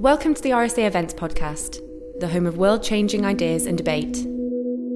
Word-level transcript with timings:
Welcome 0.00 0.32
to 0.32 0.40
the 0.40 0.52
RSA 0.52 0.86
Events 0.86 1.12
Podcast, 1.12 1.78
the 2.20 2.28
home 2.28 2.46
of 2.46 2.56
world 2.56 2.82
changing 2.82 3.26
ideas 3.26 3.66
and 3.66 3.76
debate. 3.76 4.14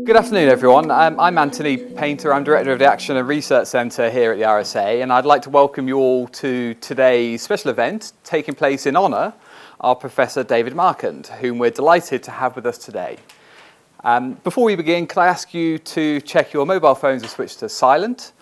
Good 0.06 0.16
afternoon, 0.16 0.48
everyone. 0.48 0.90
Um, 0.90 1.20
I'm 1.20 1.36
Anthony 1.36 1.76
Painter. 1.76 2.32
I'm 2.32 2.42
Director 2.42 2.72
of 2.72 2.78
the 2.78 2.86
Action 2.86 3.18
and 3.18 3.28
Research 3.28 3.66
Centre 3.66 4.08
here 4.08 4.32
at 4.32 4.38
the 4.38 4.44
RSA, 4.44 5.02
and 5.02 5.12
I'd 5.12 5.26
like 5.26 5.42
to 5.42 5.50
welcome 5.50 5.88
you 5.88 5.98
all 5.98 6.26
to 6.28 6.72
today's 6.76 7.42
special 7.42 7.70
event 7.70 8.14
taking 8.24 8.54
place 8.54 8.86
in 8.86 8.96
honour 8.96 9.34
of 9.78 10.00
Professor 10.00 10.42
David 10.42 10.74
Marquand, 10.74 11.26
whom 11.26 11.58
we're 11.58 11.68
delighted 11.68 12.22
to 12.22 12.30
have 12.30 12.56
with 12.56 12.64
us 12.64 12.78
today. 12.78 13.18
Um, 14.04 14.38
before 14.42 14.64
we 14.64 14.74
begin, 14.74 15.06
can 15.06 15.22
I 15.22 15.26
ask 15.26 15.52
you 15.52 15.76
to 15.80 16.22
check 16.22 16.54
your 16.54 16.64
mobile 16.64 16.94
phones 16.94 17.20
and 17.20 17.30
switch 17.30 17.58
to 17.58 17.68
silent? 17.68 18.32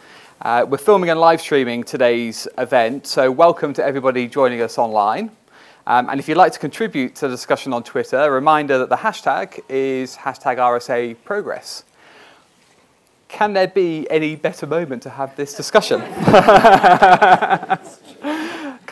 Uh, 0.41 0.65
we're 0.69 0.79
filming 0.79 1.11
and 1.11 1.19
live 1.19 1.41
streaming 1.41 1.83
today's 1.83 2.47
event, 2.57 3.09
so 3.09 3.33
welcome 3.33 3.73
to 3.73 3.85
everybody 3.85 4.29
joining 4.29 4.63
us 4.63 4.79
online. 4.79 5.33
Um, 5.87 6.09
and 6.09 6.21
if 6.21 6.29
you'd 6.29 6.37
like 6.37 6.53
to 6.53 6.59
contribute 6.59 7.15
to 7.17 7.29
the 7.29 7.35
discussion 7.35 7.73
on 7.73 7.83
Twitter, 7.83 8.19
a 8.19 8.31
reminder 8.31 8.79
that 8.79 8.89
the 8.89 8.97
hashtag 8.97 9.61
is 9.69 10.17
hashtag 10.17 10.59
RSA 10.59 11.17
Progress. 11.25 11.85
Can 13.29 13.55
there 13.55 13.69
be 13.69 14.07
any 14.11 14.37
better 14.37 14.67
moment 14.67 15.03
to 15.05 15.11
have 15.11 15.35
this 15.37 15.55
discussion? 15.55 16.03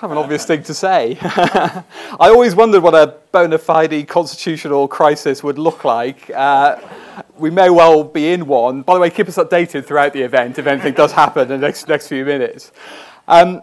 kind 0.01 0.13
of 0.13 0.17
an 0.17 0.25
obvious 0.25 0.47
thing 0.47 0.63
to 0.63 0.73
say. 0.73 1.19
I 1.23 1.85
always 2.21 2.55
wondered 2.55 2.83
what 2.83 2.95
a 2.95 3.17
bona 3.33 3.59
fide 3.59 4.09
constitutional 4.09 4.89
crisis 4.89 5.43
would 5.43 5.59
look 5.59 5.85
like. 5.85 6.31
Uh, 6.31 6.79
we 7.37 7.51
may 7.51 7.69
well 7.69 8.03
be 8.03 8.33
in 8.33 8.47
one. 8.47 8.81
By 8.81 8.95
the 8.95 9.01
way, 9.01 9.11
keep 9.11 9.29
us 9.29 9.37
updated 9.37 9.85
throughout 9.85 10.15
the 10.15 10.23
event 10.23 10.59
if 10.59 10.67
anything 10.67 10.95
does 10.95 11.13
happen 11.13 11.43
in 11.43 11.49
the 11.49 11.59
next, 11.59 11.87
next 11.87 12.09
few 12.09 12.25
minutes. 12.25 12.73
Um, 13.29 13.61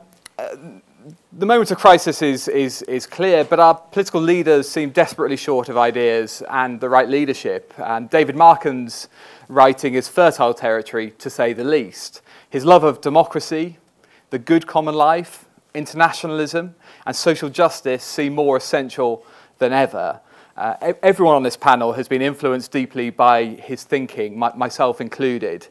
the 1.38 1.46
moment 1.46 1.70
of 1.70 1.78
crisis 1.78 2.24
is, 2.24 2.48
is, 2.48 2.82
is 2.84 3.06
clear, 3.06 3.44
but 3.44 3.60
our 3.60 3.76
political 3.76 4.20
leaders 4.20 4.68
seem 4.68 4.90
desperately 4.90 5.38
short 5.38 5.70
of 5.70 5.78
ideas 5.78 6.42
and 6.50 6.82
the 6.82 6.90
right 6.90 7.08
leadership. 7.08 7.72
And 7.78 8.10
David 8.10 8.36
Marquand's 8.36 9.08
writing 9.48 9.94
is 9.94 10.08
fertile 10.08 10.56
territory, 10.56 11.12
to 11.20 11.30
say 11.30 11.54
the 11.54 11.64
least. 11.64 12.24
His 12.50 12.66
love 12.66 12.84
of 12.84 13.02
democracy, 13.02 13.78
the 14.32 14.40
good 14.40 14.66
common 14.66 14.96
life, 14.96 15.46
internationalism, 15.76 16.74
and 17.06 17.16
social 17.16 17.50
justice 17.50 18.04
seem 18.04 18.34
more 18.34 18.58
essential 18.58 19.24
than 19.60 19.74
ever. 19.74 20.20
Uh, 20.58 20.94
everyone 21.04 21.36
on 21.36 21.44
this 21.44 21.56
panel 21.56 21.94
has 21.94 22.08
been 22.08 22.24
influenced 22.24 22.72
deeply 22.72 23.12
by 23.12 23.46
his 23.46 23.84
thinking, 23.84 24.40
my, 24.40 24.52
myself 24.56 25.00
included. 25.00 25.68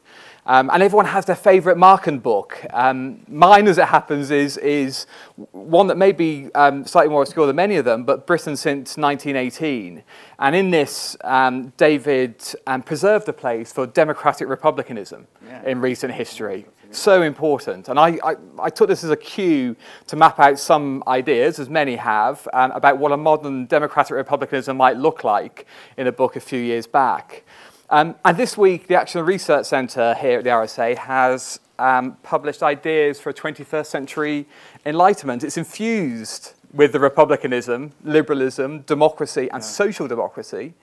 Um, 0.47 0.71
and 0.73 0.81
everyone 0.81 1.07
has 1.07 1.25
their 1.25 1.37
favourite 1.37 1.77
Marquand 1.77 2.23
book. 2.23 2.65
Um, 2.71 3.21
mine, 3.27 3.67
as 3.67 3.79
it 3.79 3.89
happens, 3.89 4.31
is, 4.31 4.57
is 4.59 5.07
one 5.51 5.89
that 5.89 5.97
may 5.97 6.13
be 6.13 6.51
um, 6.55 6.87
slightly 6.87 7.11
more 7.11 7.23
obscure 7.23 7.49
than 7.49 7.57
many 7.57 7.77
of 7.77 7.85
them, 7.85 8.05
but 8.05 8.29
Britain 8.29 8.57
since 8.57 8.97
1918. 8.97 10.05
And 10.39 10.55
in 10.55 10.71
this, 10.71 11.17
um, 11.25 11.73
David 11.77 12.45
um, 12.69 12.83
preserved 12.83 13.29
a 13.29 13.33
place 13.33 13.73
for 13.73 13.89
democratic 13.89 14.49
republicanism 14.49 15.27
yeah. 15.45 15.65
in 15.65 15.81
recent 15.81 16.15
history. 16.15 16.67
So 16.93 17.23
important. 17.23 17.89
And 17.89 17.99
I, 17.99 18.19
I, 18.23 18.37
I, 18.61 18.71
took 18.71 18.89
this 18.89 19.03
as 19.03 19.11
a 19.11 19.17
cue 19.17 19.77
to 20.07 20.17
map 20.17 20.39
out 20.39 20.59
some 20.59 21.03
ideas, 21.09 21.59
as 21.59 21.69
many 21.69 21.97
have, 21.97 22.47
um, 22.53 22.71
about 22.71 22.99
what 22.99 23.11
a 23.13 23.17
modern 23.17 23.67
democratic 23.67 24.13
republicanism 24.13 24.77
might 24.77 24.97
look 24.97 25.25
like 25.25 25.67
in 25.97 26.07
a 26.07 26.13
book 26.13 26.37
a 26.37 26.41
few 26.41 26.61
years 26.61 26.87
back. 26.87 27.45
Um, 27.89 28.17
and 28.25 28.37
this 28.37 28.59
week, 28.59 28.89
the 28.89 28.97
Action 28.97 29.25
Research 29.25 29.67
Centre 29.67 30.15
here 30.15 30.39
at 30.39 30.45
the 30.45 30.51
RSA 30.51 30.97
has 30.99 31.61
um, 31.79 32.17
published 32.25 32.65
ideas 32.65 33.21
for 33.21 33.31
a 33.31 33.35
21st 33.35 33.87
century 33.87 34.47
enlightenment. 34.85 35.45
It's 35.45 35.57
infused 35.57 36.55
with 36.73 36.91
the 36.91 36.99
republicanism, 36.99 37.93
liberalism, 38.03 38.81
democracy, 38.81 39.49
and 39.53 39.63
yeah. 39.63 39.69
social 39.69 40.09
democracy 40.09 40.75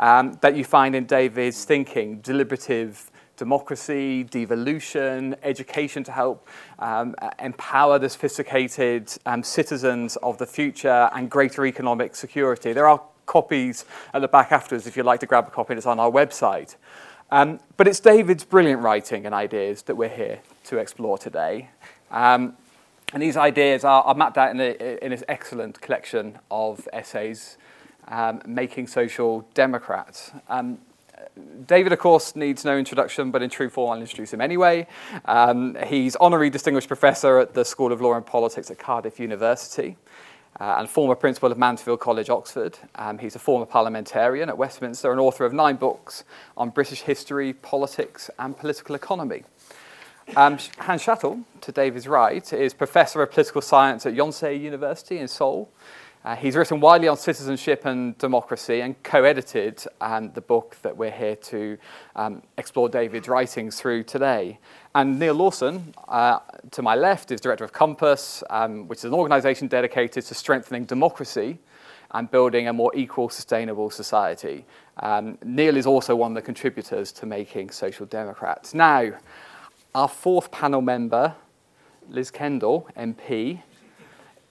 um, 0.00 0.38
that 0.40 0.56
you 0.56 0.64
find 0.64 0.96
in 0.96 1.04
David's 1.04 1.64
thinking 1.64 2.20
deliberative 2.20 3.12
democracy, 3.36 4.24
devolution, 4.24 5.36
education 5.44 6.02
to 6.04 6.12
help 6.12 6.48
um, 6.80 7.14
empower 7.38 7.98
the 7.98 8.08
sophisticated 8.08 9.10
um, 9.24 9.42
citizens 9.42 10.16
of 10.16 10.36
the 10.36 10.46
future, 10.46 11.08
and 11.14 11.30
greater 11.30 11.64
economic 11.64 12.14
security. 12.14 12.72
There 12.72 12.86
are 12.88 13.00
copies 13.30 13.84
at 14.12 14.20
the 14.20 14.28
back 14.28 14.50
afterwards 14.50 14.88
if 14.88 14.96
you'd 14.96 15.06
like 15.06 15.20
to 15.20 15.26
grab 15.26 15.46
a 15.46 15.50
copy. 15.50 15.74
It's 15.74 15.86
on 15.86 16.00
our 16.00 16.10
website. 16.10 16.74
Um, 17.30 17.60
but 17.76 17.86
it's 17.86 18.00
David's 18.00 18.44
brilliant 18.44 18.82
writing 18.82 19.24
and 19.24 19.32
ideas 19.32 19.82
that 19.82 19.94
we're 19.94 20.08
here 20.08 20.40
to 20.64 20.78
explore 20.78 21.16
today. 21.16 21.70
Um, 22.10 22.56
and 23.12 23.22
these 23.22 23.36
ideas 23.36 23.84
are, 23.84 24.02
are 24.02 24.16
mapped 24.16 24.36
out 24.36 24.50
in, 24.50 24.60
a, 24.60 25.04
in, 25.04 25.12
this 25.12 25.22
excellent 25.28 25.80
collection 25.80 26.40
of 26.50 26.88
essays, 26.92 27.56
um, 28.08 28.42
Making 28.46 28.88
Social 28.88 29.46
Democrats. 29.54 30.32
Um, 30.48 30.78
David, 31.66 31.92
of 31.92 32.00
course, 32.00 32.34
needs 32.34 32.64
no 32.64 32.76
introduction, 32.76 33.30
but 33.30 33.42
in 33.42 33.50
true 33.50 33.70
form, 33.70 33.92
I'll 33.92 34.00
introduce 34.00 34.32
him 34.32 34.40
anyway. 34.40 34.88
Um, 35.26 35.76
he's 35.86 36.16
honorary 36.16 36.50
distinguished 36.50 36.88
professor 36.88 37.38
at 37.38 37.54
the 37.54 37.64
School 37.64 37.92
of 37.92 38.00
Law 38.00 38.14
and 38.14 38.26
Politics 38.26 38.72
at 38.72 38.78
Cardiff 38.80 39.20
University 39.20 39.96
uh, 40.60 40.76
and 40.78 40.88
former 40.88 41.14
principal 41.14 41.50
of 41.50 41.58
Mansfield 41.58 42.00
College, 42.00 42.28
Oxford. 42.28 42.78
Um, 42.94 43.18
he's 43.18 43.34
a 43.34 43.38
former 43.38 43.64
parliamentarian 43.64 44.48
at 44.50 44.58
Westminster 44.58 45.10
and 45.10 45.18
author 45.18 45.46
of 45.46 45.52
nine 45.54 45.76
books 45.76 46.24
on 46.56 46.68
British 46.68 47.02
history, 47.02 47.54
politics, 47.54 48.30
and 48.38 48.56
political 48.56 48.94
economy. 48.94 49.44
Um, 50.36 50.58
Hans 50.78 51.02
Schattle, 51.02 51.40
to 51.62 51.72
David's 51.72 52.06
right, 52.06 52.52
is 52.52 52.74
Professor 52.74 53.22
of 53.22 53.30
Political 53.30 53.62
Science 53.62 54.06
at 54.06 54.14
Yonsei 54.14 54.60
University 54.60 55.18
in 55.18 55.26
Seoul. 55.26 55.70
Uh, 56.22 56.36
he's 56.36 56.54
written 56.54 56.80
widely 56.80 57.08
on 57.08 57.16
citizenship 57.16 57.86
and 57.86 58.16
democracy 58.18 58.82
and 58.82 59.02
co 59.02 59.24
edited 59.24 59.82
um, 60.02 60.30
the 60.32 60.40
book 60.40 60.76
that 60.82 60.94
we're 60.94 61.10
here 61.10 61.34
to 61.36 61.78
um, 62.14 62.42
explore 62.58 62.90
David's 62.90 63.26
writings 63.26 63.80
through 63.80 64.02
today. 64.02 64.58
And 64.94 65.18
Neil 65.18 65.32
Lawson, 65.32 65.94
uh, 66.08 66.40
to 66.72 66.82
my 66.82 66.94
left, 66.94 67.30
is 67.30 67.40
director 67.40 67.64
of 67.64 67.72
Compass, 67.72 68.44
um, 68.50 68.86
which 68.86 68.98
is 68.98 69.04
an 69.06 69.14
organization 69.14 69.66
dedicated 69.66 70.26
to 70.26 70.34
strengthening 70.34 70.84
democracy 70.84 71.58
and 72.10 72.30
building 72.30 72.68
a 72.68 72.72
more 72.72 72.94
equal, 72.94 73.30
sustainable 73.30 73.88
society. 73.88 74.66
Um, 74.98 75.38
Neil 75.42 75.76
is 75.78 75.86
also 75.86 76.14
one 76.14 76.32
of 76.32 76.34
the 76.34 76.42
contributors 76.42 77.12
to 77.12 77.24
making 77.24 77.70
Social 77.70 78.04
Democrats. 78.04 78.74
Now, 78.74 79.12
our 79.94 80.08
fourth 80.08 80.50
panel 80.50 80.82
member, 80.82 81.34
Liz 82.10 82.30
Kendall, 82.30 82.88
MP, 82.96 83.62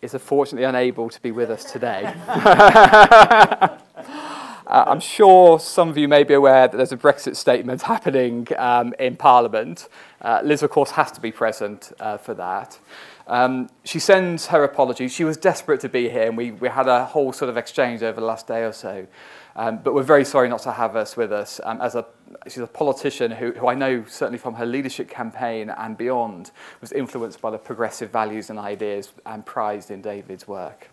is 0.01 0.13
unfortunately 0.13 0.65
unable 0.65 1.09
to 1.09 1.21
be 1.21 1.31
with 1.31 1.49
us 1.49 1.65
today. 1.65 2.13
uh, 4.69 4.85
I'm 4.87 4.99
sure 4.99 5.59
some 5.59 5.89
of 5.89 5.97
you 5.97 6.07
may 6.07 6.23
be 6.23 6.35
aware 6.35 6.67
that 6.67 6.77
there's 6.77 6.91
a 6.91 6.97
Brexit 6.97 7.35
statement 7.35 7.81
happening 7.93 8.47
um, 8.57 8.93
in 8.99 9.15
Parliament. 9.15 9.89
Uh, 10.21 10.41
Liz, 10.43 10.61
of 10.61 10.69
course, 10.69 10.91
has 10.91 11.11
to 11.13 11.21
be 11.21 11.31
present 11.31 11.91
uh, 11.99 12.17
for 12.17 12.35
that. 12.35 12.77
Um, 13.25 13.69
she 13.83 13.99
sends 13.99 14.47
her 14.47 14.63
apologies. 14.63 15.11
She 15.11 15.23
was 15.23 15.37
desperate 15.37 15.79
to 15.81 15.89
be 15.89 16.07
here, 16.09 16.27
and 16.27 16.37
we, 16.37 16.51
we 16.51 16.69
had 16.69 16.87
a 16.87 17.05
whole 17.05 17.33
sort 17.33 17.49
of 17.49 17.57
exchange 17.57 18.03
over 18.03 18.19
the 18.19 18.25
last 18.25 18.47
day 18.47 18.63
or 18.63 18.71
so. 18.71 19.07
Um, 19.55 19.79
but 19.83 19.93
we're 19.95 20.03
very 20.03 20.23
sorry 20.23 20.49
not 20.49 20.61
to 20.63 20.71
have 20.71 20.95
us 20.95 21.17
with 21.17 21.31
us. 21.31 21.59
Um, 21.63 21.81
as 21.81 21.95
a, 21.95 22.05
she's 22.45 22.59
a 22.59 22.67
politician 22.67 23.31
who, 23.31 23.51
who 23.53 23.67
I 23.67 23.73
know, 23.73 24.05
certainly 24.07 24.37
from 24.37 24.53
her 24.53 24.65
leadership 24.67 25.09
campaign 25.09 25.71
and 25.71 25.97
beyond, 25.97 26.51
was 26.79 26.91
influenced 26.91 27.41
by 27.41 27.49
the 27.49 27.57
progressive 27.57 28.11
values 28.11 28.51
and 28.51 28.59
ideas 28.59 29.11
and 29.25 29.43
prized 29.45 29.89
in 29.89 30.01
David's 30.01 30.47
work. 30.47 30.89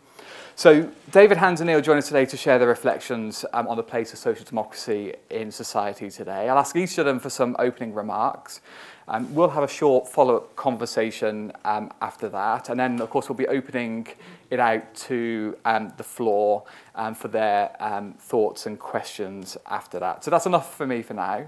So, 0.54 0.90
David 1.10 1.36
Hans 1.36 1.60
and 1.60 1.68
Neil 1.68 1.80
join 1.80 1.98
us 1.98 2.08
today 2.08 2.24
to 2.26 2.36
share 2.36 2.58
their 2.58 2.68
reflections 2.68 3.44
um, 3.52 3.68
on 3.68 3.76
the 3.76 3.82
place 3.82 4.12
of 4.12 4.18
social 4.18 4.44
democracy 4.44 5.14
in 5.28 5.50
society 5.50 6.10
today. 6.10 6.48
I'll 6.48 6.58
ask 6.58 6.74
each 6.76 6.96
of 6.98 7.04
them 7.04 7.20
for 7.20 7.28
some 7.28 7.56
opening 7.58 7.92
remarks. 7.92 8.60
Um, 9.08 9.32
we'll 9.34 9.50
have 9.50 9.62
a 9.62 9.68
short 9.68 10.08
follow-up 10.08 10.56
conversation 10.56 11.52
um, 11.64 11.92
after 12.00 12.28
that, 12.30 12.70
and 12.70 12.80
then, 12.80 13.00
of 13.00 13.10
course, 13.10 13.28
we'll 13.28 13.36
be 13.36 13.46
opening 13.46 14.08
it 14.50 14.58
out 14.58 14.94
to 14.94 15.56
um, 15.64 15.92
the 15.96 16.02
floor 16.02 16.64
um, 16.94 17.14
for 17.14 17.28
their 17.28 17.76
um, 17.78 18.14
thoughts 18.14 18.66
and 18.66 18.78
questions 18.78 19.56
after 19.66 20.00
that. 20.00 20.24
So 20.24 20.30
that's 20.30 20.46
enough 20.46 20.74
for 20.74 20.86
me 20.86 21.02
for 21.02 21.14
now. 21.14 21.46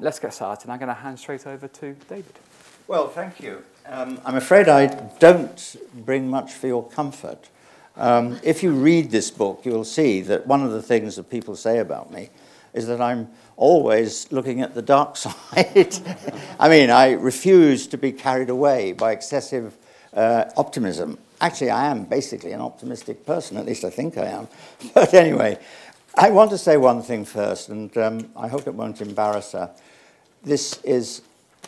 Let's 0.00 0.18
get 0.18 0.32
started. 0.32 0.70
I'm 0.70 0.78
going 0.78 0.88
to 0.88 0.94
hand 0.94 1.18
straight 1.18 1.46
over 1.46 1.68
to 1.68 1.94
David. 2.08 2.38
Well, 2.86 3.08
thank 3.08 3.40
you. 3.40 3.64
I'm 3.84 4.36
afraid 4.36 4.68
I 4.68 4.86
don't 5.18 5.76
bring 5.92 6.28
much 6.28 6.52
for 6.52 6.66
your 6.66 6.88
comfort. 6.88 7.48
Um, 7.96 8.38
if 8.42 8.62
you 8.62 8.72
read 8.72 9.10
this 9.10 9.30
book, 9.30 9.62
you'll 9.64 9.84
see 9.84 10.20
that 10.22 10.46
one 10.46 10.62
of 10.62 10.72
the 10.72 10.82
things 10.82 11.16
that 11.16 11.30
people 11.30 11.56
say 11.56 11.78
about 11.78 12.12
me 12.12 12.28
is 12.74 12.86
that 12.88 13.00
I'm 13.00 13.28
always 13.56 14.30
looking 14.30 14.60
at 14.60 14.74
the 14.74 14.82
dark 14.82 15.16
side. 15.16 15.96
I 16.60 16.68
mean, 16.68 16.90
I 16.90 17.12
refuse 17.12 17.86
to 17.88 17.98
be 17.98 18.12
carried 18.12 18.50
away 18.50 18.92
by 18.92 19.12
excessive 19.12 19.76
uh, 20.12 20.44
optimism. 20.56 21.18
Actually, 21.40 21.70
I 21.70 21.86
am 21.86 22.04
basically 22.04 22.52
an 22.52 22.60
optimistic 22.60 23.24
person, 23.26 23.56
at 23.56 23.66
least 23.66 23.84
I 23.84 23.90
think 23.90 24.16
I 24.18 24.26
am. 24.26 24.48
But 24.94 25.14
anyway, 25.14 25.58
I 26.14 26.30
want 26.30 26.50
to 26.50 26.58
say 26.58 26.76
one 26.76 27.02
thing 27.02 27.24
first, 27.24 27.68
and 27.68 27.94
um, 27.98 28.30
I 28.36 28.48
hope 28.48 28.66
it 28.66 28.74
won't 28.74 29.00
embarrass 29.00 29.52
her. 29.52 29.70
This 30.42 30.80
is, 30.82 31.22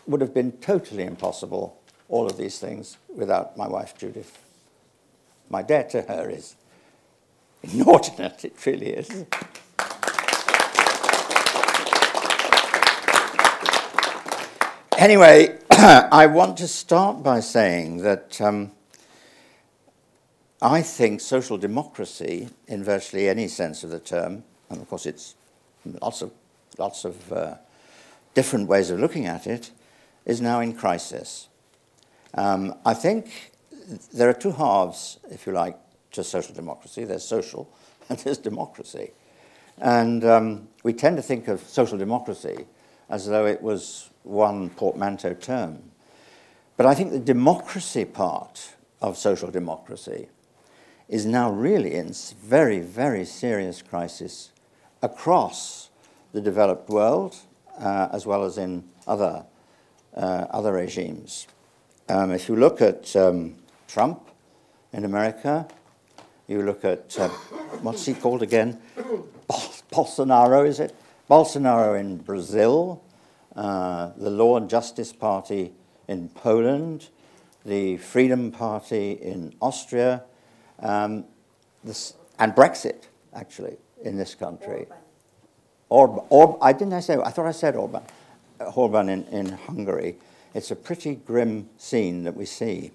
would 0.07 0.21
have 0.21 0.33
been 0.33 0.53
totally 0.53 1.05
impossible, 1.05 1.79
all 2.09 2.27
of 2.27 2.37
these 2.37 2.59
things, 2.59 2.97
without 3.15 3.57
my 3.57 3.69
wife 3.69 3.97
Judith. 3.99 4.48
My 5.51 5.63
debt 5.63 5.91
to 5.91 6.03
her 6.03 6.29
is 6.29 6.57
inordinate, 7.63 8.45
it 8.45 8.67
really 8.67 8.91
is. 8.91 9.27
Anyway, 14.99 15.57
I 15.71 16.27
want 16.27 16.57
to 16.59 16.67
start 16.67 17.23
by 17.23 17.41
saying 17.41 17.99
that 17.99 18.41
um, 18.41 18.73
I 20.61 20.83
think 20.83 21.21
social 21.21 21.57
democracy, 21.57 22.49
in 22.67 22.83
virtually 22.83 23.29
any 23.29 23.47
sense 23.47 23.85
of 23.85 23.91
the 23.91 24.01
term, 24.01 24.43
and 24.69 24.81
of 24.81 24.89
course 24.89 25.07
it's 25.07 25.37
lots 26.03 26.21
of, 26.21 26.33
lots 26.79 27.05
of 27.05 27.33
uh, 27.33 27.55
different 28.35 28.69
ways 28.69 28.91
of 28.91 28.99
looking 28.99 29.25
at 29.25 29.47
it, 29.47 29.71
is 30.27 30.41
now 30.41 30.59
in 30.59 30.75
crisis. 30.75 31.49
Um, 32.35 32.75
I 32.85 32.93
think 32.93 33.53
there 34.13 34.29
are 34.29 34.35
two 34.35 34.53
halves, 34.53 35.19
if 35.31 35.47
you 35.47 35.53
like, 35.53 35.77
to 36.13 36.25
social 36.25 36.55
democracy. 36.55 37.05
There's 37.05 37.25
social 37.25 37.73
and 38.09 38.19
there's 38.19 38.39
democracy. 38.39 39.13
And 39.79 40.25
um, 40.25 40.69
we 40.83 40.93
tend 40.93 41.17
to 41.17 41.23
think 41.23 41.49
of 41.49 41.61
social 41.61 41.99
democracy 41.99 42.67
as 43.09 43.27
though 43.27 43.47
it 43.47 43.63
was 43.63 44.11
one 44.23 44.71
portmanteau 44.71 45.35
term. 45.35 45.91
But 46.77 46.87
I 46.87 46.95
think 46.95 47.13
the 47.13 47.19
democracy 47.21 48.05
part 48.05 48.75
of 49.01 49.17
social 49.17 49.51
democracy 49.51 50.29
is 51.09 51.25
now 51.25 51.51
really 51.51 51.95
in 51.95 52.13
very, 52.43 52.81
very 52.81 53.25
serious 53.25 53.81
crisis 53.83 54.51
across 55.01 55.89
the 56.33 56.41
developed 56.41 56.89
world 56.91 57.37
uh, 57.79 58.09
as 58.13 58.27
well 58.27 58.45
as 58.45 58.59
in 58.59 58.85
other, 59.07 59.45
uh, 60.15 60.47
other 60.51 60.73
regimes. 60.73 61.47
Um, 62.09 62.33
if 62.33 62.49
you 62.49 62.57
look 62.57 62.83
at 62.83 63.15
um, 63.17 63.57
Trump 63.89 64.31
in 64.93 65.05
America, 65.05 65.67
you 66.47 66.63
look 66.63 66.85
at, 66.85 67.19
uh, 67.19 67.29
what's 67.83 68.07
he 68.07 68.15
called 68.15 68.43
again? 68.43 68.81
Bolsonaro, 69.91 70.67
is 70.67 70.79
it? 70.79 70.95
Bolsonaro 71.29 71.99
in 71.99 72.19
Brazil, 72.19 73.03
uh, 73.57 74.11
the 74.17 74.31
Law 74.31 74.57
and 74.59 74.71
Justice 74.71 75.13
Party 75.13 75.73
in 76.07 76.29
Poland, 76.29 77.09
the 77.65 77.97
Freedom 77.97 78.53
Party 78.53 79.13
in 79.13 79.55
Austria, 79.61 80.23
um, 80.81 81.25
this, 81.83 82.15
and 82.39 82.55
Brexit, 82.55 83.09
actually, 83.35 83.79
in 84.03 84.17
this 84.17 84.35
country. 84.35 84.87
Orban. 85.89 86.25
Orb, 86.29 86.59
I 86.61 86.73
didn't 86.73 86.93
I 86.93 87.01
say, 87.01 87.17
I 87.17 87.31
thought 87.31 87.47
I 87.47 87.53
said 87.53 87.75
Orban. 87.75 88.03
Orban 88.75 89.09
in, 89.09 89.25
in 89.25 89.47
Hungary. 89.53 90.17
It's 90.55 90.71
a 90.71 90.77
pretty 90.77 91.15
grim 91.15 91.69
scene 91.79 92.25
that 92.25 92.37
we 92.37 92.45
see. 92.45 92.93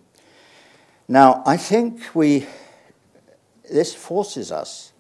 Now, 1.14 1.44
I 1.46 1.58
think 1.58 2.16
we, 2.16 2.48
this 3.72 3.94
forces 3.94 4.52
us 4.52 4.94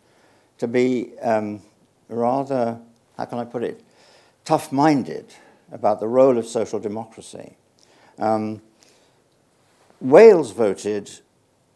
to 0.59 0.67
be 0.67 1.17
um, 1.23 1.63
rather, 2.07 2.79
how 3.17 3.25
can 3.25 3.39
I 3.39 3.45
put 3.45 3.63
it, 3.63 3.81
tough 4.45 4.71
minded 4.71 5.33
about 5.71 5.99
the 5.99 6.07
role 6.07 6.37
of 6.37 6.45
social 6.45 6.79
democracy. 6.79 7.57
Um, 8.19 8.61
Wales 9.99 10.51
voted 10.51 11.09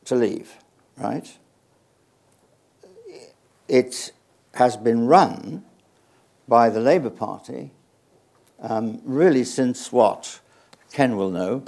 to 0.06 0.14
leave, 0.14 0.54
right? 0.98 1.36
It 3.68 4.12
has 4.54 4.78
been 4.78 5.08
run 5.08 5.66
by 6.48 6.70
the 6.70 6.80
Labour 6.80 7.10
Party 7.10 7.72
um, 8.60 9.02
really 9.04 9.44
since 9.44 9.92
what? 9.92 10.42
Ken 10.94 11.18
will 11.18 11.32
know, 11.32 11.64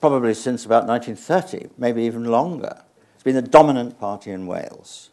probably 0.00 0.34
since 0.34 0.64
about 0.64 0.86
1930, 0.86 1.74
maybe 1.76 2.02
even 2.02 2.24
longer. 2.24 2.82
It's 3.14 3.22
been 3.22 3.34
the 3.34 3.42
dominant 3.42 4.00
party 4.00 4.30
in 4.30 4.46
Wales. 4.46 5.10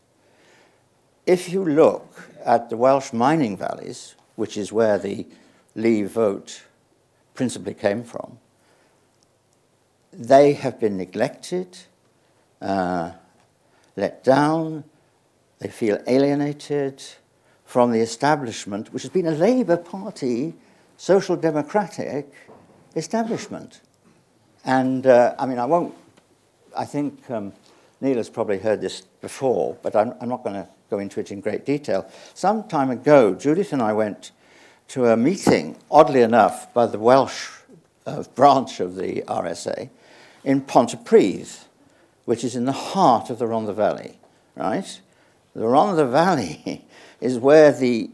If 1.25 1.49
you 1.49 1.65
look 1.65 2.29
at 2.45 2.69
the 2.69 2.77
Welsh 2.77 3.11
mining 3.11 3.57
valleys, 3.57 4.15
which 4.35 4.55
is 4.55 4.71
where 4.71 4.97
the 4.97 5.27
Leave 5.75 6.11
vote 6.11 6.63
principally 7.35 7.73
came 7.73 8.03
from, 8.03 8.39
they 10.13 10.53
have 10.53 10.79
been 10.79 10.97
neglected, 10.97 11.77
uh, 12.61 13.11
let 13.97 14.23
down, 14.23 14.85
they 15.59 15.67
feel 15.67 15.99
alienated 16.07 17.03
from 17.65 17.91
the 17.91 17.99
establishment, 17.99 18.93
which 18.93 19.03
has 19.03 19.11
been 19.11 19.27
a 19.27 19.31
Labour 19.31 19.77
Party 19.77 20.53
social 20.95 21.35
democratic 21.35 22.31
establishment. 22.95 23.81
And 24.65 25.05
uh, 25.07 25.35
I 25.39 25.45
mean, 25.45 25.59
I 25.59 25.65
won't, 25.65 25.93
I 26.75 26.85
think 26.85 27.29
um, 27.29 27.53
Neil 28.01 28.17
has 28.17 28.29
probably 28.29 28.59
heard 28.59 28.81
this 28.81 29.01
before, 29.21 29.77
but 29.81 29.95
I'm, 29.95 30.13
I'm 30.21 30.29
not 30.29 30.43
going 30.43 30.55
to 30.55 30.67
go 30.89 30.99
into 30.99 31.19
it 31.19 31.31
in 31.31 31.41
great 31.41 31.65
detail. 31.65 32.09
Some 32.33 32.67
time 32.67 32.89
ago, 32.89 33.33
Judith 33.33 33.73
and 33.73 33.81
I 33.81 33.93
went 33.93 34.31
to 34.89 35.07
a 35.07 35.17
meeting, 35.17 35.77
oddly 35.91 36.21
enough, 36.21 36.73
by 36.73 36.85
the 36.85 36.99
Welsh 36.99 37.49
uh, 38.05 38.23
branch 38.35 38.79
of 38.79 38.95
the 38.95 39.23
RSA 39.27 39.89
in 40.43 40.61
Pontypridd, 40.61 41.65
which 42.25 42.43
is 42.43 42.55
in 42.55 42.65
the 42.65 42.71
heart 42.71 43.29
of 43.29 43.39
the 43.39 43.45
Rhondda 43.45 43.75
Valley, 43.75 44.17
right? 44.55 44.99
The 45.53 45.63
Rhondda 45.63 46.09
Valley 46.09 46.85
is 47.21 47.37
where 47.37 47.71
the, 47.71 48.09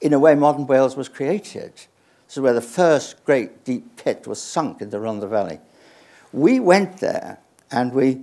in 0.00 0.12
a 0.12 0.18
way, 0.18 0.34
modern 0.34 0.66
Wales 0.66 0.96
was 0.96 1.08
created. 1.08 1.72
This 2.32 2.38
is 2.38 2.42
where 2.44 2.54
the 2.54 2.62
first 2.62 3.22
great 3.26 3.62
deep 3.62 3.94
pit 3.96 4.26
was 4.26 4.40
sunk 4.40 4.80
in 4.80 4.88
the 4.88 4.96
Rhondda 4.96 5.28
Valley. 5.28 5.60
We 6.32 6.60
went 6.60 6.96
there 6.96 7.38
and 7.70 7.92
we 7.92 8.22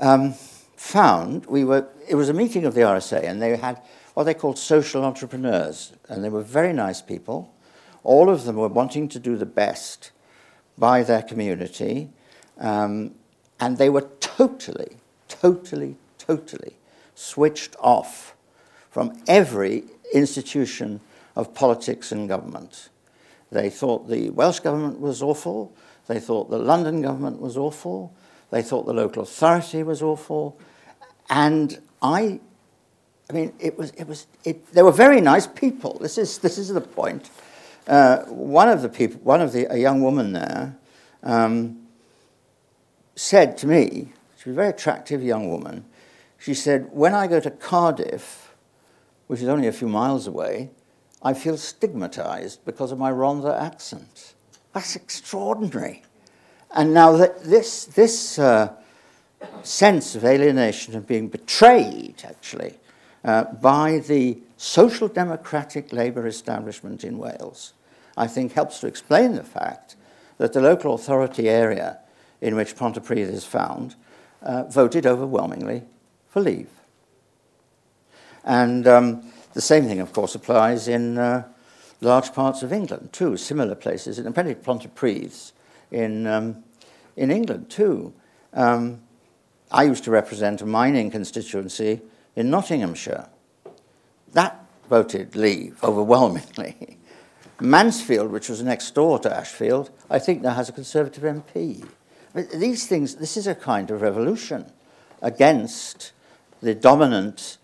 um, 0.00 0.34
found, 0.76 1.46
we 1.46 1.62
were, 1.62 1.86
it 2.08 2.16
was 2.16 2.28
a 2.28 2.32
meeting 2.32 2.64
of 2.64 2.74
the 2.74 2.80
RSA, 2.80 3.22
and 3.22 3.40
they 3.40 3.56
had 3.56 3.80
what 4.14 4.24
they 4.24 4.34
called 4.34 4.58
social 4.58 5.04
entrepreneurs. 5.04 5.92
And 6.08 6.24
they 6.24 6.28
were 6.28 6.42
very 6.42 6.72
nice 6.72 7.00
people. 7.00 7.54
All 8.02 8.30
of 8.30 8.46
them 8.46 8.56
were 8.56 8.66
wanting 8.66 9.08
to 9.10 9.20
do 9.20 9.36
the 9.36 9.46
best 9.46 10.10
by 10.76 11.04
their 11.04 11.22
community. 11.22 12.08
Um, 12.58 13.14
and 13.60 13.78
they 13.78 13.90
were 13.90 14.08
totally, 14.18 14.96
totally, 15.28 15.94
totally 16.18 16.78
switched 17.14 17.76
off 17.78 18.34
from 18.90 19.22
every 19.28 19.84
institution 20.12 21.00
of 21.36 21.54
politics 21.54 22.10
and 22.10 22.28
government. 22.28 22.88
They 23.50 23.70
thought 23.70 24.08
the 24.08 24.30
Welsh 24.30 24.60
government 24.60 25.00
was 25.00 25.22
awful. 25.22 25.74
They 26.06 26.20
thought 26.20 26.50
the 26.50 26.58
London 26.58 27.02
government 27.02 27.40
was 27.40 27.56
awful. 27.56 28.14
They 28.50 28.62
thought 28.62 28.86
the 28.86 28.94
local 28.94 29.22
authority 29.22 29.82
was 29.82 30.02
awful. 30.02 30.58
And 31.28 31.80
I 32.00 32.40
I 33.28 33.32
mean, 33.32 33.52
it 33.58 33.76
was, 33.76 33.90
it 33.92 34.06
was, 34.06 34.26
it, 34.44 34.72
they 34.72 34.82
were 34.82 34.92
very 34.92 35.20
nice 35.20 35.46
people. 35.46 35.98
This 35.98 36.16
is, 36.16 36.38
this 36.38 36.58
is 36.58 36.68
the 36.68 36.80
point. 36.80 37.30
Uh, 37.88 38.18
one 38.26 38.68
of 38.68 38.82
the 38.82 38.88
people, 38.88 39.20
one 39.22 39.40
of 39.40 39.52
the, 39.52 39.72
a 39.72 39.76
young 39.76 40.00
woman 40.00 40.32
there, 40.32 40.76
um, 41.22 41.86
said 43.16 43.56
to 43.58 43.66
me, 43.66 44.12
she 44.38 44.48
was 44.48 44.54
a 44.54 44.60
very 44.60 44.68
attractive 44.68 45.22
young 45.22 45.50
woman, 45.50 45.84
she 46.38 46.54
said, 46.54 46.88
when 46.92 47.14
I 47.14 47.26
go 47.26 47.40
to 47.40 47.50
Cardiff, 47.50 48.54
which 49.26 49.40
is 49.40 49.48
only 49.48 49.66
a 49.66 49.72
few 49.72 49.88
miles 49.88 50.28
away, 50.28 50.70
I 51.22 51.34
feel 51.34 51.56
stigmatized 51.56 52.64
because 52.64 52.92
of 52.92 52.98
my 52.98 53.10
Rhondda 53.10 53.58
accent. 53.60 54.34
That's 54.72 54.96
extraordinary. 54.96 56.02
And 56.70 56.92
now 56.92 57.12
that 57.16 57.44
this, 57.44 57.86
this 57.86 58.38
uh, 58.38 58.72
sense 59.62 60.14
of 60.14 60.24
alienation 60.24 60.94
and 60.94 61.06
being 61.06 61.28
betrayed, 61.28 62.22
actually, 62.24 62.74
uh, 63.24 63.44
by 63.44 63.98
the 63.98 64.38
social 64.56 65.08
democratic 65.08 65.92
Labour 65.92 66.26
establishment 66.26 67.04
in 67.04 67.18
Wales, 67.18 67.72
I 68.16 68.26
think 68.26 68.52
helps 68.52 68.80
to 68.80 68.86
explain 68.86 69.34
the 69.34 69.42
fact 69.42 69.96
that 70.38 70.52
the 70.52 70.60
local 70.60 70.94
authority 70.94 71.48
area 71.48 71.98
in 72.40 72.54
which 72.54 72.76
Pontypridd 72.76 73.18
is 73.18 73.44
found 73.44 73.94
uh, 74.42 74.64
voted 74.64 75.06
overwhelmingly 75.06 75.82
for 76.28 76.40
leave. 76.40 76.70
And 78.44 78.86
um, 78.86 79.32
the 79.56 79.62
same 79.62 79.86
thing, 79.86 80.00
of 80.00 80.12
course, 80.12 80.34
applies 80.34 80.86
in 80.86 81.16
uh, 81.16 81.48
large 82.02 82.34
parts 82.34 82.62
of 82.62 82.74
England, 82.74 83.08
too, 83.10 83.38
similar 83.38 83.74
places, 83.74 84.18
in 84.18 84.26
apparently 84.26 84.54
Pontypridd 84.54 85.52
in, 85.90 86.26
um, 86.26 86.62
in 87.16 87.30
England, 87.30 87.70
too. 87.70 88.12
Um, 88.52 89.00
I 89.70 89.84
used 89.84 90.04
to 90.04 90.10
represent 90.10 90.60
a 90.60 90.66
mining 90.66 91.10
constituency 91.10 92.02
in 92.36 92.50
Nottinghamshire. 92.50 93.30
That 94.34 94.62
voted 94.90 95.34
leave 95.34 95.82
overwhelmingly. 95.82 96.98
Mansfield, 97.60 98.30
which 98.30 98.50
was 98.50 98.62
next 98.62 98.94
door 98.94 99.18
to 99.20 99.34
Ashfield, 99.34 99.90
I 100.10 100.18
think 100.18 100.42
now 100.42 100.52
has 100.52 100.68
a 100.68 100.72
Conservative 100.72 101.22
MP. 101.22 101.88
But 102.34 102.50
these 102.50 102.86
things, 102.86 103.14
this 103.14 103.38
is 103.38 103.46
a 103.46 103.54
kind 103.54 103.90
of 103.90 104.02
revolution 104.02 104.70
against 105.22 106.12
the 106.60 106.74
dominant 106.74 107.56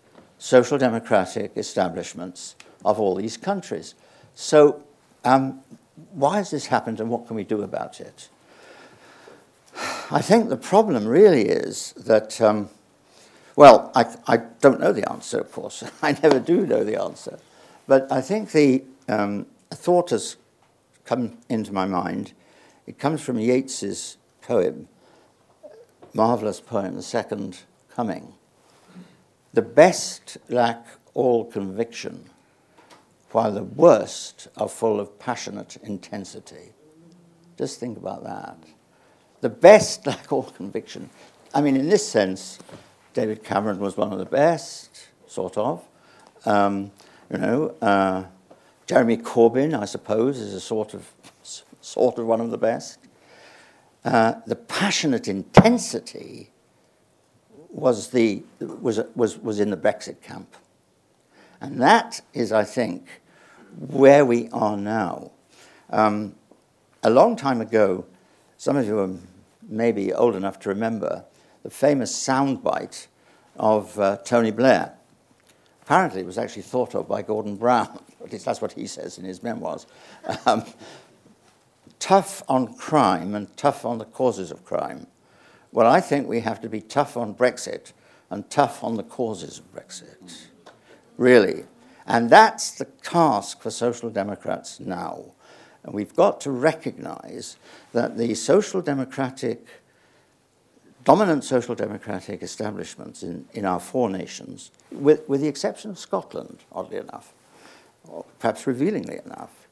social 0.43 0.77
democratic 0.77 1.53
establishments 1.55 2.55
of 2.83 2.99
all 2.99 3.15
these 3.15 3.37
countries. 3.37 3.95
So, 4.35 4.83
um, 5.23 5.61
why 6.11 6.35
has 6.35 6.51
this 6.51 6.65
happened 6.65 6.99
and 6.99 7.09
what 7.09 7.27
can 7.27 7.37
we 7.37 7.45
do 7.45 7.61
about 7.61 8.01
it? 8.01 8.27
I 10.11 10.21
think 10.21 10.49
the 10.49 10.57
problem 10.57 11.07
really 11.07 11.43
is 11.43 11.93
that 11.93 12.41
um, 12.41 12.69
Well, 13.55 13.89
I, 13.95 14.05
I 14.27 14.37
don't 14.59 14.81
know 14.81 14.91
the 14.91 15.09
answer, 15.09 15.39
of 15.39 15.49
course. 15.49 15.81
I 16.01 16.11
never 16.21 16.41
do 16.41 16.67
know 16.67 16.83
the 16.83 17.01
answer. 17.01 17.39
But 17.87 18.11
I 18.11 18.19
think 18.19 18.51
the 18.51 18.83
um, 19.07 19.45
thought 19.71 20.09
has 20.09 20.35
come 21.05 21.37
into 21.47 21.71
my 21.71 21.85
mind. 21.85 22.33
It 22.85 22.99
comes 22.99 23.21
from 23.21 23.39
Yeats's 23.39 24.17
poem, 24.41 24.89
marvelous 26.13 26.59
poem, 26.59 26.95
The 26.95 27.01
Second 27.01 27.59
Coming. 27.89 28.33
The 29.53 29.61
best 29.61 30.37
lack 30.49 30.87
all 31.13 31.45
conviction, 31.45 32.25
while 33.31 33.51
the 33.51 33.63
worst 33.63 34.47
are 34.57 34.67
full 34.67 34.99
of 34.99 35.19
passionate 35.19 35.77
intensity. 35.83 36.71
Just 37.57 37.79
think 37.79 37.97
about 37.97 38.23
that. 38.23 38.57
The 39.41 39.49
best 39.49 40.07
lack 40.07 40.31
all 40.31 40.43
conviction. 40.43 41.09
I 41.53 41.61
mean, 41.61 41.75
in 41.75 41.87
this 41.87 42.07
sense, 42.07 42.57
David 43.13 43.43
Cameron 43.43 43.79
was 43.79 43.95
one 43.95 44.11
of 44.11 44.17
the 44.17 44.25
best, 44.25 45.09
sort 45.27 45.55
of. 45.55 45.83
Um, 46.45 46.91
you 47.31 47.37
know, 47.37 47.75
uh, 47.79 48.23
Jeremy 48.87 49.17
Corbyn, 49.17 49.79
I 49.79 49.85
suppose, 49.85 50.39
is 50.39 50.55
a 50.55 50.59
sort 50.59 50.95
of, 50.95 51.11
sort 51.79 52.17
of 52.17 52.25
one 52.25 52.41
of 52.41 52.49
the 52.49 52.57
best. 52.57 52.99
Uh, 54.03 54.33
the 54.47 54.55
passionate 54.55 55.27
intensity 55.27 56.52
was, 57.73 58.09
the, 58.09 58.43
was, 58.59 59.01
was, 59.15 59.37
was 59.39 59.59
in 59.59 59.71
the 59.71 59.77
Brexit 59.77 60.21
camp. 60.21 60.55
And 61.59 61.81
that 61.81 62.21
is, 62.33 62.51
I 62.51 62.63
think, 62.63 63.21
where 63.77 64.25
we 64.25 64.47
are 64.49 64.77
now. 64.77 65.31
Um, 65.89 66.35
a 67.01 67.09
long 67.09 67.35
time 67.35 67.61
ago, 67.61 68.05
some 68.57 68.77
of 68.77 68.85
you 68.85 68.99
are 68.99 69.09
maybe 69.67 70.13
old 70.13 70.35
enough 70.35 70.59
to 70.59 70.69
remember 70.69 71.25
the 71.63 71.69
famous 71.69 72.13
soundbite 72.13 73.07
of 73.57 73.99
uh, 73.99 74.17
Tony 74.17 74.51
Blair. 74.51 74.93
Apparently, 75.81 76.21
it 76.21 76.25
was 76.25 76.37
actually 76.37 76.61
thought 76.61 76.95
of 76.95 77.07
by 77.07 77.21
Gordon 77.21 77.55
Brown. 77.55 77.99
At 78.23 78.31
least 78.31 78.45
that's 78.45 78.61
what 78.61 78.71
he 78.71 78.87
says 78.87 79.17
in 79.17 79.25
his 79.25 79.43
memoirs. 79.43 79.85
Um, 80.45 80.63
tough 81.99 82.43
on 82.47 82.73
crime 82.75 83.35
and 83.35 83.55
tough 83.57 83.85
on 83.85 83.97
the 83.97 84.05
causes 84.05 84.51
of 84.51 84.63
crime. 84.63 85.07
Well, 85.73 85.87
I 85.87 86.01
think 86.01 86.27
we 86.27 86.41
have 86.41 86.61
to 86.61 86.69
be 86.69 86.81
tough 86.81 87.17
on 87.17 87.33
Brexit 87.33 87.93
and 88.29 88.47
tough 88.51 88.83
on 88.83 88.95
the 88.95 89.03
causes 89.03 89.57
of 89.57 89.73
Brexit. 89.73 90.45
Really. 91.17 91.65
And 92.05 92.29
that's 92.29 92.71
the 92.71 92.85
task 93.01 93.59
for 93.59 93.71
Social 93.71 94.11
Democrats 94.11 94.79
now. 94.79 95.25
And 95.83 95.95
we've 95.95 96.15
got 96.15 96.39
to 96.41 96.51
recognize 96.51 97.57
that 97.91 98.17
the 98.17 98.35
Social 98.35 98.81
Democratic 98.81 99.65
dominant 101.03 101.43
social 101.43 101.75
democratic 101.75 102.41
establishments 102.41 103.23
in, 103.23 103.45
in 103.53 103.65
our 103.65 103.79
four 103.79 104.09
nations, 104.09 104.71
with, 104.91 105.27
with 105.27 105.41
the 105.41 105.47
exception 105.47 105.91
of 105.91 105.99
Scotland, 105.99 106.59
oddly 106.71 106.97
enough, 106.97 107.33
or 108.07 108.23
perhaps 108.39 108.65
revealingly 108.67 109.19
enough, 109.25 109.67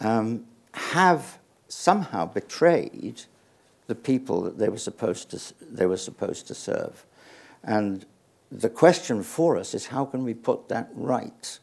um, 0.00 0.44
have 0.72 1.38
somehow 1.68 2.26
betrayed 2.26 3.22
the 3.88 3.94
people 3.94 4.42
that 4.42 4.58
they 4.58 4.68
were 4.68 4.78
supposed 4.78 5.30
to, 5.30 5.54
they 5.60 5.86
were 5.86 5.96
supposed 5.96 6.46
to 6.46 6.54
serve. 6.54 7.04
And 7.64 8.06
the 8.52 8.70
question 8.70 9.22
for 9.22 9.56
us 9.56 9.74
is 9.74 9.86
how 9.86 10.04
can 10.04 10.22
we 10.22 10.34
put 10.34 10.68
that 10.68 10.88
right? 10.94 11.58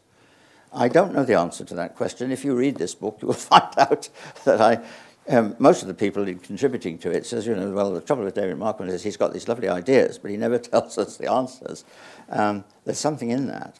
I 0.74 0.90
don't 0.90 1.14
know 1.14 1.24
the 1.24 1.36
answer 1.36 1.64
to 1.64 1.76
that 1.76 1.96
question. 1.96 2.32
If 2.32 2.44
you 2.44 2.54
read 2.56 2.78
this 2.78 2.94
book, 2.94 3.20
you 3.22 3.28
will 3.28 3.34
find 3.54 3.74
out 3.78 4.10
that 4.44 4.60
I 4.60 4.84
um, 5.28 5.56
most 5.58 5.82
of 5.82 5.88
the 5.88 5.94
people 5.94 6.24
contributing 6.36 7.00
to 7.00 7.10
it 7.10 7.26
says, 7.26 7.48
you 7.48 7.56
know, 7.56 7.72
well, 7.72 7.92
the 7.92 8.02
trouble 8.02 8.24
with 8.24 8.36
David 8.36 8.58
Marquand 8.58 8.92
is 8.92 9.02
he's 9.02 9.18
got 9.18 9.34
these 9.34 9.48
lovely 9.48 9.68
ideas, 9.68 10.20
but 10.20 10.30
he 10.30 10.38
never 10.38 10.60
tells 10.60 10.98
us 10.98 11.18
the 11.18 11.32
answers. 11.32 11.84
Um, 12.30 12.64
there's 12.84 13.00
something 13.00 13.32
in 13.32 13.48
that. 13.48 13.80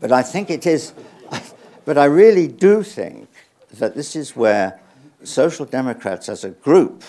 But 0.00 0.10
I 0.12 0.22
think 0.22 0.50
it 0.50 0.66
is, 0.66 0.92
but 1.84 1.96
I 1.96 2.06
really 2.06 2.48
do 2.48 2.82
think 2.82 3.28
that 3.74 3.94
this 3.94 4.16
is 4.16 4.34
where 4.34 4.80
social 5.22 5.64
democrats 5.64 6.28
as 6.28 6.42
a 6.42 6.50
group 6.50 7.04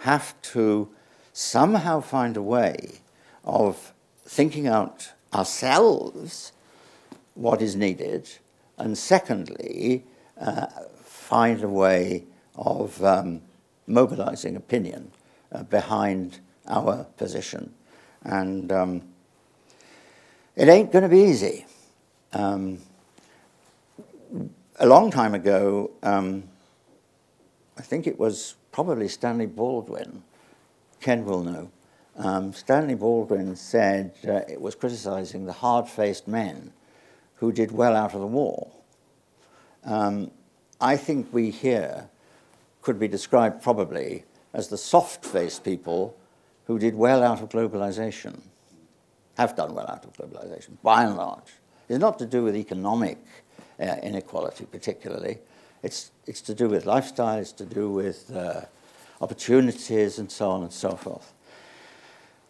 have 0.00 0.40
to 0.40 0.88
somehow 1.32 2.00
find 2.00 2.36
a 2.36 2.42
way 2.42 3.00
of 3.44 3.92
thinking 4.24 4.66
out 4.66 5.12
ourselves 5.34 6.52
what 7.34 7.62
is 7.62 7.76
needed, 7.76 8.28
and 8.78 8.96
secondly, 8.96 10.04
uh, 10.40 10.66
find 11.04 11.62
a 11.62 11.68
way 11.68 12.24
of 12.56 13.02
um, 13.04 13.42
mobilizing 13.86 14.56
opinion 14.56 15.10
uh, 15.52 15.62
behind 15.64 16.40
our 16.66 17.04
position. 17.16 17.72
And 18.22 18.70
um, 18.72 19.02
it 20.56 20.68
ain't 20.68 20.92
going 20.92 21.02
to 21.02 21.08
be 21.08 21.20
easy. 21.20 21.66
Um, 22.32 22.78
a 24.78 24.86
long 24.86 25.10
time 25.10 25.34
ago, 25.34 25.90
um, 26.02 26.44
I 27.78 27.82
think 27.82 28.06
it 28.06 28.18
was 28.18 28.54
probably 28.72 29.08
Stanley 29.08 29.46
Baldwin, 29.46 30.22
Ken 31.00 31.24
will 31.24 31.42
know. 31.42 31.70
Um, 32.16 32.52
Stanley 32.52 32.94
Baldwin 32.94 33.56
said 33.56 34.12
uh, 34.26 34.40
it 34.48 34.60
was 34.60 34.74
criticizing 34.74 35.46
the 35.46 35.52
hard 35.52 35.88
faced 35.88 36.28
men 36.28 36.72
who 37.36 37.52
did 37.52 37.72
well 37.72 37.96
out 37.96 38.14
of 38.14 38.20
the 38.20 38.26
war. 38.26 38.70
Um, 39.84 40.30
I 40.80 40.96
think 40.96 41.32
we 41.32 41.50
here 41.50 42.10
could 42.82 42.98
be 42.98 43.08
described 43.08 43.62
probably 43.62 44.24
as 44.52 44.68
the 44.68 44.76
soft 44.76 45.24
faced 45.24 45.64
people 45.64 46.16
who 46.66 46.78
did 46.78 46.94
well 46.94 47.22
out 47.22 47.42
of 47.42 47.48
globalization, 47.48 48.40
have 49.36 49.56
done 49.56 49.74
well 49.74 49.88
out 49.90 50.04
of 50.04 50.12
globalization, 50.12 50.70
by 50.82 51.04
and 51.04 51.16
large. 51.16 51.54
It's 51.88 51.98
not 51.98 52.18
to 52.18 52.26
do 52.26 52.44
with 52.44 52.56
economic 52.56 53.18
uh, 53.80 53.96
inequality, 54.02 54.66
particularly. 54.66 55.38
It's, 55.82 56.10
it's 56.26 56.40
to 56.42 56.54
do 56.54 56.68
with 56.68 56.86
lifestyle, 56.86 57.38
it's 57.38 57.52
to 57.52 57.64
do 57.64 57.90
with 57.90 58.30
uh, 58.34 58.62
opportunities, 59.20 60.18
and 60.18 60.30
so 60.30 60.50
on 60.50 60.62
and 60.62 60.72
so 60.72 60.90
forth. 60.92 61.32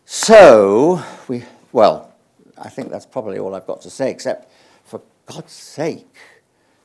So, 0.04 1.02
we, 1.28 1.44
well, 1.72 2.12
I 2.58 2.68
think 2.68 2.90
that's 2.90 3.06
probably 3.06 3.38
all 3.38 3.54
I've 3.54 3.66
got 3.66 3.80
to 3.82 3.90
say, 3.90 4.10
except 4.10 4.52
for 4.84 5.00
God's 5.26 5.52
sake, 5.52 6.16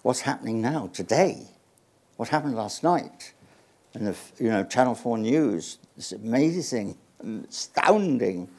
what's 0.04 0.22
happening 0.22 0.62
now, 0.62 0.90
today? 0.94 1.48
What 2.18 2.30
happened 2.30 2.56
last 2.56 2.84
night? 2.84 3.34
and 3.96 4.08
the 4.08 4.16
you 4.38 4.50
know 4.50 4.64
Channel 4.64 4.94
4 4.94 5.18
News, 5.18 5.80
this 5.96 6.12
amazing, 6.12 6.98
astounding 7.50 8.50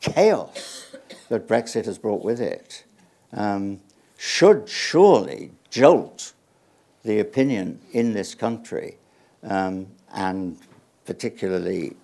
chaos 0.00 0.94
that 1.28 1.48
Brexit 1.48 1.86
has 1.86 1.98
brought 1.98 2.22
with 2.22 2.40
it, 2.40 2.84
um, 3.32 3.80
should 4.16 4.68
surely 4.68 5.50
jolt 5.70 6.34
the 7.04 7.20
opinion 7.20 7.80
in 7.92 8.12
this 8.12 8.34
country, 8.34 8.96
um, 9.42 9.86
and 10.14 10.56
particularly 11.04 11.96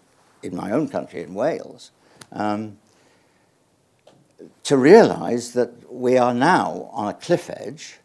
in 0.42 0.56
my 0.56 0.72
own 0.72 0.88
country, 0.88 1.22
in 1.22 1.34
Wales, 1.34 1.90
um, 2.32 2.78
to 4.64 4.76
realize 4.76 5.52
that 5.52 5.92
we 5.92 6.16
are 6.16 6.34
now 6.34 6.88
on 6.92 7.08
a 7.08 7.14
cliff 7.14 7.50
edge 7.50 7.98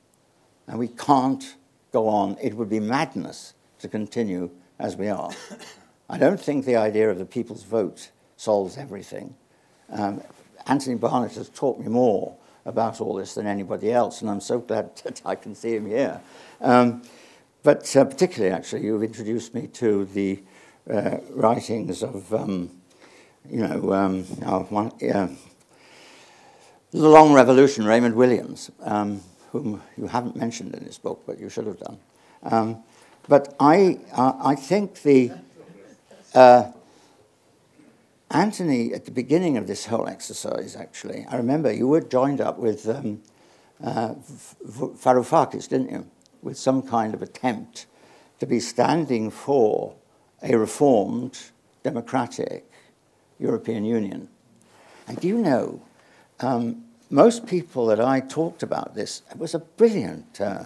and 0.68 0.80
we 0.80 0.88
can't 0.88 1.56
go 1.92 2.08
on. 2.08 2.38
It 2.42 2.56
would 2.56 2.70
be 2.70 2.80
madness 2.80 3.54
to 3.80 3.88
continue 3.88 4.50
as 4.80 4.96
we 4.96 5.10
are. 5.10 5.32
I 6.10 6.18
don't 6.18 6.40
think 6.40 6.66
the 6.66 6.76
idea 6.76 7.10
of 7.10 7.18
the 7.18 7.26
people's 7.26 7.64
vote 7.64 8.12
solves 8.38 8.78
everything. 8.78 9.36
Um, 9.90 10.22
Anthony 10.68 10.96
Barnett 10.96 11.36
has 11.36 11.50
taught 11.50 11.80
me 11.80 11.88
more 11.88 12.36
about 12.66 13.02
all 13.02 13.16
this 13.16 13.36
than 13.36 13.48
anybody 13.48 13.92
else, 13.92 14.22
and 14.22 14.30
I'm 14.30 14.42
so 14.42 14.60
glad 14.68 14.96
that 15.04 15.22
I 15.26 15.36
can 15.36 15.56
see 15.56 15.76
him 15.76 15.86
here. 15.86 16.22
Um, 16.62 17.04
but 17.64 17.96
uh, 17.96 18.06
particularly, 18.06 18.54
actually, 18.54 18.84
you've 18.84 19.04
introduced 19.04 19.54
me 19.54 19.68
to 19.68 20.06
the 20.06 20.44
uh, 20.90 21.18
writings 21.30 22.04
of, 22.04 22.34
um, 22.34 22.70
you 23.50 23.66
know, 23.66 23.94
um, 23.94 24.24
one, 24.24 24.92
uh, 25.02 25.30
the 26.92 27.10
Long 27.10 27.34
Revolution, 27.34 27.86
Raymond 27.86 28.16
Williams, 28.16 28.70
um, 28.82 29.22
whom 29.52 29.82
you 29.98 30.08
haven't 30.08 30.36
mentioned 30.36 30.76
in 30.76 30.84
this 30.84 30.98
book, 30.98 31.24
but 31.26 31.40
you 31.40 31.50
should 31.50 31.66
have 31.68 31.80
done. 31.80 31.98
Um, 32.44 32.84
but 33.28 33.56
I, 33.60 34.00
uh, 34.12 34.34
I 34.42 34.56
think 34.56 35.02
the 35.04 35.32
uh, 36.36 36.72
Anthony 38.34 38.94
at 38.94 39.06
the 39.06 39.12
beginning 39.12 39.58
of 39.58 39.68
this 39.68 39.86
whole 39.86 40.08
exercise, 40.08 40.76
actually, 40.76 41.26
I 41.30 41.38
remember 41.38 41.72
you 41.72 41.88
were 41.88 42.02
joined 42.02 42.42
up 42.42 42.58
with 42.58 42.90
um, 42.90 43.22
uh, 43.84 44.16
Varoufakis, 44.66 45.70
didn't 45.70 45.92
you? 45.92 46.10
With 46.42 46.58
some 46.58 46.82
kind 46.82 47.14
of 47.14 47.22
attempt 47.22 47.86
to 48.40 48.48
be 48.48 48.60
standing 48.60 49.30
for 49.30 49.94
a 50.42 50.56
reformed, 50.58 51.40
democratic 51.84 52.70
European 53.40 53.86
Union. 53.86 54.30
And 55.08 55.20
do 55.20 55.28
you 55.28 55.38
know, 55.38 55.82
um, 56.40 56.86
most 57.12 57.46
people 57.46 57.86
that 57.86 58.00
I 58.00 58.20
talked 58.20 58.64
about 58.64 58.96
this, 58.96 59.22
it 59.30 59.38
was 59.38 59.54
a 59.54 59.60
brilliant 59.60 60.42
uh, 60.42 60.66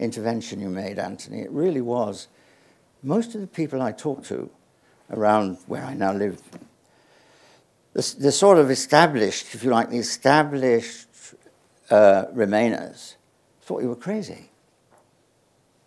intervention 0.00 0.60
you 0.60 0.68
made, 0.68 0.98
Anthony. 0.98 1.42
It 1.42 1.50
really 1.50 1.80
was. 1.80 2.26
Most 3.02 3.34
of 3.36 3.40
the 3.40 3.46
people 3.46 3.80
I 3.80 3.92
talked 3.92 4.26
to 4.26 4.50
around 5.10 5.58
where 5.66 5.84
I 5.84 5.94
now 5.94 6.12
live, 6.12 6.42
the, 7.94 8.14
the 8.18 8.32
sort 8.32 8.58
of 8.58 8.70
established, 8.70 9.54
if 9.54 9.64
you 9.64 9.70
like, 9.70 9.88
the 9.88 9.98
established 9.98 11.08
uh, 11.90 12.26
Remainers 12.34 13.14
thought 13.62 13.82
you 13.82 13.88
were 13.88 13.96
crazy. 13.96 14.50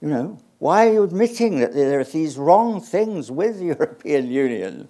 You 0.01 0.09
know, 0.09 0.39
why 0.59 0.87
are 0.87 0.93
you 0.93 1.03
admitting 1.03 1.59
that 1.59 1.73
there 1.73 1.99
are 1.99 2.03
these 2.03 2.37
wrong 2.37 2.81
things 2.81 3.29
with 3.29 3.59
the 3.59 3.65
European 3.77 4.31
Union? 4.31 4.87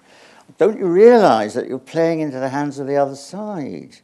Don't 0.58 0.78
you 0.78 0.88
realize 0.88 1.54
that 1.56 1.68
you're 1.68 1.80
playing 1.80 2.22
into 2.22 2.40
the 2.40 2.50
hands 2.50 2.80
of 2.80 2.88
the 2.88 2.96
other 2.96 3.16
side? 3.16 3.98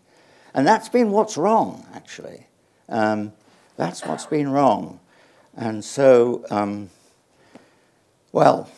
And 0.53 0.67
that's 0.67 0.89
been 0.89 1.11
what's 1.11 1.37
wrong, 1.37 1.85
actually. 1.93 2.47
Um, 2.89 3.31
that's 3.77 4.05
what's 4.05 4.25
been 4.25 4.49
wrong. 4.49 4.99
And 5.55 5.83
so, 5.83 6.45
um, 6.49 6.89
well, 8.31 8.69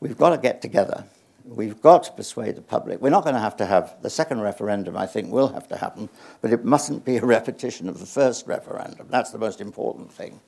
we've 0.00 0.16
got 0.16 0.30
to 0.30 0.38
get 0.38 0.62
together. 0.62 1.04
We've 1.50 1.80
got 1.80 2.04
to 2.04 2.12
persuade 2.12 2.54
the 2.54 2.62
public. 2.62 3.02
We're 3.02 3.10
not 3.10 3.24
going 3.24 3.34
to 3.34 3.40
have 3.40 3.56
to 3.56 3.66
have 3.66 3.96
the 4.02 4.10
second 4.10 4.40
referendum, 4.40 4.96
I 4.96 5.06
think, 5.06 5.32
will 5.32 5.48
have 5.48 5.66
to 5.70 5.76
happen, 5.76 6.08
but 6.40 6.52
it 6.52 6.64
mustn't 6.64 7.04
be 7.04 7.16
a 7.16 7.24
repetition 7.24 7.88
of 7.88 7.98
the 7.98 8.06
first 8.06 8.46
referendum. 8.46 9.08
That's 9.10 9.32
the 9.32 9.38
most 9.38 9.60
important 9.60 10.12
thing. 10.12 10.38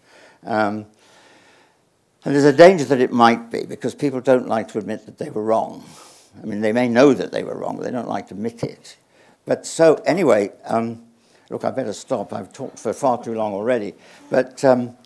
Um, 0.46 0.86
and 2.24 2.32
there's 2.32 2.44
a 2.44 2.52
danger 2.52 2.84
that 2.84 3.00
it 3.00 3.10
might 3.10 3.50
be 3.50 3.66
because 3.66 3.96
people 3.96 4.20
don't 4.20 4.46
like 4.46 4.68
to 4.68 4.78
admit 4.78 5.06
that 5.06 5.18
they 5.18 5.28
were 5.28 5.42
wrong. 5.42 5.84
I 6.40 6.46
mean, 6.46 6.60
they 6.60 6.72
may 6.72 6.86
know 6.86 7.12
that 7.14 7.32
they 7.32 7.42
were 7.42 7.56
wrong, 7.56 7.78
but 7.78 7.82
they 7.82 7.90
don't 7.90 8.08
like 8.08 8.28
to 8.28 8.34
admit 8.34 8.62
it. 8.62 8.96
But 9.44 9.66
so, 9.66 9.96
anyway, 10.06 10.52
um, 10.64 11.02
look, 11.50 11.64
I 11.64 11.72
better 11.72 11.92
stop. 11.92 12.32
I've 12.32 12.52
talked 12.52 12.78
for 12.78 12.92
far 12.92 13.20
too 13.20 13.34
long 13.34 13.54
already. 13.54 13.94
But 14.30 14.64
um, 14.64 14.96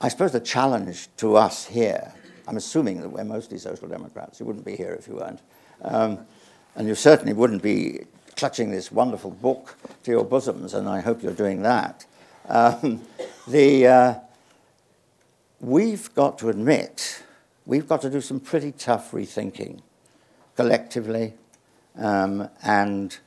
I 0.00 0.08
suppose 0.08 0.32
the 0.32 0.40
challenge 0.40 1.08
to 1.18 1.36
us 1.36 1.66
here, 1.66 2.14
I'm 2.48 2.56
assuming 2.56 3.02
that 3.02 3.10
we're 3.10 3.24
mostly 3.24 3.58
social 3.58 3.88
democrats. 3.88 4.40
You 4.40 4.46
wouldn't 4.46 4.64
be 4.64 4.74
here 4.74 4.96
if 4.98 5.06
you 5.06 5.16
weren't. 5.16 5.40
Um, 5.82 6.20
and 6.76 6.88
you 6.88 6.94
certainly 6.94 7.34
wouldn't 7.34 7.62
be 7.62 8.00
clutching 8.36 8.70
this 8.70 8.90
wonderful 8.90 9.32
book 9.32 9.76
to 10.04 10.10
your 10.10 10.24
bosoms, 10.24 10.72
and 10.72 10.88
I 10.88 11.00
hope 11.00 11.22
you're 11.22 11.34
doing 11.34 11.60
that. 11.62 12.06
Um, 12.48 13.02
the, 13.46 13.86
uh, 13.86 14.14
we've 15.60 16.12
got 16.14 16.38
to 16.38 16.48
admit, 16.48 17.22
we've 17.66 17.86
got 17.86 18.00
to 18.00 18.10
do 18.10 18.22
some 18.22 18.40
pretty 18.40 18.72
tough 18.72 19.10
rethinking 19.10 19.82
collectively 20.56 21.34
um, 21.96 22.48
and 22.62 23.18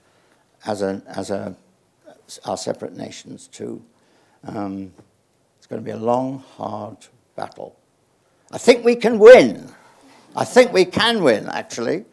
as, 0.65 0.81
a, 0.81 1.03
as 1.05 1.29
a, 1.29 1.55
our 2.45 2.57
separate 2.57 2.97
nations 2.97 3.47
too. 3.47 3.83
Um, 4.45 4.93
it's 5.59 5.67
going 5.67 5.79
to 5.79 5.85
be 5.85 5.91
a 5.91 5.97
long, 5.97 6.43
hard 6.57 6.97
battle. 7.35 7.75
I 8.51 8.57
think 8.57 8.83
we 8.83 8.95
can 8.95 9.17
win. 9.17 9.69
I 10.35 10.43
think 10.43 10.73
we 10.73 10.85
can 10.85 11.23
win, 11.23 11.47
actually. 11.47 12.05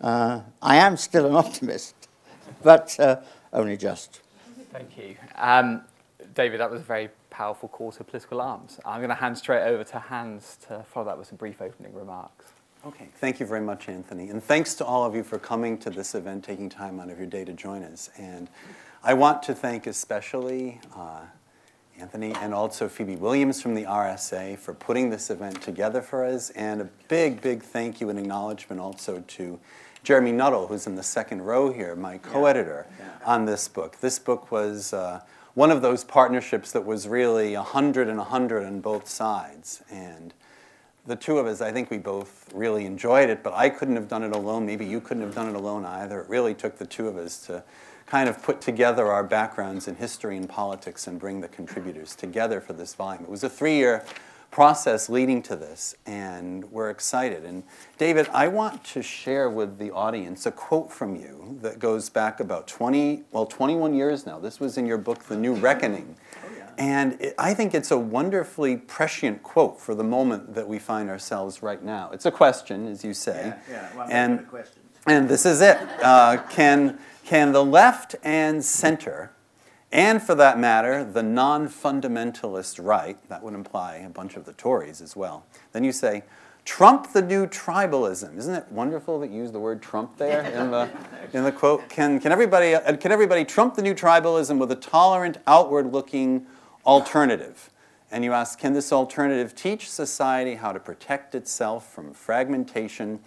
Uh, 0.00 0.40
I 0.60 0.76
am 0.76 0.96
still 0.96 1.26
an 1.26 1.34
optimist, 1.34 1.94
but 2.62 2.98
uh, 2.98 3.20
only 3.52 3.76
just. 3.76 4.20
Thank 4.72 4.96
you. 4.96 5.16
Um, 5.36 5.82
David, 6.34 6.60
that 6.60 6.70
was 6.70 6.80
a 6.80 6.84
very 6.84 7.10
powerful 7.28 7.68
call 7.68 7.92
to 7.92 8.04
political 8.04 8.40
arms. 8.40 8.80
I'm 8.84 9.00
going 9.00 9.10
to 9.10 9.14
hand 9.14 9.36
straight 9.36 9.64
over 9.64 9.84
to 9.84 9.98
Hans 9.98 10.58
to 10.68 10.82
follow 10.82 11.06
that 11.06 11.18
with 11.18 11.28
some 11.28 11.36
brief 11.36 11.60
opening 11.60 11.94
remarks. 11.94 12.46
Okay, 12.84 13.08
thank 13.18 13.38
you 13.38 13.46
very 13.46 13.60
much, 13.60 13.88
Anthony. 13.88 14.30
And 14.30 14.42
thanks 14.42 14.74
to 14.76 14.84
all 14.84 15.04
of 15.04 15.14
you 15.14 15.22
for 15.22 15.38
coming 15.38 15.78
to 15.78 15.90
this 15.90 16.14
event, 16.14 16.42
taking 16.42 16.68
time 16.68 17.00
out 17.00 17.10
of 17.10 17.18
your 17.18 17.28
day 17.28 17.44
to 17.44 17.52
join 17.52 17.82
us. 17.84 18.10
And 18.16 18.48
I 19.04 19.14
want 19.14 19.42
to 19.44 19.54
thank 19.54 19.86
especially 19.86 20.80
uh, 20.96 21.20
Anthony 22.02 22.34
and 22.40 22.52
also 22.52 22.88
Phoebe 22.88 23.14
Williams 23.14 23.62
from 23.62 23.76
the 23.76 23.84
RSA 23.84 24.58
for 24.58 24.74
putting 24.74 25.08
this 25.08 25.30
event 25.30 25.62
together 25.62 26.02
for 26.02 26.24
us. 26.24 26.50
And 26.50 26.80
a 26.80 26.88
big, 27.06 27.40
big 27.40 27.62
thank 27.62 28.00
you 28.00 28.10
and 28.10 28.18
acknowledgement 28.18 28.80
also 28.80 29.22
to 29.28 29.60
Jeremy 30.02 30.32
Nuttall, 30.32 30.66
who's 30.66 30.88
in 30.88 30.96
the 30.96 31.02
second 31.04 31.42
row 31.42 31.72
here, 31.72 31.94
my 31.94 32.18
co 32.18 32.46
editor 32.46 32.86
yeah, 32.98 33.04
yeah. 33.06 33.32
on 33.32 33.44
this 33.44 33.68
book. 33.68 34.00
This 34.00 34.18
book 34.18 34.50
was. 34.50 34.92
Uh, 34.92 35.20
one 35.54 35.70
of 35.70 35.82
those 35.82 36.02
partnerships 36.02 36.72
that 36.72 36.82
was 36.82 37.06
really 37.06 37.54
100 37.54 38.08
and 38.08 38.16
100 38.16 38.64
on 38.64 38.80
both 38.80 39.06
sides. 39.06 39.82
And 39.90 40.32
the 41.06 41.14
two 41.14 41.36
of 41.36 41.46
us, 41.46 41.60
I 41.60 41.70
think 41.72 41.90
we 41.90 41.98
both 41.98 42.48
really 42.54 42.86
enjoyed 42.86 43.28
it, 43.28 43.42
but 43.42 43.52
I 43.52 43.68
couldn't 43.68 43.96
have 43.96 44.08
done 44.08 44.22
it 44.22 44.34
alone. 44.34 44.64
Maybe 44.64 44.86
you 44.86 44.98
couldn't 44.98 45.22
have 45.22 45.34
done 45.34 45.50
it 45.50 45.54
alone 45.54 45.84
either. 45.84 46.22
It 46.22 46.30
really 46.30 46.54
took 46.54 46.78
the 46.78 46.86
two 46.86 47.06
of 47.06 47.18
us 47.18 47.36
to 47.48 47.62
kind 48.12 48.28
of 48.28 48.42
put 48.42 48.60
together 48.60 49.06
our 49.06 49.24
backgrounds 49.24 49.88
in 49.88 49.94
history 49.94 50.36
and 50.36 50.46
politics 50.46 51.06
and 51.06 51.18
bring 51.18 51.40
the 51.40 51.48
contributors 51.48 52.14
together 52.14 52.60
for 52.60 52.74
this 52.74 52.92
volume. 52.92 53.24
It 53.24 53.30
was 53.30 53.42
a 53.42 53.48
three 53.48 53.76
year 53.76 54.04
process 54.50 55.08
leading 55.08 55.40
to 55.44 55.56
this, 55.56 55.94
and 56.04 56.70
we're 56.70 56.90
excited. 56.90 57.46
And 57.46 57.62
David, 57.96 58.28
I 58.34 58.48
want 58.48 58.84
to 58.84 59.00
share 59.00 59.48
with 59.48 59.78
the 59.78 59.92
audience 59.92 60.44
a 60.44 60.52
quote 60.52 60.92
from 60.92 61.16
you 61.16 61.58
that 61.62 61.78
goes 61.78 62.10
back 62.10 62.38
about 62.38 62.66
20, 62.66 63.22
well, 63.32 63.46
21 63.46 63.94
years 63.94 64.26
now. 64.26 64.38
This 64.38 64.60
was 64.60 64.76
in 64.76 64.84
your 64.84 64.98
book, 64.98 65.24
The 65.24 65.36
New 65.36 65.54
Reckoning. 65.54 66.14
And 66.76 67.18
it, 67.18 67.34
I 67.38 67.54
think 67.54 67.74
it's 67.74 67.92
a 67.92 67.98
wonderfully 67.98 68.76
prescient 68.76 69.42
quote 69.42 69.80
for 69.80 69.94
the 69.94 70.04
moment 70.04 70.54
that 70.54 70.68
we 70.68 70.78
find 70.78 71.08
ourselves 71.08 71.62
right 71.62 71.82
now. 71.82 72.10
It's 72.12 72.26
a 72.26 72.30
question, 72.30 72.88
as 72.88 73.04
you 73.04 73.14
say. 73.14 73.54
Yeah, 73.70 73.72
yeah. 73.74 73.96
Well, 73.96 74.08
and, 74.10 74.46
and 75.06 75.30
this 75.30 75.46
is 75.46 75.62
it. 75.62 75.78
Uh, 76.02 76.42
can, 76.50 76.98
can 77.32 77.52
the 77.52 77.64
left 77.64 78.14
and 78.22 78.62
center, 78.62 79.32
and 79.90 80.22
for 80.22 80.34
that 80.34 80.58
matter, 80.58 81.02
the 81.02 81.22
non 81.22 81.66
fundamentalist 81.66 82.78
right, 82.78 83.16
that 83.30 83.42
would 83.42 83.54
imply 83.54 83.94
a 83.94 84.10
bunch 84.10 84.36
of 84.36 84.44
the 84.44 84.52
Tories 84.52 85.00
as 85.00 85.16
well, 85.16 85.46
then 85.72 85.82
you 85.82 85.92
say, 85.92 86.24
Trump 86.66 87.14
the 87.14 87.22
new 87.22 87.46
tribalism. 87.46 88.36
Isn't 88.36 88.54
it 88.54 88.70
wonderful 88.70 89.18
that 89.20 89.30
you 89.30 89.38
use 89.38 89.50
the 89.50 89.58
word 89.58 89.80
Trump 89.80 90.18
there 90.18 90.42
in 90.60 90.70
the, 90.70 90.90
in 91.32 91.42
the 91.42 91.50
quote? 91.50 91.88
Can, 91.88 92.20
can, 92.20 92.32
everybody, 92.32 92.74
uh, 92.74 92.98
can 92.98 93.12
everybody 93.12 93.46
trump 93.46 93.76
the 93.76 93.82
new 93.82 93.94
tribalism 93.94 94.58
with 94.58 94.70
a 94.70 94.76
tolerant, 94.76 95.38
outward 95.46 95.90
looking, 95.90 96.44
alternative. 96.84 97.70
And 98.10 98.24
you 98.24 98.34
ask, 98.34 98.58
can 98.58 98.74
this 98.74 98.92
alternative 98.92 99.54
teach 99.54 99.88
society 99.88 100.56
how 100.56 100.72
to 100.72 100.78
protect 100.78 101.34
itself 101.34 101.90
from 101.94 102.12
fragmentation 102.12 103.20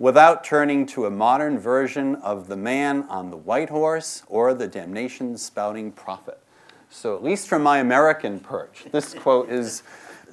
without 0.00 0.42
turning 0.42 0.86
to 0.86 1.04
a 1.04 1.10
modern 1.10 1.58
version 1.58 2.16
of 2.16 2.48
the 2.48 2.56
man 2.56 3.04
on 3.04 3.30
the 3.30 3.36
white 3.36 3.68
horse 3.68 4.24
or 4.26 4.54
the 4.54 4.66
damnation 4.66 5.36
spouting 5.36 5.92
prophet? 5.92 6.40
So, 6.88 7.14
at 7.14 7.22
least 7.22 7.46
from 7.46 7.62
my 7.62 7.78
American 7.78 8.40
perch, 8.40 8.86
this 8.90 9.14
quote 9.20 9.48
is 9.48 9.84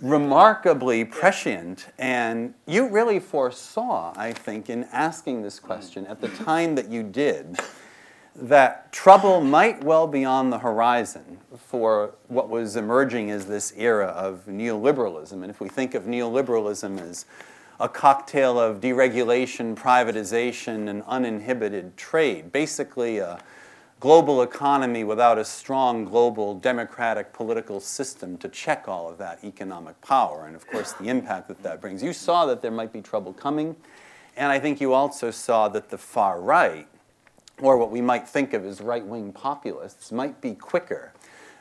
remarkably 0.02 1.04
prescient. 1.06 1.88
And 2.00 2.54
you 2.66 2.88
really 2.88 3.20
foresaw, 3.20 4.14
I 4.16 4.32
think, 4.34 4.70
in 4.70 4.86
asking 4.86 5.44
this 5.44 5.60
question 5.60 6.08
at 6.08 6.22
the 6.22 6.30
time 6.30 6.76
that 6.76 6.90
you 6.90 7.04
did, 7.04 7.60
that 8.36 8.92
trouble 8.94 9.42
might 9.42 9.84
well 9.84 10.08
be 10.08 10.24
on 10.24 10.50
the 10.50 10.60
horizon 10.60 11.40
for 11.58 12.14
what 12.28 12.50
was 12.50 12.76
emerging 12.76 13.32
as 13.32 13.48
this 13.48 13.74
era 13.76 14.08
of 14.08 14.46
neoliberalism. 14.48 15.34
And 15.34 15.50
if 15.50 15.60
we 15.60 15.68
think 15.68 15.96
of 15.96 16.04
neoliberalism 16.04 17.02
as 17.02 17.26
a 17.80 17.88
cocktail 17.88 18.60
of 18.60 18.82
deregulation, 18.82 19.76
privatization, 19.76 20.90
and 20.90 21.04
uninhibited 21.04 21.96
trade, 21.96 22.52
basically 22.52 23.20
a 23.20 23.40
global 24.00 24.42
economy 24.42 25.04
without 25.04 25.38
a 25.38 25.46
strong 25.46 26.06
global 26.06 26.56
democratic 26.56 27.34
political 27.34 27.80
system 27.80 28.38
to 28.38 28.50
check 28.50 28.88
all 28.88 29.10
of 29.10 29.18
that 29.18 29.44
economic 29.44 30.00
power, 30.02 30.46
and 30.48 30.56
of 30.56 30.68
course 30.68 30.94
the 30.94 31.08
impact 31.08 31.48
that 31.48 31.62
that 31.63 31.82
brings. 31.82 32.02
You 32.02 32.13
saw 32.13 32.46
that 32.48 32.62
there 32.62 32.72
might 32.72 32.94
be 32.94 33.02
trouble 33.02 33.34
coming, 33.34 33.76
and 34.36 34.52
I 34.52 34.60
think 34.60 34.82
you 34.82 34.94
also 34.94 35.32
saw 35.32 35.68
that 35.70 35.90
the 35.90 35.98
far 35.98 36.42
right 36.42 36.88
or 37.62 37.78
what 37.78 37.92
we 37.92 38.02
might 38.02 38.28
think 38.28 38.54
of 38.54 38.66
as 38.66 38.82
right 38.82 39.06
wing 39.06 39.32
populists, 39.34 40.12
might 40.12 40.42
be 40.42 40.54
quicker 40.54 41.12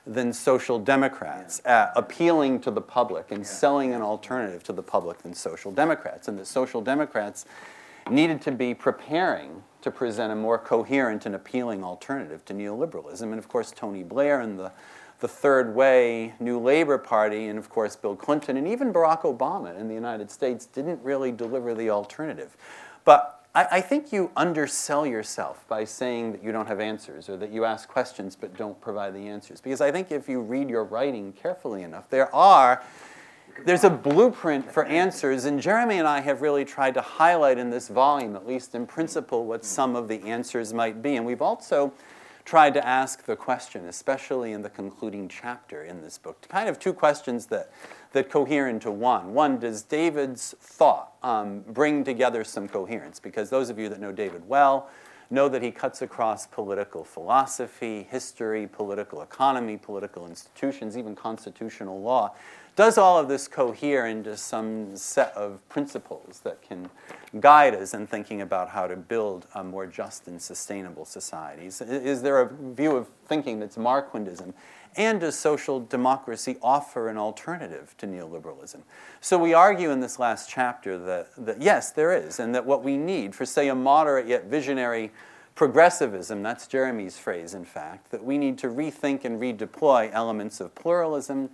than 0.06 0.32
social 0.32 0.78
democrats 0.78 1.60
at 1.64 1.92
appealing 1.96 2.60
to 2.60 2.70
the 2.70 2.80
public 2.80 3.32
and 3.32 3.44
selling 3.44 3.92
an 3.92 4.02
alternative 4.02 4.62
to 4.62 4.72
the 4.72 4.82
public 4.82 5.18
than 5.18 5.34
social 5.34 5.72
democrats. 5.72 6.28
And 6.28 6.38
that 6.38 6.46
social 6.46 6.80
democrats 6.80 7.44
needed 8.08 8.40
to 8.42 8.52
be 8.52 8.72
preparing 8.72 9.64
to 9.82 9.90
present 9.90 10.32
a 10.32 10.36
more 10.36 10.58
coherent 10.58 11.26
and 11.26 11.34
appealing 11.34 11.82
alternative 11.82 12.44
to 12.44 12.54
neoliberalism. 12.54 13.22
And 13.22 13.38
of 13.38 13.48
course, 13.48 13.72
Tony 13.72 14.04
Blair 14.04 14.40
and 14.40 14.58
the, 14.58 14.72
the 15.18 15.28
Third 15.28 15.74
Way, 15.74 16.34
New 16.38 16.58
Labor 16.60 16.98
Party, 16.98 17.46
and 17.46 17.58
of 17.58 17.68
course, 17.68 17.96
Bill 17.96 18.14
Clinton, 18.14 18.56
and 18.56 18.68
even 18.68 18.92
Barack 18.92 19.22
Obama 19.22 19.76
in 19.78 19.88
the 19.88 19.94
United 19.94 20.30
States 20.30 20.66
didn't 20.66 21.02
really 21.02 21.32
deliver 21.32 21.74
the 21.74 21.90
alternative. 21.90 22.56
But 23.04 23.35
I, 23.56 23.66
I 23.72 23.80
think 23.80 24.12
you 24.12 24.30
undersell 24.36 25.06
yourself 25.06 25.66
by 25.66 25.84
saying 25.84 26.32
that 26.32 26.44
you 26.44 26.52
don't 26.52 26.68
have 26.68 26.78
answers 26.78 27.28
or 27.30 27.38
that 27.38 27.50
you 27.50 27.64
ask 27.64 27.88
questions 27.88 28.36
but 28.36 28.54
don't 28.56 28.78
provide 28.80 29.14
the 29.14 29.26
answers. 29.26 29.60
Because 29.60 29.80
I 29.80 29.90
think 29.90 30.12
if 30.12 30.28
you 30.28 30.42
read 30.42 30.68
your 30.68 30.84
writing 30.84 31.32
carefully 31.32 31.82
enough, 31.82 32.08
there 32.10 32.32
are 32.34 32.84
there's 33.64 33.84
a 33.84 33.90
blueprint 33.90 34.70
for 34.70 34.84
answers, 34.84 35.46
and 35.46 35.58
Jeremy 35.58 35.96
and 35.96 36.06
I 36.06 36.20
have 36.20 36.42
really 36.42 36.66
tried 36.66 36.92
to 36.92 37.00
highlight 37.00 37.56
in 37.56 37.70
this 37.70 37.88
volume, 37.88 38.36
at 38.36 38.46
least 38.46 38.74
in 38.74 38.86
principle, 38.86 39.46
what 39.46 39.64
some 39.64 39.96
of 39.96 40.08
the 40.08 40.20
answers 40.24 40.74
might 40.74 41.00
be. 41.00 41.16
And 41.16 41.24
we've 41.24 41.40
also 41.40 41.94
tried 42.44 42.74
to 42.74 42.86
ask 42.86 43.24
the 43.24 43.34
question, 43.34 43.86
especially 43.86 44.52
in 44.52 44.60
the 44.60 44.68
concluding 44.68 45.26
chapter 45.26 45.82
in 45.82 46.02
this 46.02 46.18
book, 46.18 46.46
kind 46.50 46.68
of 46.68 46.78
two 46.78 46.92
questions 46.92 47.46
that 47.46 47.72
that 48.12 48.30
cohere 48.30 48.68
into 48.68 48.90
one. 48.90 49.34
One, 49.34 49.58
does 49.58 49.82
David's 49.82 50.54
thought 50.60 51.12
um, 51.22 51.60
bring 51.68 52.04
together 52.04 52.44
some 52.44 52.68
coherence? 52.68 53.20
Because 53.20 53.50
those 53.50 53.70
of 53.70 53.78
you 53.78 53.88
that 53.88 54.00
know 54.00 54.12
David 54.12 54.48
well 54.48 54.88
know 55.30 55.48
that 55.48 55.62
he 55.62 55.70
cuts 55.70 56.02
across 56.02 56.46
political 56.46 57.04
philosophy, 57.04 58.06
history, 58.08 58.66
political 58.66 59.22
economy, 59.22 59.76
political 59.76 60.26
institutions, 60.26 60.96
even 60.96 61.14
constitutional 61.14 62.00
law. 62.00 62.32
Does 62.76 62.98
all 62.98 63.18
of 63.18 63.26
this 63.26 63.48
cohere 63.48 64.06
into 64.06 64.36
some 64.36 64.94
set 64.96 65.32
of 65.32 65.66
principles 65.70 66.40
that 66.40 66.60
can 66.60 66.90
guide 67.40 67.74
us 67.74 67.94
in 67.94 68.06
thinking 68.06 68.42
about 68.42 68.68
how 68.68 68.86
to 68.86 68.96
build 68.96 69.46
a 69.54 69.64
more 69.64 69.86
just 69.86 70.28
and 70.28 70.40
sustainable 70.40 71.06
societies? 71.06 71.80
Is 71.80 72.20
there 72.20 72.42
a 72.42 72.54
view 72.74 72.94
of 72.94 73.08
thinking 73.26 73.58
that's 73.60 73.78
Marquandism? 73.78 74.52
And 74.96 75.20
does 75.20 75.38
social 75.38 75.80
democracy 75.80 76.56
offer 76.62 77.08
an 77.08 77.18
alternative 77.18 77.94
to 77.98 78.06
neoliberalism? 78.06 78.80
So 79.20 79.38
we 79.38 79.52
argue 79.52 79.90
in 79.90 80.00
this 80.00 80.18
last 80.18 80.48
chapter 80.48 80.96
that, 80.98 81.28
that 81.36 81.60
yes, 81.60 81.90
there 81.90 82.16
is, 82.16 82.40
and 82.40 82.54
that 82.54 82.64
what 82.64 82.82
we 82.82 82.96
need 82.96 83.34
for, 83.34 83.44
say, 83.44 83.68
a 83.68 83.74
moderate 83.74 84.26
yet 84.26 84.46
visionary 84.46 85.12
progressivism, 85.54 86.42
that's 86.42 86.66
Jeremy's 86.66 87.18
phrase, 87.18 87.54
in 87.54 87.64
fact, 87.64 88.10
that 88.10 88.22
we 88.24 88.38
need 88.38 88.58
to 88.58 88.68
rethink 88.68 89.24
and 89.24 89.40
redeploy 89.40 90.10
elements 90.12 90.60
of 90.60 90.74
pluralism 90.74 91.50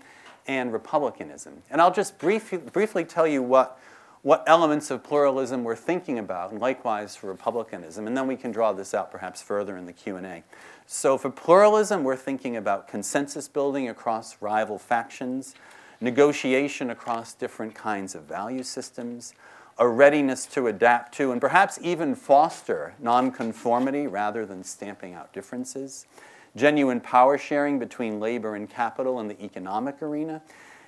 and 0.47 0.73
republicanism. 0.73 1.63
And 1.71 1.81
I'll 1.81 1.93
just 1.93 2.19
brief, 2.19 2.53
briefly 2.73 3.05
tell 3.05 3.27
you 3.27 3.43
what, 3.43 3.79
what 4.23 4.45
elements 4.47 4.91
of 4.91 5.03
pluralism 5.03 5.65
we're 5.65 5.75
thinking 5.75 6.19
about, 6.19 6.53
and 6.53 6.61
likewise 6.61 7.17
for 7.17 7.27
republicanism, 7.27 8.07
and 8.07 8.17
then 8.17 8.29
we 8.29 8.37
can 8.37 8.53
draw 8.53 8.73
this 8.73 8.95
out 8.95 9.11
perhaps 9.11 9.43
further 9.43 9.77
in 9.77 9.85
the 9.85 9.93
Q&A. 9.93 10.45
So 10.87 11.19
for 11.19 11.29
pluralism, 11.29 12.05
we're 12.05 12.17
thinking 12.17 12.57
about 12.57 12.87
consensus 12.87 13.49
building 13.49 13.89
across 13.89 14.37
rival 14.41 14.79
factions, 14.79 15.57
negotiation 16.01 16.91
across 16.91 17.35
different 17.35 17.75
kinds 17.75 18.15
of 18.15 18.23
value 18.23 18.63
systems, 18.63 19.35
a 19.79 19.89
readiness 19.89 20.47
to 20.47 20.69
adapt 20.69 21.15
to 21.15 21.33
and 21.33 21.41
perhaps 21.41 21.79
even 21.83 22.15
foster 22.15 22.95
nonconformity 23.01 24.07
rather 24.07 24.47
than 24.47 24.63
stamping 24.63 25.15
out 25.15 25.33
differences, 25.33 26.07
genuine 26.55 27.01
power 27.01 27.37
sharing 27.39 27.79
between 27.79 28.21
labor 28.21 28.55
and 28.55 28.71
capital 28.71 29.19
in 29.19 29.27
the 29.27 29.43
economic 29.43 30.01
arena, 30.03 30.43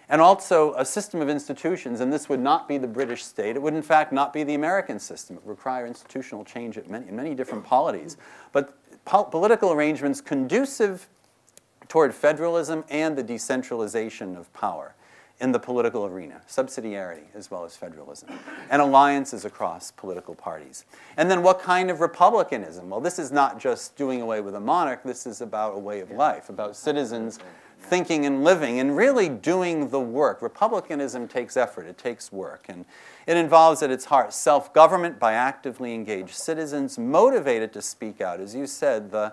and 0.09 0.21
also 0.21 0.75
a 0.75 0.85
system 0.85 1.21
of 1.21 1.29
institutions, 1.29 2.01
and 2.01 2.13
this 2.13 2.29
would 2.29 2.41
not 2.41 2.69
be 2.69 2.79
the 2.79 2.87
British 2.87 3.25
state. 3.25 3.57
It 3.57 3.63
would, 3.63 3.75
in 3.75 3.83
fact, 3.83 4.13
not 4.13 4.33
be 4.33 4.45
the 4.45 4.55
American 4.55 4.99
system. 4.99 5.37
It 5.37 5.45
would 5.45 5.51
require 5.51 5.87
institutional 5.87 6.45
change 6.45 6.79
many, 6.87 7.09
in 7.09 7.17
many 7.17 7.35
different 7.35 7.65
polities. 7.65 8.17
But 8.53 8.77
po- 9.05 9.25
political 9.25 9.73
arrangements 9.73 10.21
conducive 10.21 11.09
toward 11.89 12.15
federalism 12.15 12.85
and 12.89 13.17
the 13.17 13.23
decentralization 13.23 14.37
of 14.37 14.53
power 14.53 14.95
in 15.41 15.53
the 15.53 15.59
political 15.59 16.07
arena, 16.07 16.41
subsidiarity 16.49 17.25
as 17.35 17.51
well 17.51 17.65
as 17.65 17.77
federalism, 17.77 18.29
and 18.71 18.81
alliances 18.81 19.45
across 19.45 19.91
political 19.91 20.35
parties. 20.35 20.85
And 21.17 21.31
then 21.31 21.43
what 21.43 21.61
kind 21.61 21.91
of 21.91 22.01
republicanism? 22.01 22.89
Well, 22.89 23.01
this 23.01 23.19
is 23.19 23.33
not 23.33 23.59
just 23.59 23.97
doing 23.97 24.23
away 24.23 24.41
with 24.41 24.55
a 24.55 24.61
monarch, 24.61 25.03
this 25.03 25.27
is 25.27 25.41
about 25.41 25.75
a 25.75 25.79
way 25.79 26.01
of 26.01 26.11
life, 26.13 26.51
about 26.51 26.77
citizens 26.77 27.41
thinking 27.85 28.27
and 28.27 28.43
living 28.43 28.81
and 28.81 28.97
really 28.97 29.29
doing 29.29 29.91
the 29.91 30.01
work. 30.01 30.43
Republicanism 30.43 31.29
takes 31.29 31.57
effort, 31.57 31.87
it 31.87 31.99
takes 31.99 32.33
work, 32.33 32.67
and 32.69 32.85
it 33.27 33.37
involves 33.37 33.83
at 33.83 33.91
its 33.91 34.07
heart 34.07 34.33
self 34.33 34.73
government 34.73 35.19
by 35.19 35.35
actively 35.35 35.95
engaged 35.95 36.35
citizens, 36.35 36.99
motivated 36.99 37.73
to 37.73 37.83
speak 37.83 38.21
out. 38.21 38.41
As 38.41 38.55
you 38.55 38.67
said, 38.67 39.11
the 39.11 39.33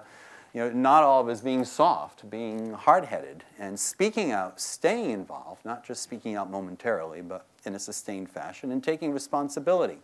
you 0.53 0.59
know, 0.59 0.69
not 0.69 1.03
all 1.03 1.21
of 1.21 1.29
us 1.29 1.39
being 1.39 1.63
soft, 1.63 2.29
being 2.29 2.73
hard 2.73 3.05
headed, 3.05 3.45
and 3.57 3.79
speaking 3.79 4.31
out, 4.31 4.59
staying 4.59 5.11
involved, 5.11 5.63
not 5.63 5.85
just 5.85 6.03
speaking 6.03 6.35
out 6.35 6.51
momentarily, 6.51 7.21
but 7.21 7.45
in 7.63 7.73
a 7.73 7.79
sustained 7.79 8.29
fashion, 8.29 8.71
and 8.71 8.83
taking 8.83 9.13
responsibility 9.13 9.99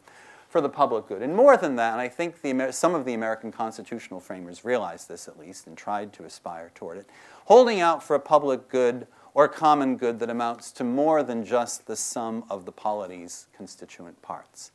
for 0.47 0.61
the 0.61 0.69
public 0.69 1.07
good. 1.07 1.21
And 1.21 1.35
more 1.35 1.57
than 1.57 1.75
that, 1.75 1.93
and 1.93 2.01
I 2.01 2.07
think 2.07 2.41
the, 2.41 2.71
some 2.71 2.95
of 2.95 3.05
the 3.05 3.13
American 3.13 3.51
constitutional 3.51 4.19
framers 4.19 4.63
realized 4.63 5.09
this 5.09 5.27
at 5.27 5.37
least 5.37 5.67
and 5.67 5.77
tried 5.77 6.13
to 6.13 6.23
aspire 6.23 6.71
toward 6.73 6.97
it, 6.97 7.09
holding 7.45 7.81
out 7.81 8.01
for 8.01 8.15
a 8.15 8.19
public 8.19 8.69
good 8.69 9.07
or 9.33 9.47
common 9.47 9.97
good 9.97 10.19
that 10.19 10.29
amounts 10.29 10.71
to 10.71 10.83
more 10.83 11.21
than 11.21 11.45
just 11.45 11.85
the 11.85 11.95
sum 11.95 12.43
of 12.49 12.65
the 12.65 12.71
polity's 12.71 13.47
constituent 13.55 14.21
parts 14.21 14.71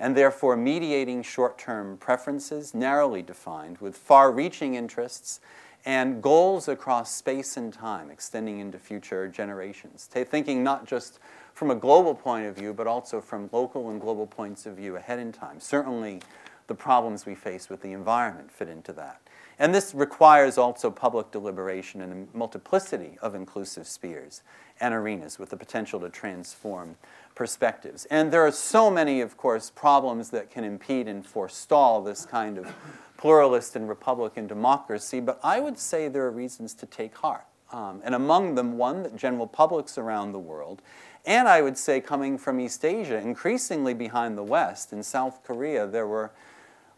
and 0.00 0.16
therefore 0.16 0.56
mediating 0.56 1.22
short 1.22 1.58
term 1.58 1.98
preferences, 1.98 2.74
narrowly 2.74 3.22
defined, 3.22 3.78
with 3.78 3.96
far 3.96 4.32
reaching 4.32 4.74
interests 4.74 5.40
and 5.84 6.22
goals 6.22 6.68
across 6.68 7.14
space 7.14 7.56
and 7.56 7.72
time, 7.72 8.10
extending 8.10 8.58
into 8.58 8.78
future 8.78 9.28
generations. 9.28 10.06
Thinking 10.10 10.64
not 10.64 10.86
just 10.86 11.20
from 11.54 11.70
a 11.70 11.74
global 11.74 12.14
point 12.14 12.46
of 12.46 12.56
view, 12.56 12.72
but 12.72 12.86
also 12.86 13.20
from 13.20 13.48
local 13.52 13.90
and 13.90 14.00
global 14.00 14.26
points 14.26 14.66
of 14.66 14.76
view 14.76 14.96
ahead 14.96 15.18
in 15.18 15.32
time. 15.32 15.60
Certainly, 15.60 16.20
the 16.66 16.74
problems 16.74 17.26
we 17.26 17.34
face 17.34 17.68
with 17.68 17.82
the 17.82 17.92
environment 17.92 18.50
fit 18.50 18.68
into 18.68 18.92
that. 18.92 19.20
And 19.58 19.74
this 19.74 19.92
requires 19.94 20.56
also 20.56 20.90
public 20.90 21.30
deliberation 21.30 22.00
and 22.00 22.28
a 22.32 22.36
multiplicity 22.36 23.18
of 23.20 23.34
inclusive 23.34 23.86
spheres 23.86 24.42
and 24.80 24.94
arenas 24.94 25.38
with 25.38 25.50
the 25.50 25.56
potential 25.56 26.00
to 26.00 26.08
transform 26.08 26.96
perspectives. 27.34 28.06
And 28.06 28.32
there 28.32 28.46
are 28.46 28.52
so 28.52 28.90
many, 28.90 29.20
of 29.20 29.36
course, 29.36 29.68
problems 29.68 30.30
that 30.30 30.50
can 30.50 30.64
impede 30.64 31.08
and 31.08 31.26
forestall 31.26 32.02
this 32.02 32.24
kind 32.24 32.56
of 32.56 32.72
pluralist 33.18 33.76
and 33.76 33.86
republican 33.86 34.46
democracy, 34.46 35.20
but 35.20 35.38
I 35.44 35.60
would 35.60 35.78
say 35.78 36.08
there 36.08 36.24
are 36.24 36.30
reasons 36.30 36.72
to 36.74 36.86
take 36.86 37.14
heart. 37.16 37.44
Um, 37.70 38.00
and 38.02 38.14
among 38.14 38.54
them, 38.54 38.78
one, 38.78 39.02
that 39.02 39.14
general 39.14 39.46
publics 39.46 39.98
around 39.98 40.32
the 40.32 40.38
world, 40.38 40.82
and 41.26 41.48
I 41.48 41.62
would 41.62 41.76
say 41.76 42.00
coming 42.00 42.38
from 42.38 42.60
East 42.60 42.84
Asia, 42.84 43.18
increasingly 43.18 43.94
behind 43.94 44.38
the 44.38 44.42
West. 44.42 44.92
In 44.92 45.02
South 45.02 45.42
Korea, 45.44 45.86
there 45.86 46.06
were 46.06 46.30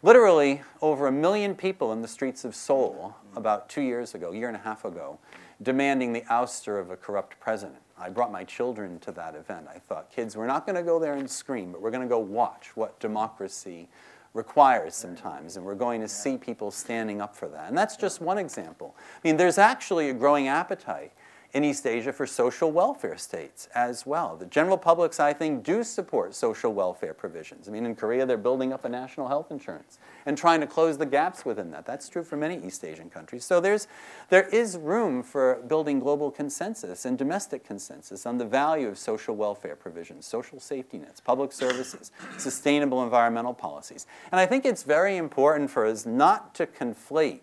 literally 0.01 0.61
over 0.81 1.07
a 1.07 1.11
million 1.11 1.55
people 1.55 1.91
in 1.93 2.01
the 2.01 2.07
streets 2.07 2.43
of 2.45 2.55
Seoul 2.55 3.15
about 3.35 3.69
two 3.69 3.81
years 3.81 4.13
ago, 4.13 4.31
a 4.31 4.35
year 4.35 4.47
and 4.47 4.57
a 4.57 4.61
half 4.61 4.85
ago, 4.85 5.19
demanding 5.61 6.13
the 6.13 6.21
ouster 6.21 6.79
of 6.79 6.89
a 6.89 6.97
corrupt 6.97 7.39
president. 7.39 7.79
I 7.97 8.09
brought 8.09 8.31
my 8.31 8.43
children 8.43 8.99
to 8.99 9.11
that 9.13 9.35
event. 9.35 9.67
I 9.73 9.79
thought, 9.79 10.11
kids, 10.11 10.35
we're 10.35 10.47
not 10.47 10.65
going 10.65 10.75
to 10.75 10.83
go 10.83 10.99
there 10.99 11.13
and 11.13 11.29
scream, 11.29 11.71
but 11.71 11.81
we're 11.81 11.91
going 11.91 12.01
to 12.01 12.09
go 12.09 12.19
watch 12.19 12.75
what 12.75 12.99
democracy 12.99 13.87
requires 14.33 14.95
sometimes, 14.95 15.57
and 15.57 15.65
we're 15.65 15.75
going 15.75 16.01
to 16.01 16.07
see 16.07 16.37
people 16.37 16.71
standing 16.71 17.21
up 17.21 17.35
for 17.35 17.47
that. 17.47 17.69
And 17.69 17.77
that's 17.77 17.95
just 17.95 18.19
one 18.19 18.37
example. 18.37 18.95
I 18.97 19.27
mean, 19.27 19.37
there's 19.37 19.59
actually 19.59 20.09
a 20.09 20.13
growing 20.13 20.47
appetite 20.47 21.13
in 21.53 21.63
East 21.63 21.85
Asia 21.85 22.11
for 22.11 22.25
social 22.25 22.71
welfare 22.71 23.15
states 23.15 23.69
as 23.75 24.07
well. 24.07 24.35
The 24.35 24.47
general 24.47 24.77
publics, 24.77 25.19
I 25.19 25.33
think, 25.33 25.63
do 25.63 25.83
support 25.83 26.33
social 26.33 26.73
welfare 26.73 27.13
provisions. 27.13 27.67
I 27.67 27.71
mean, 27.71 27.85
in 27.85 27.95
Korea, 27.95 28.25
they're 28.25 28.37
building 28.37 28.73
up 28.73 28.85
a 28.85 28.89
national 28.89 29.27
health 29.27 29.51
insurance 29.51 29.99
and 30.25 30.35
trying 30.35 30.61
to 30.61 30.67
close 30.67 30.97
the 30.97 31.05
gaps 31.05 31.45
within 31.45 31.69
that. 31.69 31.85
That's 31.85 32.09
true 32.09 32.23
for 32.23 32.37
many 32.37 32.59
East 32.65 32.83
Asian 32.83 33.09
countries. 33.09 33.45
So 33.45 33.59
there's, 33.59 33.87
there 34.29 34.47
is 34.49 34.77
room 34.77 35.21
for 35.21 35.61
building 35.67 35.99
global 35.99 36.31
consensus 36.31 37.05
and 37.05 37.19
domestic 37.19 37.63
consensus 37.63 38.25
on 38.25 38.39
the 38.39 38.45
value 38.45 38.87
of 38.87 38.97
social 38.97 39.35
welfare 39.35 39.75
provisions, 39.75 40.25
social 40.25 40.59
safety 40.59 40.97
nets, 40.97 41.19
public 41.19 41.51
services, 41.51 42.11
sustainable 42.39 43.03
environmental 43.03 43.53
policies. 43.53 44.07
And 44.31 44.39
I 44.39 44.47
think 44.47 44.65
it's 44.65 44.83
very 44.83 45.17
important 45.17 45.69
for 45.69 45.85
us 45.85 46.03
not 46.03 46.55
to 46.55 46.65
conflate 46.65 47.41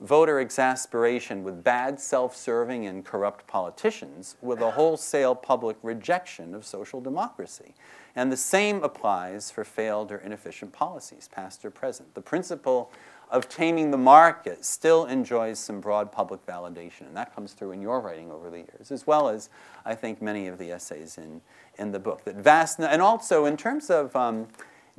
voter 0.00 0.40
exasperation 0.40 1.44
with 1.44 1.62
bad, 1.62 2.00
self 2.00 2.34
serving, 2.34 2.86
and 2.86 3.04
corrupt 3.04 3.46
politicians 3.46 4.36
with 4.40 4.60
a 4.60 4.72
wholesale 4.72 5.34
public 5.34 5.76
rejection 5.82 6.54
of 6.54 6.64
social 6.64 7.00
democracy. 7.00 7.74
And 8.16 8.32
the 8.32 8.36
same 8.36 8.82
applies 8.82 9.50
for 9.50 9.64
failed 9.64 10.10
or 10.10 10.18
inefficient 10.18 10.72
policies, 10.72 11.28
past 11.30 11.64
or 11.64 11.70
present. 11.70 12.14
The 12.14 12.22
principle 12.22 12.90
of 13.30 13.48
taming 13.48 13.92
the 13.92 13.96
market 13.96 14.64
still 14.64 15.06
enjoys 15.06 15.58
some 15.58 15.80
broad 15.80 16.10
public 16.10 16.44
validation, 16.46 17.02
and 17.02 17.16
that 17.16 17.32
comes 17.34 17.52
through 17.52 17.70
in 17.70 17.80
your 17.80 18.00
writing 18.00 18.32
over 18.32 18.50
the 18.50 18.58
years, 18.58 18.90
as 18.90 19.06
well 19.06 19.28
as 19.28 19.48
I 19.84 19.94
think 19.94 20.20
many 20.20 20.48
of 20.48 20.58
the 20.58 20.72
essays 20.72 21.16
in, 21.16 21.40
in 21.78 21.92
the 21.92 22.00
book. 22.00 22.24
That 22.24 22.36
vast, 22.36 22.80
and 22.80 23.00
also 23.00 23.44
in 23.44 23.56
terms 23.56 23.88
of 23.88 24.16
um, 24.16 24.48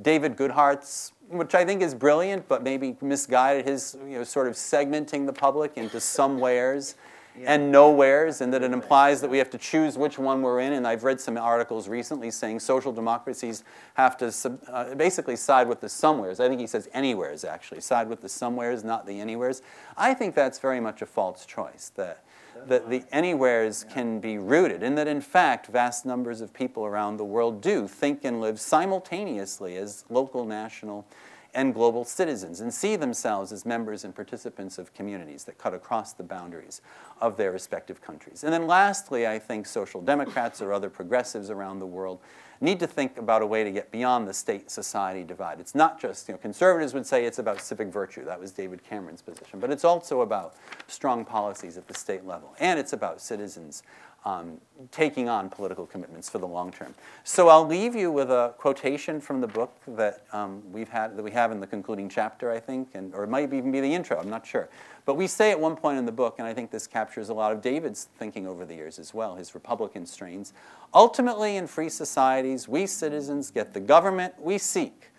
David 0.01 0.37
Goodhart's 0.37 1.11
which 1.31 1.55
I 1.55 1.65
think 1.65 1.81
is 1.81 1.95
brilliant, 1.95 2.47
but 2.47 2.63
maybe 2.63 2.95
misguided, 3.01 3.65
his 3.65 3.97
you 4.05 4.17
know, 4.17 4.23
sort 4.23 4.47
of 4.47 4.53
segmenting 4.53 5.25
the 5.25 5.33
public 5.33 5.77
into 5.77 5.99
somewheres 5.99 6.95
yeah. 7.39 7.53
and 7.53 7.71
nowheres, 7.71 8.41
and 8.41 8.53
that 8.53 8.63
it 8.63 8.71
implies 8.71 9.21
that 9.21 9.29
we 9.29 9.37
have 9.37 9.49
to 9.51 9.57
choose 9.57 9.97
which 9.97 10.19
one 10.19 10.41
we're 10.41 10.59
in. 10.59 10.73
And 10.73 10.85
I've 10.85 11.03
read 11.03 11.21
some 11.21 11.37
articles 11.37 11.87
recently 11.87 12.31
saying 12.31 12.59
social 12.59 12.91
democracies 12.91 13.63
have 13.93 14.17
to 14.17 14.31
sub, 14.31 14.59
uh, 14.67 14.95
basically 14.95 15.35
side 15.35 15.67
with 15.67 15.81
the 15.81 15.89
somewheres. 15.89 16.39
I 16.39 16.47
think 16.47 16.59
he 16.59 16.67
says 16.67 16.89
anywheres, 16.93 17.43
actually, 17.43 17.81
side 17.81 18.09
with 18.09 18.21
the 18.21 18.29
somewheres, 18.29 18.83
not 18.83 19.05
the 19.05 19.19
anywheres. 19.19 19.61
I 19.97 20.13
think 20.13 20.35
that's 20.35 20.59
very 20.59 20.79
much 20.79 21.01
a 21.01 21.05
false 21.05 21.45
choice. 21.45 21.91
That 21.95 22.23
that 22.67 22.89
the 22.89 23.03
anywheres 23.11 23.85
can 23.91 24.19
be 24.19 24.37
rooted, 24.37 24.83
and 24.83 24.97
that 24.97 25.07
in 25.07 25.21
fact, 25.21 25.67
vast 25.67 26.05
numbers 26.05 26.41
of 26.41 26.53
people 26.53 26.85
around 26.85 27.17
the 27.17 27.25
world 27.25 27.61
do 27.61 27.87
think 27.87 28.23
and 28.23 28.41
live 28.41 28.59
simultaneously 28.59 29.77
as 29.77 30.05
local, 30.09 30.45
national, 30.45 31.05
and 31.53 31.73
global 31.73 32.05
citizens 32.05 32.61
and 32.61 32.73
see 32.73 32.95
themselves 32.95 33.51
as 33.51 33.65
members 33.65 34.05
and 34.05 34.15
participants 34.15 34.77
of 34.77 34.93
communities 34.93 35.43
that 35.43 35.57
cut 35.57 35.73
across 35.73 36.13
the 36.13 36.23
boundaries 36.23 36.81
of 37.19 37.35
their 37.37 37.51
respective 37.51 38.01
countries. 38.01 38.43
And 38.43 38.53
then 38.53 38.67
lastly, 38.67 39.27
I 39.27 39.37
think 39.37 39.65
social 39.65 40.01
democrats 40.01 40.61
or 40.61 40.71
other 40.71 40.89
progressives 40.89 41.49
around 41.49 41.79
the 41.79 41.85
world 41.85 42.19
need 42.61 42.79
to 42.79 42.87
think 42.87 43.17
about 43.17 43.41
a 43.41 43.45
way 43.45 43.63
to 43.63 43.71
get 43.71 43.91
beyond 43.91 44.27
the 44.27 44.33
state-society 44.33 45.23
divide. 45.23 45.59
It's 45.59 45.75
not 45.75 45.99
just, 45.99 46.27
you 46.27 46.33
know, 46.33 46.37
conservatives 46.37 46.93
would 46.93 47.07
say 47.07 47.25
it's 47.25 47.39
about 47.39 47.59
civic 47.59 47.87
virtue. 47.87 48.23
That 48.23 48.39
was 48.39 48.51
David 48.51 48.83
Cameron's 48.83 49.21
position. 49.21 49.59
But 49.59 49.71
it's 49.71 49.83
also 49.83 50.21
about 50.21 50.55
strong 50.87 51.25
policies 51.25 51.77
at 51.77 51.87
the 51.87 51.95
state 51.95 52.25
level. 52.25 52.55
And 52.59 52.79
it's 52.79 52.93
about 52.93 53.19
citizens 53.19 53.83
um, 54.23 54.59
taking 54.91 55.27
on 55.27 55.49
political 55.49 55.87
commitments 55.87 56.29
for 56.29 56.37
the 56.37 56.47
long 56.47 56.71
term. 56.71 56.93
So 57.23 57.47
I'll 57.47 57.65
leave 57.65 57.95
you 57.95 58.11
with 58.11 58.29
a 58.29 58.53
quotation 58.57 59.19
from 59.19 59.41
the 59.41 59.47
book 59.47 59.73
that 59.87 60.25
um, 60.31 60.61
we've 60.71 60.89
had 60.89 61.17
that 61.17 61.23
we 61.23 61.31
have 61.31 61.51
in 61.51 61.59
the 61.59 61.67
concluding 61.67 62.07
chapter, 62.07 62.51
I 62.51 62.59
think, 62.59 62.89
and 62.93 63.15
or 63.15 63.23
it 63.23 63.29
might 63.29 63.51
even 63.51 63.71
be 63.71 63.81
the 63.81 63.93
intro. 63.93 64.19
I'm 64.19 64.29
not 64.29 64.45
sure. 64.45 64.69
But 65.05 65.15
we 65.15 65.27
say 65.27 65.51
at 65.51 65.59
one 65.59 65.75
point 65.75 65.97
in 65.97 66.05
the 66.05 66.11
book, 66.11 66.35
and 66.37 66.47
I 66.47 66.53
think 66.53 66.71
this 66.71 66.85
captures 66.87 67.29
a 67.29 67.33
lot 67.33 67.51
of 67.51 67.61
David's 67.61 68.07
thinking 68.17 68.45
over 68.45 68.65
the 68.65 68.75
years 68.75 68.99
as 68.99 69.13
well, 69.13 69.35
his 69.35 69.55
Republican 69.55 70.05
strains. 70.05 70.53
Ultimately, 70.93 71.57
in 71.57 71.67
free 71.67 71.89
societies, 71.89 72.67
we 72.67 72.85
citizens 72.85 73.49
get 73.49 73.73
the 73.73 73.79
government 73.79 74.39
we 74.39 74.57
seek, 74.57 75.09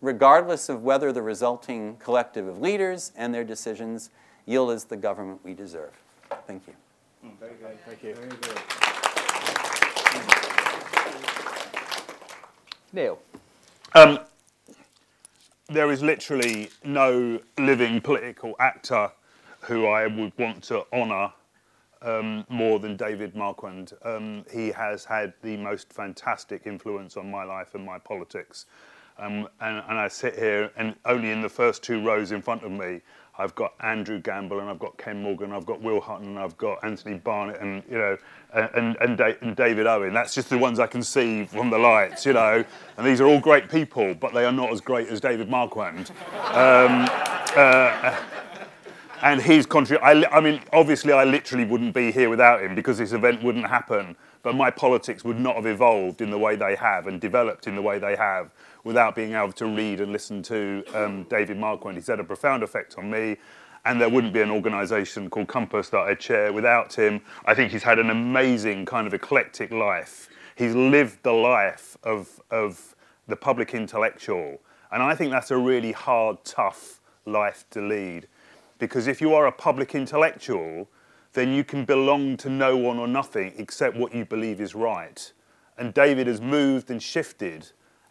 regardless 0.00 0.68
of 0.68 0.82
whether 0.82 1.12
the 1.12 1.22
resulting 1.22 1.96
collective 1.96 2.46
of 2.46 2.60
leaders 2.60 3.12
and 3.16 3.34
their 3.34 3.44
decisions 3.44 4.10
yield 4.46 4.70
us 4.70 4.84
the 4.84 4.96
government 4.96 5.40
we 5.44 5.54
deserve. 5.54 5.92
Thank 6.46 6.66
you. 6.66 6.74
Very 7.40 7.54
good. 7.54 7.78
Thank 7.84 8.02
you. 8.02 8.14
Very 8.14 8.28
good. 8.28 8.60
Neil. 12.92 13.18
Um, 13.94 14.18
there 15.68 15.90
is 15.90 16.02
literally 16.02 16.70
no 16.84 17.40
living 17.58 18.00
political 18.00 18.54
actor 18.60 19.10
who 19.62 19.86
I 19.86 20.06
would 20.06 20.32
want 20.38 20.62
to 20.64 20.84
honour 20.92 21.32
um, 22.02 22.44
more 22.48 22.78
than 22.78 22.96
David 22.96 23.34
Marquand. 23.34 23.92
Um, 24.04 24.44
he 24.52 24.70
has 24.72 25.04
had 25.04 25.32
the 25.42 25.56
most 25.56 25.92
fantastic 25.92 26.62
influence 26.66 27.16
on 27.16 27.30
my 27.30 27.44
life 27.44 27.74
and 27.74 27.84
my 27.84 27.98
politics. 27.98 28.66
Um, 29.18 29.48
and, 29.60 29.82
and 29.88 29.98
I 29.98 30.08
sit 30.08 30.36
here, 30.36 30.70
and 30.76 30.96
only 31.04 31.30
in 31.30 31.42
the 31.42 31.48
first 31.48 31.82
two 31.82 32.02
rows 32.04 32.32
in 32.32 32.42
front 32.42 32.64
of 32.64 32.72
me, 32.72 33.02
I've 33.38 33.54
got 33.54 33.72
Andrew 33.80 34.20
Gamble 34.20 34.60
and 34.60 34.68
I've 34.68 34.78
got 34.78 34.98
Ken 34.98 35.22
Morgan, 35.22 35.52
I've 35.52 35.64
got 35.64 35.80
Will 35.80 36.00
Hutton, 36.00 36.28
and 36.28 36.38
I've 36.38 36.56
got 36.58 36.84
Anthony 36.84 37.16
Barnett 37.16 37.60
and 37.62 37.82
you 37.90 37.96
know 37.96 38.18
and, 38.52 38.96
and, 39.00 39.20
and, 39.20 39.56
David 39.56 39.86
Owen. 39.86 40.12
That's 40.12 40.34
just 40.34 40.50
the 40.50 40.58
ones 40.58 40.78
I 40.78 40.86
can 40.86 41.02
see 41.02 41.46
from 41.46 41.70
the 41.70 41.78
lights, 41.78 42.26
you 42.26 42.34
know. 42.34 42.62
And 42.98 43.06
these 43.06 43.22
are 43.22 43.26
all 43.26 43.40
great 43.40 43.70
people, 43.70 44.14
but 44.14 44.34
they 44.34 44.44
are 44.44 44.52
not 44.52 44.70
as 44.70 44.82
great 44.82 45.08
as 45.08 45.20
David 45.20 45.48
Marquand. 45.48 46.10
Um, 46.50 47.08
uh, 47.56 48.16
and 49.22 49.40
his 49.40 49.66
contribution. 49.66 50.26
I, 50.32 50.40
mean, 50.40 50.60
obviously, 50.72 51.12
I 51.12 51.24
literally 51.24 51.64
wouldn't 51.64 51.94
be 51.94 52.10
here 52.10 52.28
without 52.28 52.62
him 52.62 52.74
because 52.74 52.98
this 52.98 53.12
event 53.12 53.42
wouldn't 53.42 53.66
happen. 53.66 54.16
But 54.42 54.56
my 54.56 54.70
politics 54.70 55.24
would 55.24 55.38
not 55.38 55.54
have 55.54 55.66
evolved 55.66 56.20
in 56.20 56.30
the 56.30 56.38
way 56.38 56.56
they 56.56 56.74
have 56.74 57.06
and 57.06 57.20
developed 57.20 57.68
in 57.68 57.76
the 57.76 57.82
way 57.82 58.00
they 58.00 58.16
have 58.16 58.50
without 58.82 59.14
being 59.14 59.34
able 59.34 59.52
to 59.52 59.66
read 59.66 60.00
and 60.00 60.10
listen 60.10 60.42
to 60.42 60.82
um, 60.94 61.22
David 61.30 61.56
Marquand. 61.56 61.96
He's 61.96 62.08
had 62.08 62.18
a 62.18 62.24
profound 62.24 62.64
effect 62.64 62.98
on 62.98 63.08
me, 63.08 63.36
and 63.84 64.00
there 64.00 64.08
wouldn't 64.08 64.32
be 64.32 64.40
an 64.40 64.50
organisation 64.50 65.30
called 65.30 65.46
Compass 65.46 65.90
that 65.90 66.00
I 66.00 66.14
chair 66.14 66.52
without 66.52 66.92
him. 66.94 67.20
I 67.44 67.54
think 67.54 67.70
he's 67.70 67.84
had 67.84 68.00
an 68.00 68.10
amazing 68.10 68.84
kind 68.84 69.06
of 69.06 69.14
eclectic 69.14 69.70
life. 69.70 70.28
He's 70.56 70.74
lived 70.74 71.22
the 71.22 71.32
life 71.32 71.96
of, 72.02 72.40
of 72.50 72.96
the 73.28 73.36
public 73.36 73.72
intellectual, 73.72 74.60
and 74.90 75.04
I 75.04 75.14
think 75.14 75.30
that's 75.30 75.52
a 75.52 75.56
really 75.56 75.92
hard, 75.92 76.44
tough 76.44 77.00
life 77.24 77.64
to 77.70 77.80
lead. 77.80 78.26
Because 78.82 79.06
if 79.06 79.20
you 79.20 79.32
are 79.32 79.46
a 79.46 79.52
public 79.52 79.94
intellectual, 79.94 80.88
then 81.34 81.52
you 81.54 81.62
can 81.62 81.84
belong 81.84 82.36
to 82.38 82.50
no 82.50 82.76
one 82.76 82.98
or 82.98 83.06
nothing 83.06 83.52
except 83.56 83.96
what 83.96 84.12
you 84.12 84.24
believe 84.24 84.60
is 84.60 84.74
right. 84.74 85.32
And 85.78 85.94
David 85.94 86.26
has 86.26 86.40
moved 86.40 86.90
and 86.90 87.00
shifted 87.00 87.70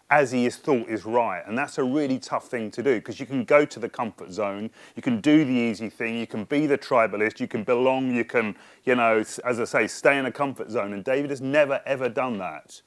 as 0.09 0.31
he 0.31 0.45
is 0.45 0.55
thought 0.55 0.87
is 0.87 1.03
right. 1.03 1.43
And 1.45 1.57
that's 1.57 1.77
a 1.77 1.83
really 1.83 2.19
tough 2.19 2.47
thing 2.47 2.71
to 2.71 2.81
do 2.81 2.95
because 2.95 3.19
you 3.19 3.25
can 3.25 3.43
go 3.43 3.65
to 3.65 3.79
the 3.81 3.89
comfort 3.89 4.31
zone, 4.31 4.69
you 4.95 5.01
can 5.01 5.19
do 5.19 5.43
the 5.43 5.51
easy 5.51 5.89
thing, 5.89 6.17
you 6.17 6.25
can 6.25 6.45
be 6.45 6.67
the 6.67 6.77
tribalist, 6.77 7.41
you 7.41 7.49
can 7.49 7.65
belong, 7.65 8.15
you 8.15 8.23
can, 8.23 8.55
you 8.85 8.95
know, 8.95 9.17
as 9.19 9.59
I 9.59 9.65
say, 9.65 9.87
stay 9.87 10.17
in 10.17 10.25
a 10.25 10.31
comfort 10.31 10.71
zone. 10.71 10.93
And 10.93 11.03
David 11.03 11.31
has 11.31 11.41
never, 11.41 11.81
ever 11.85 12.07
done 12.07 12.37
that. 12.37 12.81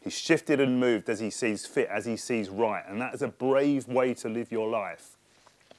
He's 0.00 0.16
shifted 0.16 0.60
and 0.60 0.78
moved 0.78 1.08
as 1.08 1.18
he 1.18 1.30
sees 1.30 1.66
fit, 1.66 1.88
as 1.88 2.06
he 2.06 2.16
sees 2.16 2.50
right. 2.50 2.84
And 2.86 3.00
that 3.00 3.14
is 3.14 3.22
a 3.22 3.26
brave 3.26 3.88
way 3.88 4.14
to 4.14 4.28
live 4.28 4.52
your 4.52 4.68
life. 4.68 5.16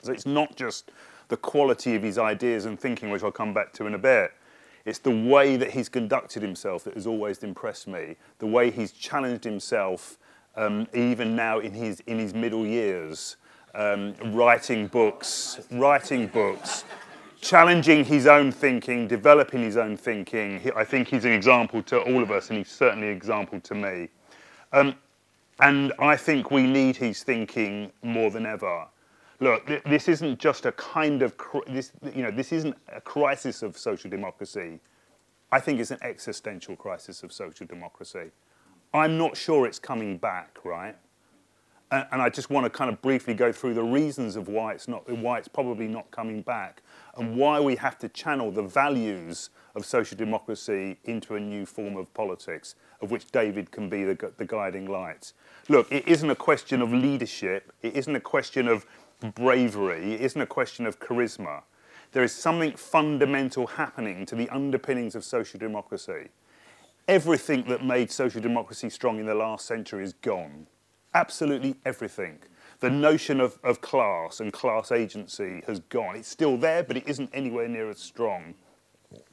So 0.02 0.12
it's 0.12 0.26
not 0.26 0.58
just 0.58 0.92
the 1.28 1.38
quality 1.38 1.96
of 1.96 2.04
his 2.04 2.18
ideas 2.18 2.66
and 2.66 2.80
thinking, 2.80 3.10
which 3.10 3.24
I'll 3.24 3.32
come 3.32 3.54
back 3.54 3.74
to 3.74 3.88
in 3.88 3.94
a 3.94 4.00
bit. 4.00 4.32
It's 4.86 5.00
the 5.00 5.12
way 5.12 5.58
that 5.58 5.72
he's 5.72 5.90
conducted 5.90 6.42
himself 6.42 6.86
that 6.86 6.94
has 6.94 7.06
always 7.06 7.44
impressed 7.44 7.88
me, 7.88 8.16
the 8.40 8.48
way 8.48 8.72
he's 8.72 8.92
challenged 8.92 9.44
himself 9.44 10.18
um, 10.56 10.88
even 10.94 11.36
now 11.36 11.60
in 11.60 11.74
his, 11.74 12.02
in 12.08 12.18
his 12.18 12.34
middle 12.34 12.66
years, 12.66 13.38
um, 13.76 14.16
writing 14.34 14.88
books, 14.88 15.60
writing 15.72 16.28
books, 16.28 16.84
challenging 17.42 18.04
his 18.04 18.28
own 18.28 18.52
thinking, 18.52 19.08
developing 19.08 19.62
his 19.62 19.78
own 19.78 19.96
thinking. 19.96 20.60
He, 20.60 20.72
I 20.72 20.84
think 20.84 21.10
he's 21.10 21.26
an 21.26 21.34
example 21.34 21.84
to 21.84 22.00
all 22.00 22.24
of 22.24 22.32
us, 22.32 22.50
and 22.50 22.58
he's 22.58 22.72
certainly 22.72 23.08
an 23.10 23.16
example 23.16 23.60
to 23.60 23.76
me. 23.76 24.10
Um, 24.74 24.96
and 25.60 25.94
I 26.00 26.16
think 26.18 26.52
we 26.52 26.64
need 26.64 26.96
his 26.96 27.24
thinking 27.24 27.92
more 28.02 28.32
than 28.32 28.46
ever. 28.46 28.88
Look, 29.40 29.68
th- 29.68 29.84
this 29.84 30.08
isn't 30.08 30.40
just 30.40 30.66
a 30.66 30.72
kind 30.74 31.22
of 31.22 31.36
this, 31.68 31.92
you 32.16 32.24
know, 32.24 32.32
this 32.32 32.52
isn't 32.52 32.76
a 32.92 33.02
crisis 33.02 33.62
of 33.62 33.78
social 33.78 34.10
democracy. 34.10 34.80
I 35.52 35.60
think 35.60 35.80
it's 35.80 35.92
an 35.92 36.00
existential 36.02 36.76
crisis 36.76 37.24
of 37.24 37.32
social 37.32 37.68
democracy. 37.68 38.32
I'm 38.94 39.18
not 39.18 39.38
sure 39.38 39.68
it's 39.68 39.80
coming 39.80 40.18
back, 40.18 40.58
right? 40.64 40.96
And, 41.92 42.06
and, 42.12 42.22
I 42.22 42.30
just 42.30 42.50
want 42.50 42.66
to 42.66 42.70
kind 42.70 42.90
of 42.92 43.02
briefly 43.02 43.34
go 43.34 43.52
through 43.54 43.74
the 43.74 43.84
reasons 43.84 44.36
of 44.36 44.50
why 44.50 44.74
it's 44.74 44.90
not, 44.90 45.10
why 45.10 45.38
it's 45.38 45.48
probably 45.48 45.88
not 45.88 46.10
coming 46.12 46.42
back, 46.42 46.82
and 47.16 47.38
why 47.38 47.62
we 47.62 47.78
have 47.78 47.98
to 48.00 48.10
channel 48.10 48.52
the 48.52 48.64
values 48.64 49.52
of 49.74 49.86
social 49.86 50.18
democracy 50.18 50.98
into 51.06 51.36
a 51.36 51.40
new 51.40 51.66
form 51.66 51.96
of 51.96 52.14
politics, 52.14 52.76
of 53.02 53.12
which 53.12 53.28
David 53.28 53.72
can 53.72 53.88
be 53.88 54.04
the, 54.04 54.34
the 54.38 54.44
guiding 54.44 54.90
light. 54.90 55.32
Look, 55.70 55.90
it 55.90 56.06
isn't 56.08 56.30
a 56.30 56.36
question 56.36 56.82
of 56.82 56.92
leadership. 56.92 57.72
It 57.82 57.96
isn't 57.96 58.16
a 58.16 58.22
question 58.22 58.68
of 58.68 58.86
bravery. 59.22 60.14
It 60.14 60.22
isn't 60.22 60.42
a 60.42 60.48
question 60.48 60.86
of 60.86 61.00
charisma. 61.00 61.64
There 62.12 62.24
is 62.24 62.34
something 62.34 62.76
fundamental 62.76 63.68
happening 63.68 64.26
to 64.28 64.36
the 64.36 64.50
underpinnings 64.50 65.16
of 65.16 65.24
social 65.24 65.60
democracy 65.60 66.30
everything 67.08 67.64
that 67.64 67.84
made 67.86 68.12
social 68.12 68.42
democracy 68.42 68.90
strong 68.90 69.20
in 69.20 69.26
the 69.26 69.34
last 69.34 69.66
century 69.66 70.04
is 70.04 70.14
gone. 70.14 70.68
Absolutely 71.14 71.76
everything. 71.86 72.40
The 72.80 72.90
notion 72.90 73.40
of, 73.40 73.58
of 73.64 73.82
class 73.82 74.40
and 74.40 74.52
class 74.52 74.92
agency 74.92 75.64
has 75.66 75.80
gone. 75.80 76.16
It's 76.18 76.28
still 76.28 76.58
there, 76.58 76.84
but 76.84 76.98
it 76.98 77.08
isn't 77.08 77.30
anywhere 77.34 77.68
near 77.68 77.90
as 77.90 78.00
strong. 78.00 78.54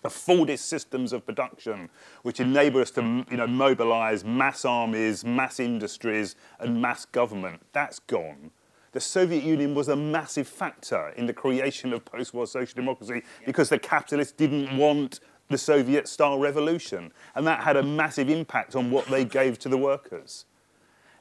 The 0.02 0.08
Fordist 0.08 0.60
systems 0.60 1.12
of 1.12 1.26
production, 1.26 1.90
which 2.22 2.38
enable 2.38 2.80
us 2.80 2.92
to 2.92 3.24
you 3.28 3.36
know, 3.36 3.46
mobilize 3.48 4.24
mass 4.24 4.64
armies, 4.64 5.24
mass 5.24 5.58
industries, 5.58 6.36
and 6.60 6.80
mass 6.80 7.04
government, 7.04 7.60
that's 7.72 7.98
gone. 7.98 8.52
The 8.94 9.00
Soviet 9.00 9.42
Union 9.42 9.74
was 9.74 9.88
a 9.88 9.96
massive 9.96 10.46
factor 10.46 11.12
in 11.16 11.26
the 11.26 11.32
creation 11.32 11.92
of 11.92 12.04
post 12.04 12.32
war 12.32 12.46
social 12.46 12.76
democracy 12.76 13.22
because 13.44 13.68
the 13.68 13.78
capitalists 13.78 14.32
didn't 14.32 14.76
want 14.76 15.18
the 15.48 15.58
Soviet 15.58 16.06
style 16.06 16.38
revolution. 16.38 17.12
And 17.34 17.44
that 17.44 17.64
had 17.64 17.76
a 17.76 17.82
massive 17.82 18.30
impact 18.30 18.76
on 18.76 18.92
what 18.92 19.06
they 19.06 19.24
gave 19.24 19.58
to 19.58 19.68
the 19.68 19.76
workers. 19.76 20.44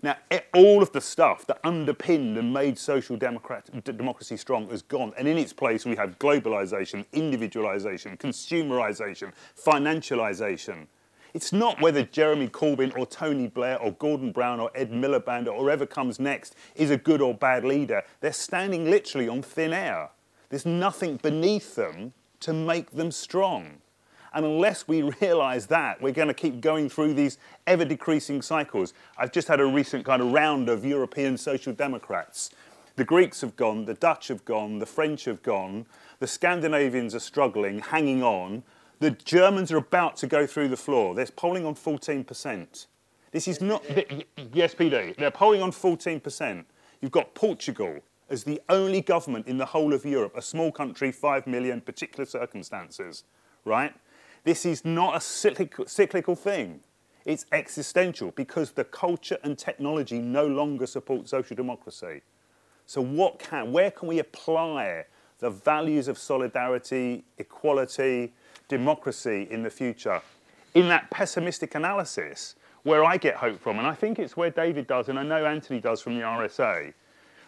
Now, 0.03 0.17
all 0.53 0.83
of 0.83 0.91
the 0.91 1.01
stuff 1.01 1.47
that 1.47 1.59
underpinned 1.63 2.37
and 2.37 2.53
made 2.53 2.77
social 2.77 3.17
democracy 3.17 4.37
strong 4.37 4.69
has 4.69 4.83
gone. 4.83 5.13
And 5.17 5.27
in 5.27 5.39
its 5.39 5.51
place, 5.51 5.83
we 5.83 5.95
have 5.95 6.19
globalization, 6.19 7.05
individualization, 7.11 8.17
consumerization, 8.17 9.31
financialization. 9.57 10.85
It's 11.33 11.51
not 11.51 11.81
whether 11.81 12.03
Jeremy 12.03 12.47
Corbyn 12.47 12.95
or 12.95 13.07
Tony 13.07 13.47
Blair 13.47 13.81
or 13.81 13.91
Gordon 13.93 14.31
Brown 14.31 14.59
or 14.59 14.69
Ed 14.75 14.91
Miliband 14.91 15.47
or 15.47 15.59
whoever 15.59 15.87
comes 15.87 16.19
next 16.19 16.55
is 16.75 16.91
a 16.91 16.97
good 16.97 17.21
or 17.21 17.33
bad 17.33 17.65
leader. 17.65 18.03
They're 18.21 18.31
standing 18.31 18.89
literally 18.89 19.27
on 19.27 19.41
thin 19.41 19.73
air. 19.73 20.11
There's 20.49 20.65
nothing 20.65 21.17
beneath 21.17 21.73
them 21.73 22.13
to 22.41 22.53
make 22.53 22.91
them 22.91 23.09
strong. 23.09 23.81
And 24.33 24.45
unless 24.45 24.87
we 24.87 25.01
realize 25.21 25.65
that, 25.67 26.01
we're 26.01 26.11
going 26.11 26.27
to 26.27 26.35
keep 26.35 26.61
going 26.61 26.87
through 26.87 27.15
these 27.15 27.39
ever 27.65 27.85
decreasing 27.85 28.43
cycles. 28.43 28.93
I've 29.17 29.31
just 29.31 29.47
had 29.47 29.59
a 29.59 29.65
recent 29.65 30.05
kind 30.05 30.21
of 30.21 30.31
round 30.31 30.69
of 30.69 30.85
European 30.85 31.37
social 31.37 31.73
democrats. 31.73 32.51
The 32.95 33.05
Greeks 33.05 33.41
have 33.41 33.55
gone, 33.55 33.85
the 33.85 33.95
Dutch 33.95 34.27
have 34.27 34.45
gone, 34.45 34.77
the 34.77 34.85
French 34.85 35.25
have 35.25 35.41
gone, 35.41 35.87
the 36.19 36.27
Scandinavians 36.27 37.15
are 37.15 37.19
struggling, 37.19 37.79
hanging 37.79 38.21
on. 38.21 38.61
The 39.03 39.11
Germans 39.11 39.69
are 39.69 39.75
about 39.75 40.15
to 40.15 40.27
go 40.27 40.47
through 40.47 40.69
the 40.69 40.77
floor. 40.77 41.13
They're 41.13 41.25
polling 41.25 41.65
on 41.65 41.75
14%. 41.75 42.87
This 43.31 43.49
is 43.49 43.59
not, 43.59 43.83
SPD, 43.83 45.17
they're 45.17 45.29
polling 45.29 45.61
on 45.61 45.73
14%. 45.73 46.63
You've 47.01 47.11
got 47.11 47.35
Portugal 47.35 47.99
as 48.29 48.45
the 48.45 48.61
only 48.69 49.01
government 49.01 49.45
in 49.45 49.57
the 49.57 49.65
whole 49.65 49.91
of 49.91 50.05
Europe, 50.05 50.31
a 50.37 50.41
small 50.41 50.71
country, 50.71 51.11
5 51.11 51.47
million, 51.47 51.81
particular 51.81 52.25
circumstances, 52.25 53.25
right? 53.65 53.93
This 54.45 54.65
is 54.65 54.85
not 54.85 55.17
a 55.17 55.19
cyclical, 55.19 55.85
cyclical 55.85 56.37
thing. 56.37 56.79
It's 57.25 57.45
existential 57.51 58.31
because 58.31 58.71
the 58.71 58.85
culture 58.85 59.37
and 59.43 59.57
technology 59.57 60.19
no 60.19 60.47
longer 60.47 60.87
support 60.87 61.27
social 61.27 61.57
democracy. 61.57 62.21
So 62.85 63.01
what 63.01 63.37
can, 63.37 63.73
where 63.73 63.91
can 63.91 64.07
we 64.07 64.19
apply 64.19 65.07
the 65.39 65.49
values 65.49 66.07
of 66.07 66.17
solidarity, 66.17 67.25
equality, 67.37 68.31
democracy 68.67 69.47
in 69.49 69.63
the 69.63 69.69
future? 69.69 70.21
In 70.73 70.87
that 70.89 71.09
pessimistic 71.09 71.75
analysis, 71.75 72.55
where 72.83 73.03
I 73.03 73.17
get 73.17 73.35
hope 73.35 73.59
from, 73.59 73.77
and 73.77 73.87
I 73.87 73.93
think 73.93 74.19
it's 74.19 74.35
where 74.35 74.49
David 74.49 74.87
does, 74.87 75.09
and 75.09 75.17
I 75.17 75.23
know 75.23 75.45
Anthony 75.45 75.79
does 75.79 76.01
from 76.01 76.15
the 76.15 76.21
RSA, 76.21 76.93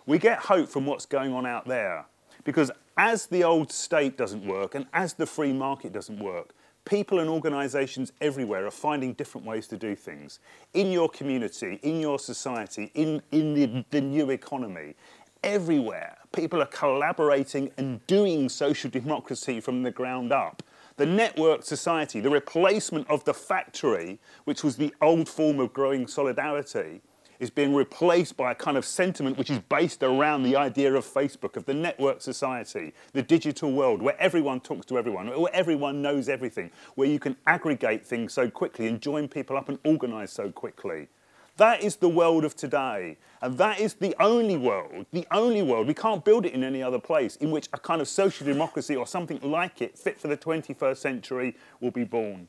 we 0.06 0.18
get 0.18 0.40
hope 0.40 0.70
from 0.70 0.86
what's 0.86 1.06
going 1.06 1.34
on 1.34 1.46
out 1.46 1.68
there. 1.68 2.06
Because 2.44 2.72
as 2.98 3.26
the 3.26 3.44
old 3.44 3.72
state 3.72 4.18
doesn't 4.18 4.46
work 4.46 4.76
and 4.76 4.86
as 4.94 5.14
the 5.14 5.26
free 5.26 5.52
market 5.52 5.92
doesn't 5.92 6.20
work, 6.20 6.54
people 6.86 7.20
and 7.20 7.30
organisations 7.30 8.14
everywhere 8.22 8.66
are 8.66 8.72
finding 8.72 9.14
different 9.14 9.46
ways 9.46 9.68
to 9.68 9.78
do 9.78 9.96
things. 9.96 10.40
In 10.74 10.92
your 10.92 11.10
community, 11.10 11.80
in 11.82 12.00
your 12.00 12.20
society, 12.20 12.92
in, 12.94 13.22
in 13.32 13.54
the, 13.56 13.86
the 13.90 14.02
new 14.02 14.30
economy, 14.30 14.96
everywhere, 15.44 16.18
people 16.32 16.62
are 16.62 16.68
collaborating 16.68 17.72
and 17.78 18.06
doing 18.08 18.48
social 18.48 18.90
democracy 18.90 19.60
from 19.60 19.84
the 19.84 19.92
ground 19.92 20.32
up. 20.32 20.62
The 20.98 21.06
network 21.06 21.64
society, 21.64 22.22
the 22.22 22.30
replacement 22.30 23.10
of 23.10 23.26
the 23.26 23.34
factory, 23.34 24.18
which 24.46 24.64
was 24.64 24.78
the 24.78 24.94
old 25.02 25.28
form 25.28 25.60
of 25.60 25.74
growing 25.74 26.08
solidarity, 26.08 27.02
is 27.38 27.50
being 27.50 27.76
replaced 27.76 28.38
by 28.38 28.54
a 28.54 28.56
kind 28.56 28.78
of 28.78 28.86
sentiment 28.86 29.38
which 29.38 29.50
is 29.50 29.60
based 29.60 30.04
around 30.04 30.44
the 30.44 30.56
idea 30.56 30.94
of 30.94 31.06
Facebook, 31.06 31.58
of 31.58 31.66
the 31.66 31.74
network 31.74 32.22
society, 32.22 32.94
the 33.12 33.22
digital 33.22 33.74
world, 33.74 34.02
where 34.02 34.18
everyone 34.22 34.62
talks 34.62 34.86
to 34.86 34.98
everyone, 34.98 35.28
where 35.28 35.54
everyone 35.54 36.02
knows 36.02 36.30
everything, 36.30 36.72
where 36.96 37.10
you 37.10 37.20
can 37.20 37.36
aggregate 37.46 38.06
things 38.06 38.32
so 38.32 38.50
quickly 38.50 38.88
and 38.88 39.02
join 39.02 39.28
people 39.28 39.58
up 39.58 39.68
and 39.68 39.78
organize 39.84 40.32
so 40.32 40.50
quickly. 40.50 41.10
That 41.58 41.82
is 41.82 41.96
the 41.98 42.10
world 42.10 42.44
of 42.44 42.56
today. 42.56 43.18
And 43.42 43.58
that 43.60 43.80
is 43.80 43.94
the 43.94 44.16
only 44.20 44.58
world, 44.58 45.06
the 45.12 45.28
only 45.32 45.62
world, 45.62 45.88
we 45.88 45.94
can't 45.94 46.26
build 46.26 46.46
it 46.46 46.54
in 46.54 46.64
any 46.64 46.82
other 46.82 47.00
place, 47.00 47.36
in 47.36 47.52
which 47.52 47.70
a 47.74 47.78
kind 47.78 48.02
of 48.02 48.08
social 48.08 48.46
democracy 48.46 48.96
or 48.96 49.06
something 49.06 49.40
like 49.42 49.82
it, 49.82 49.98
fit 49.98 50.20
for 50.20 50.28
the 50.28 50.38
21st 50.38 50.98
century, 50.98 51.56
will 51.80 51.92
be 51.92 52.04
born. 52.04 52.48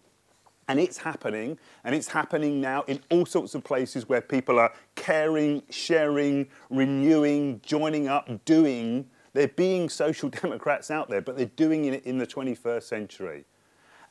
And 0.69 0.81
it's 0.81 0.99
happening, 0.99 1.59
and 1.85 1.95
it's 1.95 2.09
happening 2.09 2.61
now 2.61 2.83
in 2.89 3.01
all 3.11 3.27
sorts 3.27 3.55
of 3.55 3.63
places 3.63 4.09
where 4.09 4.21
people 4.21 4.59
are 4.59 4.73
caring, 4.95 5.63
sharing, 5.71 6.49
renewing, 6.71 7.61
joining 7.63 8.09
up, 8.09 8.29
doing. 8.45 9.07
They're 9.33 9.49
being 9.49 9.89
social 9.89 10.29
democrats 10.43 10.91
out 10.91 11.09
there, 11.09 11.21
but 11.21 11.37
they're 11.37 11.47
doing 11.47 11.85
it 11.85 12.05
in 12.05 12.19
the 12.19 12.27
21st 12.27 12.83
century. 12.83 13.45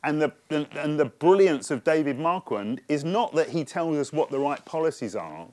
And 0.04 0.22
the, 0.22 0.32
and 0.50 1.00
the 1.00 1.06
brilliance 1.06 1.70
of 1.70 1.82
David 1.82 2.18
Marquand 2.18 2.80
is 2.88 3.04
not 3.04 3.34
that 3.34 3.50
he 3.50 3.64
tells 3.64 3.96
us 3.96 4.12
what 4.12 4.30
the 4.30 4.38
right 4.38 4.64
policies 4.64 5.16
are, 5.16 5.48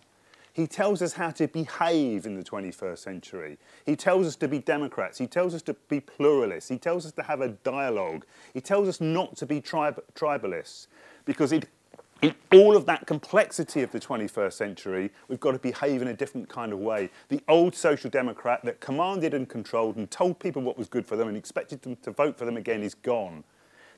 he 0.54 0.68
tells 0.68 1.02
us 1.02 1.14
how 1.14 1.32
to 1.32 1.48
behave 1.48 2.28
in 2.28 2.36
the 2.36 2.44
21st 2.44 3.00
century. 3.00 3.58
He 3.88 3.96
tells 3.96 4.28
us 4.28 4.36
to 4.36 4.48
be 4.48 4.60
Democrats. 4.60 5.18
He 5.18 5.26
tells 5.26 5.56
us 5.56 5.64
to 5.64 5.74
be 5.90 6.00
pluralists. 6.00 6.70
He 6.70 6.78
tells 6.78 7.08
us 7.08 7.12
to 7.14 7.24
have 7.24 7.42
a 7.42 7.50
dialogue. 7.50 8.24
He 8.54 8.62
tells 8.62 8.88
us 8.88 9.02
not 9.02 9.36
to 9.38 9.48
be 9.48 9.60
trib- 9.60 10.04
tribalists 10.14 10.88
because 11.26 11.52
it, 11.52 11.68
in 12.22 12.36
all 12.54 12.78
of 12.78 12.86
that 12.86 13.08
complexity 13.08 13.82
of 13.82 13.92
the 13.92 14.00
21st 14.00 14.54
century, 14.54 15.12
we've 15.28 15.40
got 15.40 15.54
to 15.54 15.60
behave 15.60 16.04
in 16.04 16.08
a 16.10 16.14
different 16.14 16.50
kind 16.50 16.72
of 16.72 16.78
way. 16.78 17.10
The 17.30 17.42
old 17.48 17.74
social 17.74 18.12
democrat 18.12 18.64
that 18.64 18.80
commanded 18.80 19.34
and 19.34 19.50
controlled 19.50 19.96
and 19.96 20.10
told 20.10 20.40
people 20.40 20.62
what 20.62 20.78
was 20.78 20.88
good 20.88 21.08
for 21.08 21.16
them 21.16 21.28
and 21.28 21.36
expected 21.36 21.82
them 21.82 21.96
to 22.04 22.12
vote 22.12 22.38
for 22.38 22.46
them 22.46 22.58
again 22.58 22.84
is 22.84 22.94
gone. 22.94 23.44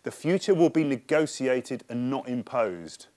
The 0.05 0.11
future 0.11 0.53
will 0.53 0.69
be 0.69 0.83
negotiated 0.83 1.83
and 1.89 2.11
not 2.11 2.29
imposed. 2.29 3.07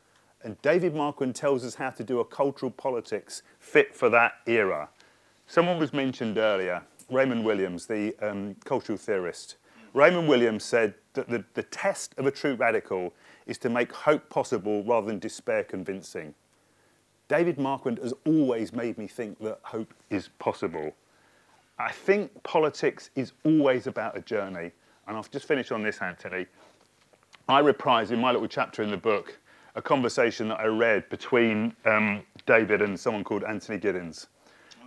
And 0.43 0.61
David 0.63 0.95
Marquand 0.95 1.35
tells 1.35 1.63
us 1.63 1.75
how 1.75 1.91
to 1.91 2.03
do 2.03 2.19
a 2.19 2.25
cultural 2.25 2.71
politics 2.71 3.43
fit 3.61 3.95
for 3.95 4.09
that 4.09 4.37
era. 4.47 4.89
Someone 5.47 5.79
was 5.79 5.93
mentioned 5.93 6.39
earlier, 6.39 6.81
Raymond 7.11 7.45
Williams, 7.45 7.85
the 7.85 8.17
um, 8.23 8.57
cultural 8.65 8.97
theorist. 8.97 9.57
Raymond 9.93 10.29
Williams 10.29 10.65
said 10.65 10.95
that 11.13 11.29
the, 11.29 11.45
the 11.53 11.65
test 11.65 12.15
of 12.17 12.27
a 12.27 12.31
true 12.31 12.55
radical 12.55 13.13
is 13.45 13.59
to 13.59 13.69
make 13.69 13.93
hope 13.93 14.31
possible 14.31 14.83
rather 14.83 15.09
than 15.09 15.19
despair 15.19 15.65
convincing. 15.65 16.33
David 17.29 17.59
Marquand 17.59 17.99
has 17.99 18.15
always 18.25 18.73
made 18.73 18.97
me 18.97 19.09
think 19.09 19.39
that 19.41 19.61
hope 19.63 19.93
is 20.09 20.31
possible. 20.39 20.95
I 21.79 21.93
think 21.93 22.43
politics 22.45 23.11
is 23.15 23.33
always 23.45 23.87
about 23.87 24.17
a 24.17 24.23
journey. 24.23 24.71
And 25.07 25.17
I'll 25.17 25.23
just 25.25 25.49
finish 25.49 25.73
on 25.73 25.83
this, 25.83 26.03
Anthony. 26.03 26.47
I 27.49 27.61
reprise 27.61 28.11
in 28.11 28.21
my 28.21 28.31
little 28.31 28.47
chapter 28.47 28.83
in 28.83 28.91
the 28.91 28.99
book 28.99 29.39
a 29.75 29.81
conversation 29.81 30.49
that 30.49 30.61
I 30.61 30.67
read 30.67 31.09
between 31.09 31.75
um, 31.87 32.23
David 32.47 32.83
and 32.83 32.99
someone 32.99 33.25
called 33.25 33.43
Anthony 33.45 33.79
Giddens. 33.79 34.27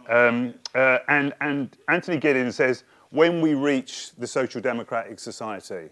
Um, 0.07 0.53
uh, 0.75 0.99
and, 1.07 1.33
and 1.41 1.75
Anthony 1.87 2.19
Giddens 2.19 2.53
says, 2.53 2.83
when 3.09 3.41
we 3.41 3.55
reach 3.55 4.11
the 4.15 4.27
social 4.27 4.61
democratic 4.61 5.19
society, 5.19 5.89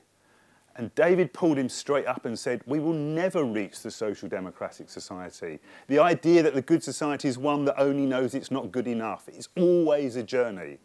and 0.75 0.93
David 0.93 1.33
pulled 1.33 1.57
him 1.57 1.69
straight 1.69 2.05
up 2.05 2.25
and 2.25 2.37
said, 2.37 2.61
We 2.65 2.79
will 2.79 2.93
never 2.93 3.43
reach 3.43 3.81
the 3.81 3.91
social 3.91 4.29
democratic 4.29 4.89
society. 4.89 5.59
The 5.87 5.99
idea 5.99 6.43
that 6.43 6.53
the 6.53 6.61
good 6.61 6.83
society 6.83 7.27
is 7.27 7.37
one 7.37 7.65
that 7.65 7.77
only 7.77 8.05
knows 8.05 8.33
it's 8.33 8.51
not 8.51 8.71
good 8.71 8.87
enough. 8.87 9.27
It's 9.27 9.49
always 9.57 10.15
a 10.15 10.23
journey. 10.23 10.77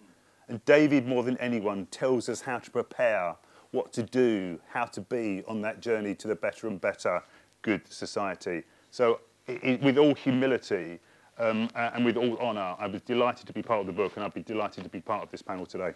And 0.48 0.64
David, 0.64 1.06
more 1.06 1.22
than 1.22 1.36
anyone, 1.38 1.86
tells 1.86 2.28
us 2.28 2.40
how 2.40 2.58
to 2.58 2.70
prepare, 2.70 3.36
what 3.74 3.92
to 3.92 4.02
do, 4.02 4.58
how 4.68 4.84
to 4.84 5.00
be 5.00 5.42
on 5.48 5.60
that 5.62 5.80
journey 5.80 6.14
to 6.14 6.28
the 6.28 6.36
better 6.36 6.68
and 6.68 6.80
better 6.80 7.22
good 7.62 7.82
society. 7.92 8.62
So, 8.90 9.20
it, 9.46 9.82
with 9.82 9.98
all 9.98 10.14
humility 10.14 11.00
um, 11.38 11.68
and 11.74 12.04
with 12.04 12.16
all 12.16 12.38
honour, 12.38 12.76
I 12.78 12.86
was 12.86 13.02
delighted 13.02 13.46
to 13.48 13.52
be 13.52 13.62
part 13.62 13.80
of 13.80 13.86
the 13.86 13.92
book, 13.92 14.12
and 14.16 14.24
I'd 14.24 14.32
be 14.32 14.42
delighted 14.42 14.84
to 14.84 14.90
be 14.90 15.00
part 15.00 15.22
of 15.24 15.30
this 15.30 15.42
panel 15.42 15.66
today. 15.66 15.92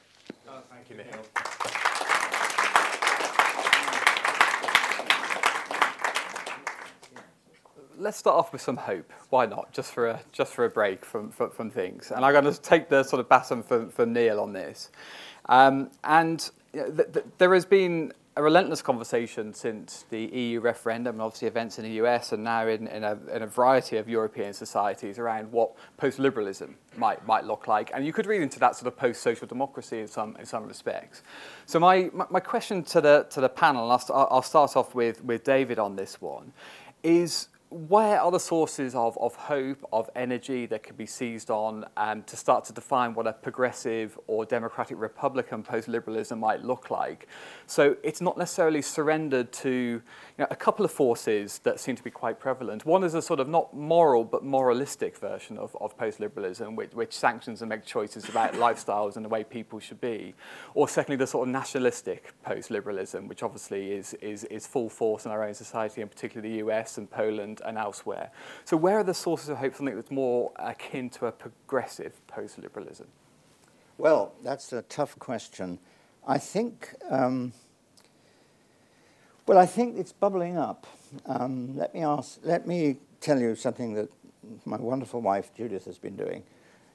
Oh, 0.49 0.61
thank 0.71 0.91
you, 0.91 0.97
Nikhil. 0.97 1.23
Let's 7.97 8.17
start 8.17 8.37
off 8.37 8.53
with 8.53 8.63
some 8.63 8.77
hope. 8.77 9.13
Why 9.31 9.47
not? 9.47 9.73
Just 9.73 9.93
for 9.93 10.07
a 10.07 10.21
just 10.33 10.53
for 10.53 10.65
a 10.65 10.71
break 10.71 11.05
from 11.05 11.31
from, 11.31 11.51
from 11.51 11.71
things. 11.71 12.13
And 12.13 12.25
I'm 12.25 12.33
going 12.33 12.53
to 12.53 12.61
take 12.61 12.89
the 12.89 13.03
sort 13.03 13.21
of 13.21 13.29
baton 13.29 13.63
from, 13.63 13.91
from 13.91 14.13
Neil 14.13 14.41
on 14.41 14.53
this. 14.53 14.91
Um, 15.49 15.91
and 16.05 16.39
you 16.43 16.47
know, 16.47 16.58
th- 16.73 17.13
th- 17.13 17.27
there 17.39 17.55
has 17.55 17.65
been 17.65 18.13
a 18.39 18.43
relentless 18.43 18.83
conversation 18.83 19.53
since 19.53 20.05
the 20.11 20.27
EU 20.27 20.61
referendum 20.61 21.17
and 21.17 21.23
obviously 21.23 21.49
events 21.49 21.77
in 21.77 21.85
the 21.85 21.91
US 22.05 22.31
and 22.31 22.45
now 22.45 22.69
in, 22.69 22.87
in, 22.87 23.03
a, 23.03 23.19
in 23.35 23.43
a 23.43 23.47
variety 23.49 23.97
of 23.97 24.09
European 24.09 24.53
societies 24.53 25.19
around 25.19 25.51
what 25.51 25.73
post-liberalism 25.97 26.77
might, 26.97 27.27
might 27.27 27.45
look 27.45 27.67
like. 27.67 27.91
And 27.93 28.07
you 28.07 28.13
could 28.13 28.27
read 28.27 28.41
into 28.41 28.61
that 28.61 28.77
sort 28.77 28.87
of 28.87 28.97
post-social 28.97 29.49
democracy 29.49 29.99
in 29.99 30.07
some, 30.07 30.37
in 30.39 30.47
some 30.47 30.69
respects. 30.69 31.25
So 31.67 31.81
my, 31.81 32.11
my, 32.13 32.27
my 32.31 32.39
question 32.39 32.85
to 32.85 33.01
the, 33.01 33.27
to 33.31 33.41
the 33.41 33.49
panel, 33.49 33.91
and 33.91 34.01
I'll, 34.11 34.29
I'll 34.31 34.43
start 34.43 34.77
off 34.77 34.95
with, 34.95 35.25
with 35.25 35.43
David 35.43 35.81
on 35.81 35.97
this 35.97 36.21
one, 36.21 36.53
is 37.03 37.49
where 37.71 38.21
are 38.21 38.31
the 38.31 38.41
sources 38.41 38.95
of, 38.95 39.19
of 39.19 39.35
hope, 39.35 39.87
of 39.93 40.09
energy 40.17 40.65
that 40.67 40.83
can 40.83 40.97
be 40.97 41.05
seized 41.05 41.51
on 41.51 41.85
um, 41.97 42.23
to 42.23 42.37
start 42.37 42.65
to 42.65 42.73
define 42.73 43.13
what 43.15 43.27
a 43.27 43.33
progressive 43.33 44.19
or 44.27 44.47
democratic 44.47 44.99
republican 44.99 45.63
post-liberalism 45.63 46.39
might 46.39 46.63
look 46.65 46.91
like? 46.91 47.29
So 47.67 47.97
it's 48.03 48.21
not 48.21 48.39
necessarily 48.39 48.81
surrendered 48.81 49.53
to 49.55 50.03
you 50.39 50.45
know, 50.45 50.49
a 50.53 50.57
couple 50.57 50.85
of 50.85 50.93
forces 50.93 51.59
that 51.65 51.81
seem 51.81 51.97
to 51.97 52.03
be 52.03 52.13
quite 52.13 52.39
prevalent. 52.39 52.87
One 52.87 53.03
is 53.03 53.15
a 53.15 53.21
sort 53.21 53.41
of 53.41 53.49
not 53.49 53.75
moral 53.75 54.23
but 54.23 54.45
moralistic 54.45 55.17
version 55.19 55.59
of, 55.59 55.77
of 55.81 55.99
post-liberalism, 55.99 56.77
which, 56.77 56.93
which 56.93 57.13
sanctions 57.13 57.61
and 57.61 57.69
makes 57.69 57.87
choices 57.87 58.29
about 58.29 58.53
lifestyles 58.55 59.17
and 59.17 59.25
the 59.25 59.29
way 59.29 59.43
people 59.43 59.81
should 59.81 60.01
be. 60.01 60.37
Or 60.75 60.89
secondly, 60.89 61.17
the 61.17 61.27
sort 61.27 61.49
of 61.49 61.53
nationalistic 61.53 62.33
post-liberalism, 62.45 63.27
which 63.27 63.43
obviously 63.43 63.91
is, 63.91 64.15
is, 64.15 64.45
is 64.45 64.65
full 64.65 64.89
force 64.89 65.25
in 65.25 65.33
our 65.33 65.43
own 65.43 65.55
society, 65.55 66.03
and 66.03 66.11
particularly 66.11 66.53
the 66.53 66.59
US 66.67 66.99
and 66.99 67.11
Poland 67.11 67.61
and 67.65 67.77
elsewhere. 67.77 68.31
So 68.65 68.77
where 68.77 68.99
are 68.99 69.05
the 69.05 69.15
sources 69.15 69.49
of 69.49 69.59
hope 69.59 69.73
for 69.73 69.79
something 69.79 69.97
that's 69.97 70.13
more 70.13 70.53
akin 70.57 71.11
to 71.11 71.27
a 71.27 71.33
progressive 71.33 72.25
post-liberalism? 72.29 73.09
Well, 73.97 74.35
that's 74.45 74.73
a 74.73 74.83
tough 74.83 75.19
question. 75.19 75.81
I 76.25 76.39
think, 76.39 76.95
um, 77.11 77.53
well, 79.49 79.57
I 79.57 79.65
think 79.65 79.97
it's 79.97 80.13
bubbling 80.13 80.59
up. 80.59 80.87
Um, 81.25 81.75
let 81.75 81.95
me 81.95 82.03
ask, 82.03 82.39
let 82.43 82.67
me 82.67 82.99
tell 83.23 83.41
you 83.41 83.57
something 83.57 83.95
that 83.95 84.11
my 84.67 84.77
wonderful 84.77 85.23
wife 85.23 85.55
Judith 85.55 85.87
has 85.87 85.97
been 85.97 86.17
doing 86.17 86.43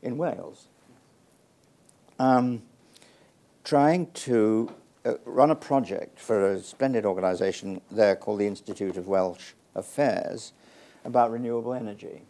in 0.03 0.19
Wales. 0.19 0.67
Um, 2.19 2.61
trying 3.63 4.11
to 4.11 4.71
uh, 5.03 5.15
run 5.25 5.49
a 5.49 5.55
project 5.55 6.19
for 6.19 6.51
a 6.51 6.59
splendid 6.59 7.05
organisation 7.05 7.81
there 7.89 8.15
called 8.15 8.39
the 8.39 8.45
Institute 8.45 8.97
of 8.97 9.07
Welsh 9.07 9.53
affairs 9.73 10.53
about 11.03 11.31
renewable 11.31 11.73
energy. 11.73 12.21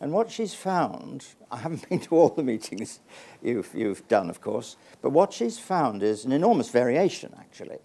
And 0.00 0.12
what 0.12 0.30
she's 0.30 0.54
found, 0.54 1.26
I 1.50 1.58
haven't 1.58 1.86
been 1.90 2.00
to 2.00 2.16
all 2.16 2.30
the 2.30 2.42
meetings 2.42 3.00
you've, 3.42 3.70
you've 3.74 4.08
done, 4.08 4.30
of 4.30 4.40
course, 4.40 4.76
but 5.02 5.10
what 5.10 5.34
she's 5.34 5.58
found 5.58 6.02
is 6.02 6.24
an 6.24 6.32
enormous 6.32 6.70
variation, 6.70 7.34
actually. 7.38 7.80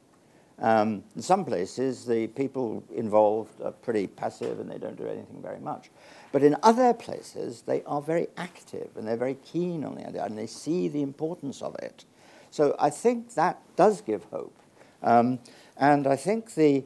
Um, 0.64 1.04
in 1.14 1.22
some 1.22 1.44
places, 1.44 2.06
the 2.06 2.28
people 2.28 2.86
involved 2.96 3.62
are 3.62 3.74
pretty 3.74 4.08
passive 4.08 4.62
and 4.62 4.72
they 4.72 4.78
don't 4.78 4.96
do 4.96 5.06
anything 5.06 5.42
very 5.42 5.60
much. 5.60 5.92
But 6.32 6.42
in 6.42 6.56
other 6.64 6.94
places, 6.94 7.64
they 7.64 7.84
are 7.84 8.02
very 8.02 8.28
active 8.38 8.90
and 8.96 9.06
they're 9.06 9.18
very 9.18 9.36
keen 9.46 9.84
on 9.84 9.96
the 9.96 10.08
idea 10.08 10.24
and 10.24 10.38
they 10.38 10.48
see 10.48 10.88
the 10.88 11.02
importance 11.02 11.62
of 11.62 11.76
it. 11.76 12.06
So 12.50 12.78
I 12.80 12.90
think 12.90 13.34
that 13.34 13.62
does 13.76 14.00
give 14.00 14.24
hope. 14.26 14.58
Um, 15.04 15.40
and 15.76 16.08
I 16.08 16.16
think 16.16 16.54
the 16.56 16.86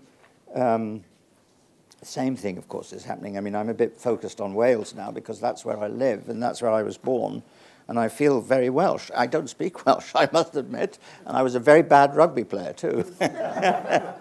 um, 0.55 1.03
same 2.01 2.35
thing, 2.35 2.57
of 2.57 2.67
course, 2.67 2.91
is 2.93 3.03
happening. 3.03 3.37
I 3.37 3.41
mean, 3.41 3.55
I'm 3.55 3.69
a 3.69 3.75
bit 3.75 3.95
focused 3.95 4.41
on 4.41 4.55
Wales 4.55 4.95
now 4.95 5.11
because 5.11 5.39
that's 5.39 5.63
where 5.63 5.77
I 5.77 5.87
live 5.87 6.29
and 6.29 6.41
that's 6.41 6.63
where 6.63 6.71
I 6.71 6.81
was 6.81 6.97
born 6.97 7.43
and 7.87 7.99
I 7.99 8.09
feel 8.09 8.41
very 8.41 8.69
Welsh. 8.69 9.09
I 9.15 9.27
don't 9.27 9.49
speak 9.49 9.85
Welsh, 9.85 10.11
I 10.15 10.29
must 10.31 10.55
admit, 10.55 10.99
and 11.25 11.37
I 11.37 11.41
was 11.41 11.55
a 11.55 11.59
very 11.59 11.81
bad 11.83 12.15
rugby 12.15 12.43
player 12.43 12.73
too. 12.73 13.05
yeah, 13.21 14.13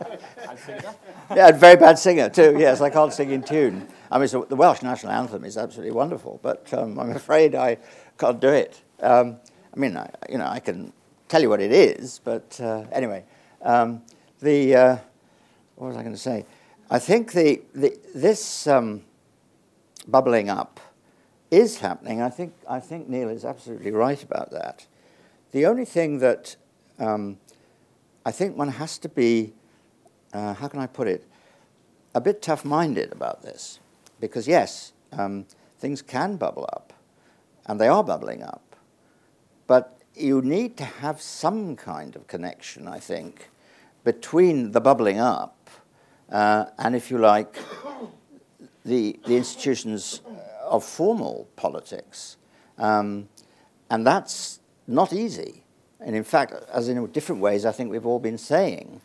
a 1.30 1.52
very 1.52 1.76
bad 1.76 1.98
singer 1.98 2.28
too. 2.28 2.56
Yes, 2.58 2.80
I 2.80 2.90
can't 2.90 3.12
sing 3.12 3.30
in 3.30 3.42
tune. 3.42 3.88
I 4.10 4.18
mean, 4.18 4.28
so 4.28 4.44
the 4.44 4.56
Welsh 4.56 4.82
national 4.82 5.12
anthem 5.12 5.44
is 5.44 5.56
absolutely 5.56 5.92
wonderful, 5.92 6.40
but 6.42 6.72
um, 6.72 6.98
I'm 6.98 7.10
afraid 7.10 7.54
I 7.54 7.78
can't 8.18 8.40
do 8.40 8.48
it. 8.48 8.80
Um, 9.00 9.38
I 9.74 9.78
mean, 9.78 9.96
I, 9.96 10.10
you 10.30 10.38
know, 10.38 10.46
I 10.46 10.60
can 10.60 10.92
tell 11.28 11.42
you 11.42 11.48
what 11.48 11.60
it 11.60 11.72
is, 11.72 12.20
but 12.22 12.58
uh, 12.62 12.84
anyway, 12.92 13.24
um, 13.62 14.02
the 14.40 14.76
uh, 14.76 14.96
what 15.74 15.88
was 15.88 15.96
I 15.96 16.02
going 16.02 16.14
to 16.14 16.20
say? 16.20 16.46
I 16.88 16.98
think 16.98 17.32
the, 17.32 17.62
the 17.74 17.98
this 18.14 18.66
um, 18.66 19.02
bubbling 20.06 20.48
up 20.48 20.80
is 21.56 21.78
happening. 21.78 22.20
I 22.20 22.28
think, 22.28 22.52
I 22.68 22.80
think 22.80 23.08
Neil 23.08 23.28
is 23.28 23.44
absolutely 23.44 23.90
right 23.90 24.22
about 24.22 24.50
that. 24.50 24.86
The 25.52 25.64
only 25.64 25.86
thing 25.86 26.18
that 26.18 26.56
um, 26.98 27.38
I 28.26 28.32
think 28.32 28.56
one 28.56 28.68
has 28.68 28.98
to 28.98 29.08
be, 29.08 29.54
uh, 30.32 30.54
how 30.54 30.68
can 30.68 30.80
I 30.80 30.86
put 30.86 31.08
it, 31.08 31.24
a 32.14 32.20
bit 32.20 32.42
tough 32.42 32.64
minded 32.64 33.12
about 33.12 33.42
this. 33.42 33.80
Because, 34.20 34.48
yes, 34.48 34.92
um, 35.12 35.46
things 35.78 36.02
can 36.02 36.36
bubble 36.36 36.68
up, 36.72 36.92
and 37.66 37.80
they 37.80 37.88
are 37.88 38.04
bubbling 38.04 38.42
up. 38.42 38.76
But 39.66 39.98
you 40.14 40.42
need 40.42 40.76
to 40.78 40.84
have 40.84 41.20
some 41.20 41.76
kind 41.76 42.16
of 42.16 42.26
connection, 42.26 42.88
I 42.88 42.98
think, 42.98 43.50
between 44.04 44.72
the 44.72 44.80
bubbling 44.80 45.20
up 45.20 45.70
uh, 46.30 46.66
and, 46.78 46.96
if 46.96 47.10
you 47.10 47.18
like, 47.18 47.58
the, 48.84 49.18
the 49.26 49.36
institutions 49.36 50.22
of 50.66 50.84
formal 50.84 51.48
politics. 51.56 52.36
Um, 52.78 53.28
and 53.90 54.06
that's 54.06 54.60
not 54.86 55.12
easy. 55.12 55.62
And 56.00 56.14
in 56.14 56.24
fact, 56.24 56.52
as 56.72 56.88
in 56.88 57.04
different 57.06 57.40
ways, 57.40 57.64
I 57.64 57.72
think 57.72 57.90
we've 57.90 58.06
all 58.06 58.18
been 58.18 58.38
saying, 58.38 59.00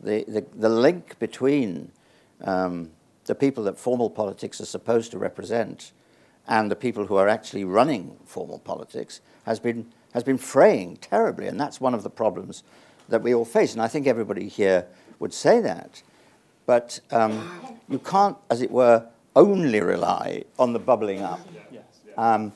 the, 0.00 0.24
the, 0.26 0.44
the 0.54 0.68
link 0.68 1.18
between 1.18 1.90
um, 2.42 2.90
the 3.24 3.34
people 3.34 3.64
that 3.64 3.78
formal 3.78 4.10
politics 4.10 4.60
are 4.60 4.66
supposed 4.66 5.10
to 5.12 5.18
represent 5.18 5.92
and 6.46 6.70
the 6.70 6.76
people 6.76 7.06
who 7.06 7.16
are 7.16 7.28
actually 7.28 7.64
running 7.64 8.16
formal 8.26 8.58
politics 8.58 9.20
has 9.46 9.58
been, 9.58 9.86
has 10.12 10.22
been 10.22 10.36
fraying 10.36 10.96
terribly. 10.96 11.46
And 11.46 11.58
that's 11.58 11.80
one 11.80 11.94
of 11.94 12.02
the 12.02 12.10
problems 12.10 12.62
that 13.08 13.22
we 13.22 13.34
all 13.34 13.44
face. 13.44 13.72
And 13.72 13.80
I 13.80 13.88
think 13.88 14.06
everybody 14.06 14.48
here 14.48 14.86
would 15.18 15.32
say 15.32 15.60
that. 15.60 16.02
But 16.66 17.00
um, 17.10 17.78
you 17.88 17.98
can't, 17.98 18.36
as 18.50 18.60
it 18.60 18.70
were, 18.70 19.06
only 19.36 19.80
rely 19.80 20.44
on 20.58 20.72
the 20.72 20.78
bubbling 20.78 21.22
up. 21.22 21.40
Um, 22.16 22.52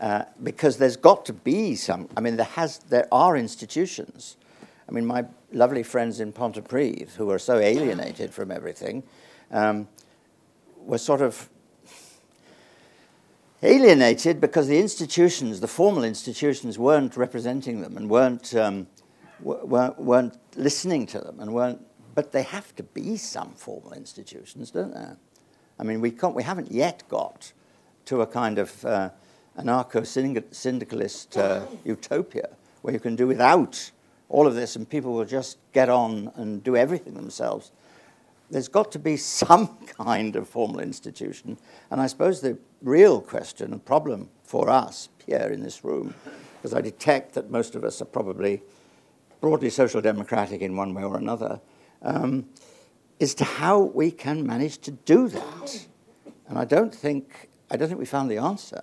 uh, 0.00 0.24
because 0.42 0.76
there's 0.76 0.96
got 0.96 1.26
to 1.26 1.32
be 1.32 1.74
some. 1.74 2.08
I 2.16 2.20
mean, 2.20 2.36
there 2.36 2.46
has, 2.46 2.78
there 2.78 3.08
are 3.10 3.36
institutions. 3.36 4.36
I 4.88 4.92
mean, 4.92 5.04
my 5.04 5.24
lovely 5.52 5.82
friends 5.82 6.20
in 6.20 6.32
Pontypridd, 6.32 7.10
who 7.14 7.30
are 7.30 7.38
so 7.38 7.58
alienated 7.58 8.32
from 8.32 8.50
everything, 8.50 9.02
um, 9.50 9.88
were 10.76 10.98
sort 10.98 11.20
of 11.20 11.48
alienated 13.62 14.40
because 14.40 14.68
the 14.68 14.78
institutions, 14.78 15.60
the 15.60 15.68
formal 15.68 16.04
institutions, 16.04 16.78
weren't 16.78 17.16
representing 17.16 17.80
them 17.80 17.96
and 17.96 18.08
weren't 18.08 18.54
um, 18.54 18.86
weren't, 19.40 19.98
weren't 19.98 20.38
listening 20.56 21.06
to 21.06 21.18
them 21.18 21.40
and 21.40 21.52
weren't. 21.52 21.80
But 22.14 22.32
they 22.32 22.42
have 22.42 22.74
to 22.76 22.82
be 22.82 23.16
some 23.16 23.52
formal 23.54 23.92
institutions, 23.92 24.70
don't 24.70 24.92
there? 24.92 25.16
I 25.78 25.84
mean, 25.84 26.00
we, 26.00 26.10
can't, 26.10 26.34
we 26.34 26.42
haven't 26.42 26.72
yet 26.72 27.02
got 27.08 27.52
to 28.06 28.22
a 28.22 28.26
kind 28.26 28.58
of 28.58 28.84
uh, 28.84 29.10
anarcho 29.58 30.06
syndicalist 30.52 31.36
uh, 31.36 31.62
utopia 31.84 32.48
where 32.82 32.94
you 32.94 33.00
can 33.00 33.16
do 33.16 33.26
without 33.26 33.90
all 34.28 34.46
of 34.46 34.54
this 34.54 34.76
and 34.76 34.88
people 34.88 35.12
will 35.12 35.24
just 35.24 35.58
get 35.72 35.88
on 35.88 36.30
and 36.36 36.62
do 36.62 36.76
everything 36.76 37.14
themselves. 37.14 37.72
There's 38.50 38.68
got 38.68 38.92
to 38.92 38.98
be 38.98 39.16
some 39.16 39.76
kind 39.86 40.36
of 40.36 40.48
formal 40.48 40.80
institution. 40.80 41.58
And 41.90 42.00
I 42.00 42.06
suppose 42.06 42.40
the 42.40 42.58
real 42.82 43.20
question 43.20 43.72
and 43.72 43.84
problem 43.84 44.28
for 44.44 44.70
us 44.70 45.08
here 45.26 45.50
in 45.52 45.62
this 45.62 45.84
room, 45.84 46.14
because 46.56 46.72
I 46.74 46.80
detect 46.80 47.34
that 47.34 47.50
most 47.50 47.74
of 47.74 47.84
us 47.84 48.00
are 48.00 48.06
probably 48.06 48.62
broadly 49.40 49.70
social 49.70 50.00
democratic 50.00 50.62
in 50.62 50.76
one 50.76 50.94
way 50.94 51.04
or 51.04 51.16
another, 51.16 51.60
um, 52.02 52.48
is 53.18 53.34
to 53.36 53.44
how 53.44 53.80
we 53.80 54.10
can 54.10 54.46
manage 54.46 54.78
to 54.78 54.90
do 54.90 55.28
that. 55.28 55.86
And 56.48 56.58
I 56.58 56.64
don't 56.64 56.94
think, 56.94 57.50
I 57.70 57.76
don't 57.76 57.88
think 57.88 58.00
we 58.00 58.06
found 58.06 58.30
the 58.30 58.38
answer. 58.38 58.82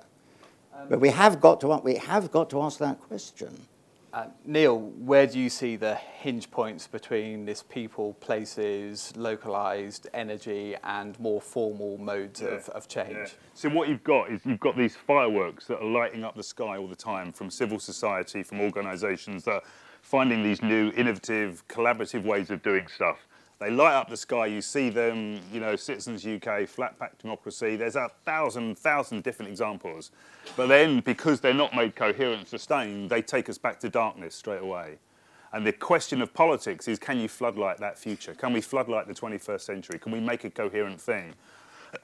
But 0.90 1.00
we 1.00 1.10
have 1.10 1.42
got 1.42 1.62
to, 1.62 1.68
we 1.84 1.96
have 1.96 2.32
got 2.32 2.50
to 2.52 2.62
ask 2.62 2.78
that 2.80 3.00
question. 3.02 3.68
Uh, 4.16 4.28
Neil, 4.46 4.80
where 4.80 5.28
do 5.28 5.38
you 5.38 5.50
see 5.50 5.76
the 5.76 5.96
hinge 5.96 6.50
points 6.50 6.88
between 6.88 7.44
this 7.44 7.62
people, 7.62 8.14
places, 8.22 9.12
localized 9.18 10.08
energy, 10.14 10.74
and 10.86 11.20
more 11.20 11.42
formal 11.42 11.98
modes 11.98 12.40
yeah, 12.40 12.50
of, 12.50 12.70
of 12.70 12.88
change? 12.88 13.12
Yeah. 13.12 13.28
So, 13.54 13.68
what 13.68 13.90
you've 13.90 14.06
got 14.06 14.32
is 14.32 14.40
you've 14.46 14.62
got 14.62 14.78
these 14.78 14.96
fireworks 14.96 15.66
that 15.68 15.80
are 15.80 15.90
lighting 15.90 16.24
up 16.24 16.34
the 16.34 16.44
sky 16.44 16.78
all 16.78 16.88
the 16.88 16.96
time 16.96 17.34
from 17.34 17.50
civil 17.50 17.78
society, 17.78 18.42
from 18.42 18.62
organizations 18.62 19.44
that 19.44 19.52
are 19.52 19.64
finding 20.02 20.44
these 20.44 20.62
new, 20.62 20.94
innovative, 20.96 21.68
collaborative 21.68 22.24
ways 22.24 22.50
of 22.52 22.64
doing 22.64 22.88
stuff. 22.88 23.28
They 23.60 23.72
light 23.72 23.94
up 23.94 24.10
the 24.10 24.18
sky. 24.18 24.48
You 24.48 24.62
see 24.62 24.90
them, 24.90 25.40
you 25.52 25.60
know, 25.60 25.76
Citizens 25.76 26.26
UK, 26.26 26.68
flat 26.68 27.00
pack 27.00 27.18
democracy. 27.18 27.76
There's 27.76 27.96
a 27.96 28.10
thousand, 28.26 28.78
thousand 28.78 29.24
different 29.24 29.50
examples. 29.50 30.12
But 30.58 30.68
then, 30.68 31.00
because 31.00 31.40
they're 31.40 31.54
not 31.54 31.74
made 31.74 31.96
coherent 31.96 32.48
sustained, 32.48 33.10
they 33.10 33.22
take 33.22 33.50
us 33.50 33.58
back 33.58 33.80
to 33.80 33.90
darkness 33.90 34.36
straight 34.36 34.62
away. 34.62 34.98
And 35.54 35.66
the 35.66 35.72
question 35.72 36.22
of 36.22 36.34
politics 36.34 36.90
is 36.90 37.00
can 37.00 37.18
you 37.18 37.30
floodlight 37.30 37.78
that 37.78 37.98
future? 37.98 38.34
Can 38.34 38.52
we 38.52 38.60
floodlight 38.60 39.08
the 39.08 39.14
21st 39.14 39.62
century? 39.62 40.00
Can 40.00 40.12
we 40.12 40.20
make 40.20 40.44
a 40.44 40.50
coherent 40.50 41.00
thing? 41.00 41.34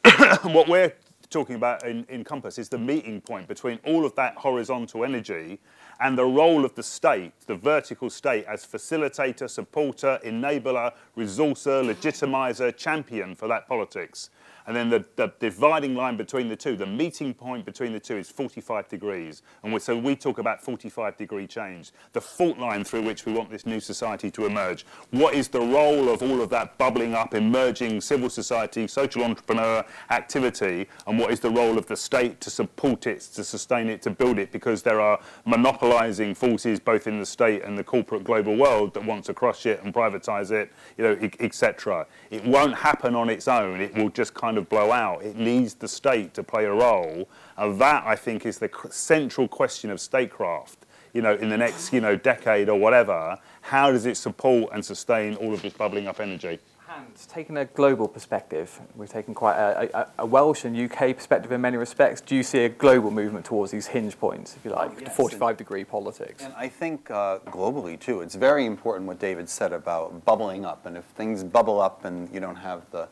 what 0.43 0.69
we're 0.69 0.93
talking 1.31 1.55
about 1.55 1.85
in, 1.85 2.05
in 2.09 2.23
Compass 2.23 2.59
is 2.59 2.69
the 2.69 2.77
mm. 2.77 2.85
meeting 2.85 3.21
point 3.21 3.47
between 3.47 3.79
all 3.85 4.05
of 4.05 4.13
that 4.15 4.35
horizontal 4.35 5.03
energy 5.03 5.59
and 5.99 6.17
the 6.17 6.25
role 6.25 6.65
of 6.65 6.75
the 6.75 6.83
state, 6.83 7.31
the 7.47 7.55
vertical 7.55 8.09
state, 8.09 8.45
as 8.45 8.65
facilitator, 8.65 9.49
supporter, 9.49 10.19
enabler, 10.25 10.93
resourcer, 11.17 11.83
legitimizer, 11.83 12.75
champion 12.75 13.35
for 13.35 13.47
that 13.47 13.67
politics. 13.67 14.29
And 14.67 14.75
then 14.75 14.89
the, 14.89 15.05
the, 15.15 15.33
dividing 15.39 15.95
line 15.95 16.17
between 16.17 16.49
the 16.49 16.55
two, 16.55 16.75
the 16.75 16.85
meeting 16.85 17.33
point 17.33 17.65
between 17.65 17.93
the 17.93 17.99
two 17.99 18.17
is 18.17 18.29
45 18.29 18.87
degrees. 18.87 19.41
And 19.63 19.81
so 19.81 19.97
we 19.97 20.15
talk 20.15 20.37
about 20.37 20.61
45 20.61 21.17
degree 21.17 21.47
change, 21.47 21.91
the 22.13 22.21
fault 22.21 22.57
line 22.57 22.83
through 22.83 23.03
which 23.03 23.25
we 23.25 23.33
want 23.33 23.49
this 23.49 23.65
new 23.65 23.79
society 23.79 24.29
to 24.31 24.45
emerge. 24.45 24.85
What 25.11 25.33
is 25.33 25.47
the 25.47 25.59
role 25.59 26.09
of 26.09 26.21
all 26.21 26.41
of 26.41 26.49
that 26.49 26.77
bubbling 26.77 27.13
up, 27.15 27.33
emerging 27.33 28.01
civil 28.01 28.29
society, 28.29 28.87
social 28.87 29.23
entrepreneur 29.23 29.83
activity? 30.09 30.87
And 31.07 31.17
what 31.17 31.31
is 31.31 31.39
the 31.39 31.49
role 31.49 31.77
of 31.77 31.87
the 31.87 31.97
state 31.97 32.39
to 32.41 32.49
support 32.49 33.07
it, 33.07 33.21
to 33.35 33.43
sustain 33.43 33.89
it, 33.89 34.01
to 34.03 34.09
build 34.09 34.37
it? 34.37 34.51
Because 34.51 34.83
there 34.83 35.01
are 35.01 35.19
monopolizing 35.45 36.35
forces 36.35 36.79
both 36.79 37.07
in 37.07 37.19
the 37.19 37.25
state 37.25 37.63
and 37.63 37.77
the 37.77 37.83
corporate 37.83 38.23
global 38.23 38.55
world 38.55 38.93
that 38.93 39.05
want 39.05 39.25
to 39.25 39.33
crush 39.33 39.65
it 39.65 39.83
and 39.83 39.93
privatize 39.93 40.51
it, 40.51 40.71
you 40.97 41.03
know, 41.03 41.29
etc. 41.39 42.05
It 42.29 42.43
won't 42.45 42.75
happen 42.75 43.15
on 43.15 43.29
its 43.29 43.47
own. 43.47 43.81
It 43.81 43.93
will 43.95 44.09
just 44.09 44.33
kind 44.33 44.50
of 44.57 44.69
blow 44.69 44.91
out. 44.91 45.23
It 45.23 45.35
needs 45.35 45.73
the 45.73 45.87
state 45.87 46.33
to 46.35 46.43
play 46.43 46.65
a 46.65 46.73
role. 46.73 47.27
And 47.57 47.79
that, 47.79 48.03
I 48.05 48.15
think, 48.15 48.45
is 48.45 48.59
the 48.59 48.69
central 48.89 49.47
question 49.47 49.89
of 49.89 49.99
statecraft. 49.99 50.85
You 51.13 51.21
know, 51.21 51.35
in 51.35 51.49
the 51.49 51.57
next, 51.57 51.91
you 51.91 51.99
know, 51.99 52.15
decade 52.15 52.69
or 52.69 52.79
whatever, 52.79 53.37
how 53.61 53.91
does 53.91 54.05
it 54.05 54.15
support 54.15 54.71
and 54.73 54.83
sustain 54.83 55.35
all 55.35 55.53
of 55.53 55.61
this 55.61 55.73
bubbling 55.73 56.07
up 56.07 56.19
energy? 56.19 56.59
And 56.97 57.15
taking 57.29 57.55
a 57.55 57.65
global 57.65 58.07
perspective, 58.07 58.77
we've 58.95 59.09
taken 59.09 59.33
quite 59.33 59.55
a, 59.55 59.97
a, 59.97 60.11
a, 60.19 60.25
Welsh 60.25 60.65
and 60.65 60.75
UK 60.75 61.15
perspective 61.15 61.49
in 61.51 61.61
many 61.61 61.77
respects. 61.77 62.19
Do 62.19 62.35
you 62.35 62.43
see 62.43 62.65
a 62.65 62.69
global 62.69 63.11
movement 63.11 63.45
towards 63.45 63.71
these 63.71 63.87
hinge 63.87 64.19
points, 64.19 64.57
if 64.57 64.65
you 64.65 64.71
like, 64.71 64.99
yes, 64.99 65.15
45 65.15 65.55
degree 65.55 65.85
politics? 65.85 66.43
And 66.43 66.53
I 66.57 66.67
think 66.67 67.09
uh, 67.09 67.39
globally 67.45 67.97
too, 67.97 68.19
it's 68.19 68.35
very 68.35 68.65
important 68.65 69.07
what 69.07 69.19
David 69.19 69.47
said 69.47 69.71
about 69.71 70.25
bubbling 70.25 70.65
up. 70.65 70.85
And 70.85 70.97
if 70.97 71.05
things 71.05 71.45
bubble 71.45 71.79
up 71.79 72.03
and 72.03 72.29
you 72.33 72.41
don't 72.41 72.57
have 72.57 72.81
the, 72.91 73.07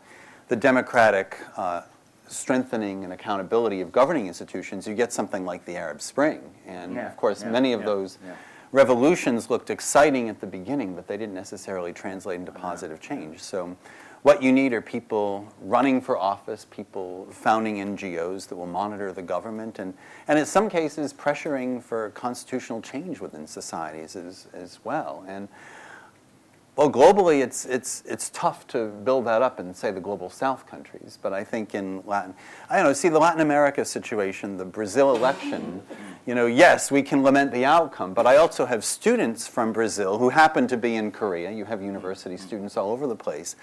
the 0.49 0.55
democratic 0.55 1.37
uh, 1.55 1.83
strengthening 2.27 3.03
and 3.03 3.13
accountability 3.13 3.81
of 3.81 3.91
governing 3.91 4.27
institutions, 4.27 4.87
you 4.87 4.95
get 4.95 5.13
something 5.13 5.45
like 5.45 5.63
the 5.65 5.75
Arab 5.77 6.01
Spring. 6.01 6.41
And 6.67 6.95
Yeah, 6.95 7.07
of 7.07 7.15
course, 7.15 7.43
yeah, 7.43 7.51
many 7.51 7.73
of 7.73 7.81
yeah, 7.81 7.85
those 7.85 8.17
revolutions 8.71 9.49
looked 9.49 9.69
exciting 9.69 10.27
at 10.27 10.41
the 10.41 10.47
beginning, 10.47 10.95
but 10.95 11.07
they 11.07 11.17
didn't 11.17 11.35
necessarily 11.35 11.93
translate 11.93 12.39
into 12.39 12.51
positive 12.51 12.99
change. 12.99 13.39
So, 13.39 13.77
what 14.21 14.43
you 14.43 14.51
need 14.51 14.73
are 14.73 14.81
people 14.81 15.47
running 15.61 16.01
for 16.01 16.17
office, 16.17 16.65
people 16.69 17.25
founding 17.31 17.77
NGOs 17.77 18.49
that 18.49 18.55
will 18.57 18.67
monitor 18.67 19.13
the 19.13 19.21
government, 19.21 19.79
and, 19.79 19.93
and 20.27 20.37
in 20.37 20.45
some 20.45 20.69
cases, 20.69 21.13
pressuring 21.13 21.81
for 21.81 22.09
constitutional 22.09 22.81
change 22.81 23.21
within 23.21 23.47
societies 23.47 24.17
as, 24.17 24.47
as 24.53 24.79
well. 24.83 25.23
And 25.25 25.47
well, 26.79 26.89
globally, 26.89 27.43
it's, 27.43 27.65
it's, 27.65 28.03
it's 28.05 28.29
tough 28.29 28.65
to 28.67 28.87
build 28.87 29.25
that 29.25 29.41
up 29.41 29.59
in, 29.59 29.73
say, 29.73 29.91
the 29.91 29.99
global 29.99 30.29
south 30.29 30.65
countries. 30.65 31.19
But 31.21 31.33
I 31.33 31.43
think 31.43 31.75
in 31.75 32.01
Latin, 32.05 32.33
I 32.69 32.77
don't 32.77 32.85
know, 32.85 32.93
see 32.93 33.09
the 33.09 33.19
Latin 33.19 33.41
America 33.41 33.83
situation, 33.83 34.55
the 34.55 34.63
Brazil 34.63 35.13
election, 35.13 35.81
you 36.25 36.35
know, 36.35 36.45
yes, 36.45 36.89
we 36.89 37.01
can 37.01 37.21
lament 37.21 37.51
the 37.51 37.65
outcome, 37.65 38.13
but 38.13 38.25
I 38.25 38.37
also 38.37 38.65
have 38.65 38.85
students 38.85 39.45
from 39.45 39.73
Brazil 39.73 40.19
who 40.19 40.29
happen 40.29 40.67
to 40.67 40.77
be 40.77 40.95
in 40.95 41.11
Korea. 41.11 41.51
You 41.51 41.65
have 41.65 41.81
university 41.81 42.37
students 42.37 42.77
all 42.77 42.91
over 42.91 43.07
the 43.07 43.15
place 43.15 43.57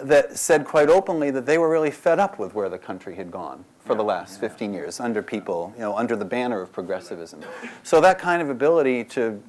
that 0.00 0.38
said 0.38 0.64
quite 0.64 0.88
openly 0.88 1.32
that 1.32 1.46
they 1.46 1.58
were 1.58 1.68
really 1.68 1.90
fed 1.90 2.20
up 2.20 2.38
with 2.38 2.54
where 2.54 2.68
the 2.68 2.78
country 2.78 3.16
had 3.16 3.32
gone 3.32 3.64
for 3.80 3.96
the 3.96 4.04
last 4.04 4.38
15 4.38 4.72
years 4.72 5.00
under 5.00 5.22
people, 5.22 5.72
you 5.74 5.82
know, 5.82 5.96
under 5.96 6.14
the 6.14 6.24
banner 6.24 6.60
of 6.60 6.70
progressivism. 6.70 7.40
So 7.82 8.00
that 8.00 8.20
kind 8.20 8.40
of 8.40 8.48
ability 8.48 9.02
to, 9.04 9.42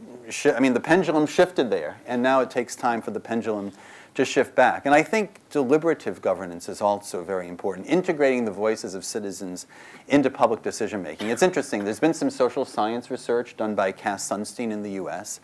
I 0.46 0.60
mean, 0.60 0.74
the 0.74 0.80
pendulum 0.80 1.26
shifted 1.26 1.70
there, 1.70 2.00
and 2.06 2.22
now 2.22 2.42
it 2.42 2.50
takes 2.50 2.76
time 2.76 3.02
for 3.02 3.12
the 3.12 3.20
pendulum 3.20 3.72
to 4.14 4.26
shift 4.26 4.56
back. 4.56 4.86
And 4.86 4.94
I 4.94 5.04
think 5.04 5.40
deliberative 5.50 6.22
governance 6.22 6.68
is 6.68 6.82
also 6.82 7.24
very 7.24 7.48
important, 7.48 7.88
integrating 7.88 8.44
the 8.44 8.52
voices 8.52 8.94
of 8.94 9.06
citizens 9.06 9.68
into 10.10 10.30
public 10.30 10.62
decision 10.62 11.02
making. 11.02 11.30
It's 11.30 11.42
interesting, 11.42 11.86
there's 11.86 12.00
been 12.00 12.14
some 12.14 12.30
social 12.30 12.66
science 12.66 13.10
research 13.10 13.56
done 13.56 13.74
by 13.74 13.94
Cass 13.94 14.30
Sunstein 14.30 14.72
in 14.72 14.84
the 14.84 14.92
US 14.92 15.40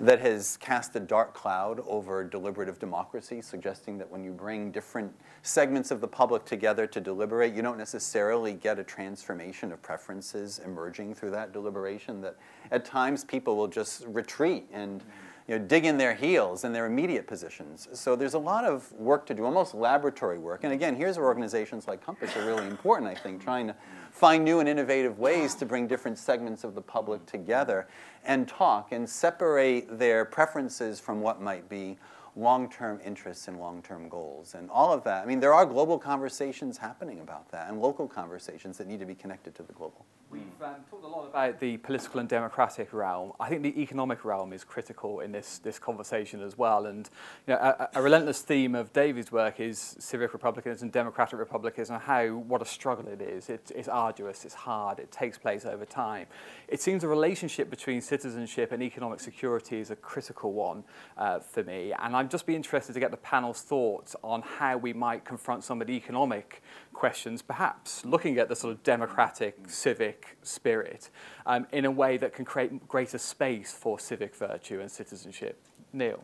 that 0.00 0.20
has 0.20 0.58
cast 0.58 0.94
a 0.96 1.00
dark 1.00 1.32
cloud 1.32 1.80
over 1.86 2.22
deliberative 2.22 2.78
democracy, 2.78 3.40
suggesting 3.40 3.96
that 3.98 4.10
when 4.10 4.22
you 4.22 4.32
bring 4.32 4.70
different 4.70 5.14
segments 5.42 5.90
of 5.90 6.02
the 6.02 6.08
public 6.08 6.44
together 6.44 6.86
to 6.86 7.00
deliberate, 7.00 7.54
you 7.54 7.62
don't 7.62 7.78
necessarily 7.78 8.52
get 8.52 8.78
a 8.78 8.84
transformation 8.84 9.72
of 9.72 9.80
preferences 9.80 10.60
emerging 10.66 11.14
through 11.14 11.30
that 11.30 11.52
deliberation, 11.52 12.20
that 12.20 12.36
at 12.70 12.84
times 12.84 13.24
people 13.24 13.56
will 13.56 13.68
just 13.68 14.04
retreat 14.06 14.66
and 14.72 15.02
you 15.50 15.58
know, 15.58 15.64
dig 15.64 15.84
in 15.84 15.98
their 15.98 16.14
heels 16.14 16.62
in 16.62 16.72
their 16.72 16.86
immediate 16.86 17.26
positions. 17.26 17.88
So 17.92 18.14
there's 18.14 18.34
a 18.34 18.38
lot 18.38 18.64
of 18.64 18.92
work 18.92 19.26
to 19.26 19.34
do, 19.34 19.44
almost 19.44 19.74
laboratory 19.74 20.38
work. 20.38 20.62
And 20.62 20.72
again, 20.72 20.94
here's 20.94 21.18
where 21.18 21.26
organizations 21.26 21.88
like 21.88 22.06
Compass 22.06 22.36
are 22.36 22.46
really 22.46 22.68
important, 22.68 23.10
I 23.10 23.16
think, 23.16 23.42
trying 23.42 23.66
to 23.66 23.74
find 24.12 24.44
new 24.44 24.60
and 24.60 24.68
innovative 24.68 25.18
ways 25.18 25.56
to 25.56 25.66
bring 25.66 25.88
different 25.88 26.18
segments 26.18 26.62
of 26.62 26.76
the 26.76 26.80
public 26.80 27.26
together 27.26 27.88
and 28.24 28.46
talk 28.46 28.92
and 28.92 29.10
separate 29.10 29.98
their 29.98 30.24
preferences 30.24 31.00
from 31.00 31.20
what 31.20 31.42
might 31.42 31.68
be 31.68 31.98
long-term 32.36 33.00
interests 33.04 33.48
and 33.48 33.58
long-term 33.58 34.08
goals 34.08 34.54
and 34.54 34.70
all 34.70 34.92
of 34.92 35.02
that. 35.02 35.24
I 35.24 35.26
mean, 35.26 35.40
there 35.40 35.52
are 35.52 35.66
global 35.66 35.98
conversations 35.98 36.78
happening 36.78 37.18
about 37.18 37.50
that 37.50 37.68
and 37.68 37.82
local 37.82 38.06
conversations 38.06 38.78
that 38.78 38.86
need 38.86 39.00
to 39.00 39.06
be 39.06 39.16
connected 39.16 39.56
to 39.56 39.64
the 39.64 39.72
global. 39.72 40.06
We've 40.30 40.42
um, 40.62 40.76
talked 40.88 41.02
a 41.04 41.08
lot 41.08 41.26
about 41.26 41.58
the 41.58 41.76
political 41.78 42.20
and 42.20 42.28
democratic 42.28 42.92
realm. 42.92 43.32
I 43.40 43.48
think 43.48 43.64
the 43.64 43.82
economic 43.82 44.24
realm 44.24 44.52
is 44.52 44.62
critical 44.62 45.18
in 45.18 45.32
this, 45.32 45.58
this 45.58 45.80
conversation 45.80 46.40
as 46.40 46.56
well. 46.56 46.86
And 46.86 47.10
you 47.48 47.54
know, 47.54 47.58
a, 47.58 47.88
a 47.94 48.02
relentless 48.02 48.40
theme 48.40 48.76
of 48.76 48.92
David's 48.92 49.32
work 49.32 49.58
is 49.58 49.96
civic 49.98 50.32
republicanism, 50.32 50.90
democratic 50.90 51.36
republicanism, 51.36 51.96
and 51.96 52.04
how 52.04 52.28
what 52.28 52.62
a 52.62 52.64
struggle 52.64 53.08
it 53.08 53.20
is. 53.20 53.50
It, 53.50 53.72
it's 53.74 53.88
arduous, 53.88 54.44
it's 54.44 54.54
hard, 54.54 55.00
it 55.00 55.10
takes 55.10 55.36
place 55.36 55.64
over 55.64 55.84
time. 55.84 56.28
It 56.68 56.80
seems 56.80 57.02
a 57.02 57.08
relationship 57.08 57.68
between 57.68 58.00
citizenship 58.00 58.70
and 58.70 58.84
economic 58.84 59.18
security 59.18 59.80
is 59.80 59.90
a 59.90 59.96
critical 59.96 60.52
one 60.52 60.84
uh, 61.18 61.40
for 61.40 61.64
me. 61.64 61.92
And 61.92 62.14
I'd 62.14 62.30
just 62.30 62.46
be 62.46 62.54
interested 62.54 62.92
to 62.92 63.00
get 63.00 63.10
the 63.10 63.16
panel's 63.16 63.62
thoughts 63.62 64.14
on 64.22 64.42
how 64.42 64.76
we 64.76 64.92
might 64.92 65.24
confront 65.24 65.64
some 65.64 65.80
of 65.80 65.88
the 65.88 65.94
economic 65.94 66.62
questions, 66.92 67.42
perhaps 67.42 68.04
looking 68.04 68.38
at 68.38 68.48
the 68.48 68.56
sort 68.56 68.72
of 68.72 68.82
democratic, 68.82 69.56
civic 69.68 70.36
spirit 70.42 71.10
um, 71.46 71.66
in 71.72 71.84
a 71.84 71.90
way 71.90 72.16
that 72.16 72.34
can 72.34 72.44
create 72.44 72.86
greater 72.88 73.18
space 73.18 73.72
for 73.72 73.98
civic 73.98 74.34
virtue 74.34 74.80
and 74.80 74.90
citizenship. 74.90 75.60
Neil. 75.92 76.22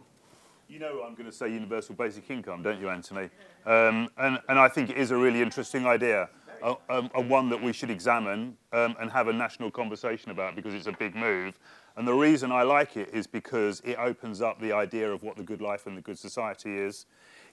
You 0.69 0.81
know, 0.81 1.03
I'm 1.07 1.14
going 1.14 1.31
to 1.31 1.37
say 1.37 1.49
universal 1.53 1.95
basic 1.95 2.29
income, 2.29 2.62
don't 2.62 2.81
you, 2.81 2.89
Anthony? 2.89 3.31
Um, 3.64 4.09
and, 4.19 4.39
and 4.49 4.59
I 4.59 4.69
think 4.69 4.91
it 4.91 4.97
is 4.97 5.12
a 5.12 5.17
really 5.17 5.41
interesting 5.41 5.87
idea, 5.87 6.29
um, 6.62 7.11
and 7.14 7.31
one 7.31 7.49
that 7.51 7.62
we 7.62 7.73
should 7.73 7.91
examine 7.91 8.57
um, 8.73 8.97
and 8.99 9.11
have 9.11 9.29
a 9.29 9.33
national 9.33 9.71
conversation 9.71 10.33
about 10.33 10.57
because 10.57 10.75
it's 10.75 10.89
a 10.89 10.93
big 10.93 11.14
move. 11.14 11.59
And 11.97 12.07
the 12.07 12.14
reason 12.14 12.51
I 12.51 12.62
like 12.62 12.97
it 12.97 13.11
is 13.12 13.27
because 13.27 13.81
it 13.85 13.97
opens 13.99 14.43
up 14.43 14.61
the 14.61 14.73
idea 14.73 15.11
of 15.11 15.23
what 15.23 15.37
the 15.37 15.43
good 15.43 15.61
life 15.61 15.87
and 15.87 15.97
the 15.97 16.03
good 16.03 16.19
society 16.19 16.77
is. 16.77 17.07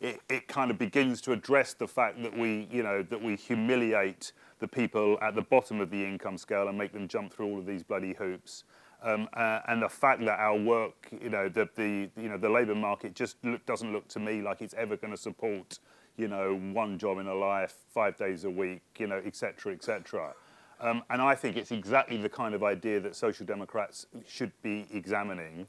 It, 0.04 0.20
it 0.30 0.48
kind 0.48 0.70
of 0.70 0.78
begins 0.78 1.22
to 1.22 1.32
address 1.32 1.74
the 1.74 1.88
fact 1.88 2.22
that 2.22 2.38
we, 2.38 2.68
you 2.70 2.84
know, 2.84 3.04
that 3.04 3.24
we 3.24 3.36
humiliate 3.36 4.34
the 4.60 4.68
people 4.68 5.18
at 5.22 5.34
the 5.34 5.42
bottom 5.42 5.80
of 5.80 5.90
the 5.90 6.04
income 6.04 6.38
scale 6.38 6.68
and 6.68 6.78
make 6.78 6.94
them 6.94 7.08
jump 7.08 7.34
through 7.34 7.48
all 7.48 7.60
of 7.60 7.66
these 7.66 7.84
bloody 7.84 8.14
hoops. 8.14 8.66
Um, 9.02 9.28
uh, 9.34 9.60
and 9.68 9.82
the 9.82 9.90
fact 9.90 10.22
that 10.26 10.40
our 10.40 10.58
work, 10.58 11.10
you 11.22 11.30
know, 11.30 11.50
the, 11.50 11.68
the 11.76 12.10
you 12.16 12.30
know 12.30 12.38
the 12.38 12.50
labour 12.50 12.76
market 12.76 13.16
just 13.16 13.36
look, 13.44 13.66
doesn't 13.66 13.92
look 13.92 14.08
to 14.10 14.20
me 14.20 14.42
like 14.42 14.62
it's 14.62 14.74
ever 14.76 14.96
going 14.96 15.12
to 15.12 15.18
support, 15.18 15.80
you 16.16 16.30
know, 16.30 16.58
one 16.72 16.98
job 16.98 17.18
in 17.18 17.28
a 17.28 17.34
life, 17.34 17.76
five 17.94 18.18
days 18.18 18.46
a 18.46 18.50
week, 18.50 18.82
you 18.98 19.08
know, 19.08 19.22
etc. 19.26 19.74
etc. 19.74 20.34
Um, 20.80 21.04
and 21.10 21.22
I 21.22 21.36
think 21.36 21.58
it's 21.58 21.72
exactly 21.72 22.18
the 22.18 22.30
kind 22.30 22.54
of 22.54 22.64
idea 22.64 23.00
that 23.02 23.16
social 23.16 23.46
democrats 23.46 24.06
should 24.28 24.52
be 24.62 24.88
examining, 24.94 25.68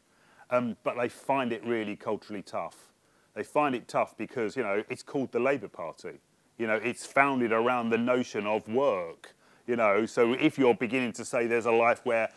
um, 0.51 0.76
but 0.82 0.97
they 0.97 1.09
find 1.09 1.53
it 1.53 1.64
really 1.64 1.97
culturally 1.97 2.43
tough. 2.43 2.93
They 3.35 3.43
find 3.43 3.74
it 3.74 3.89
tough 3.89 4.16
because 4.16 4.57
you 4.57 4.62
know 4.62 4.85
it's 4.89 5.03
called 5.03 5.32
the 5.32 5.41
Labour 5.41 5.68
Party. 5.68 6.20
You 6.59 6.68
know, 6.68 6.76
it's 6.76 7.05
founded 7.05 7.53
around 7.53 7.91
the 7.91 7.99
notion 7.99 8.47
of 8.47 8.68
work. 8.68 9.35
You 9.66 9.76
know, 9.76 10.05
so 10.05 10.35
if 10.35 10.59
you're 10.59 10.74
beginning 10.74 11.12
to 11.14 11.24
say 11.24 11.47
there's 11.47 11.64
a 11.64 11.72
life 11.72 12.01
where 12.05 12.28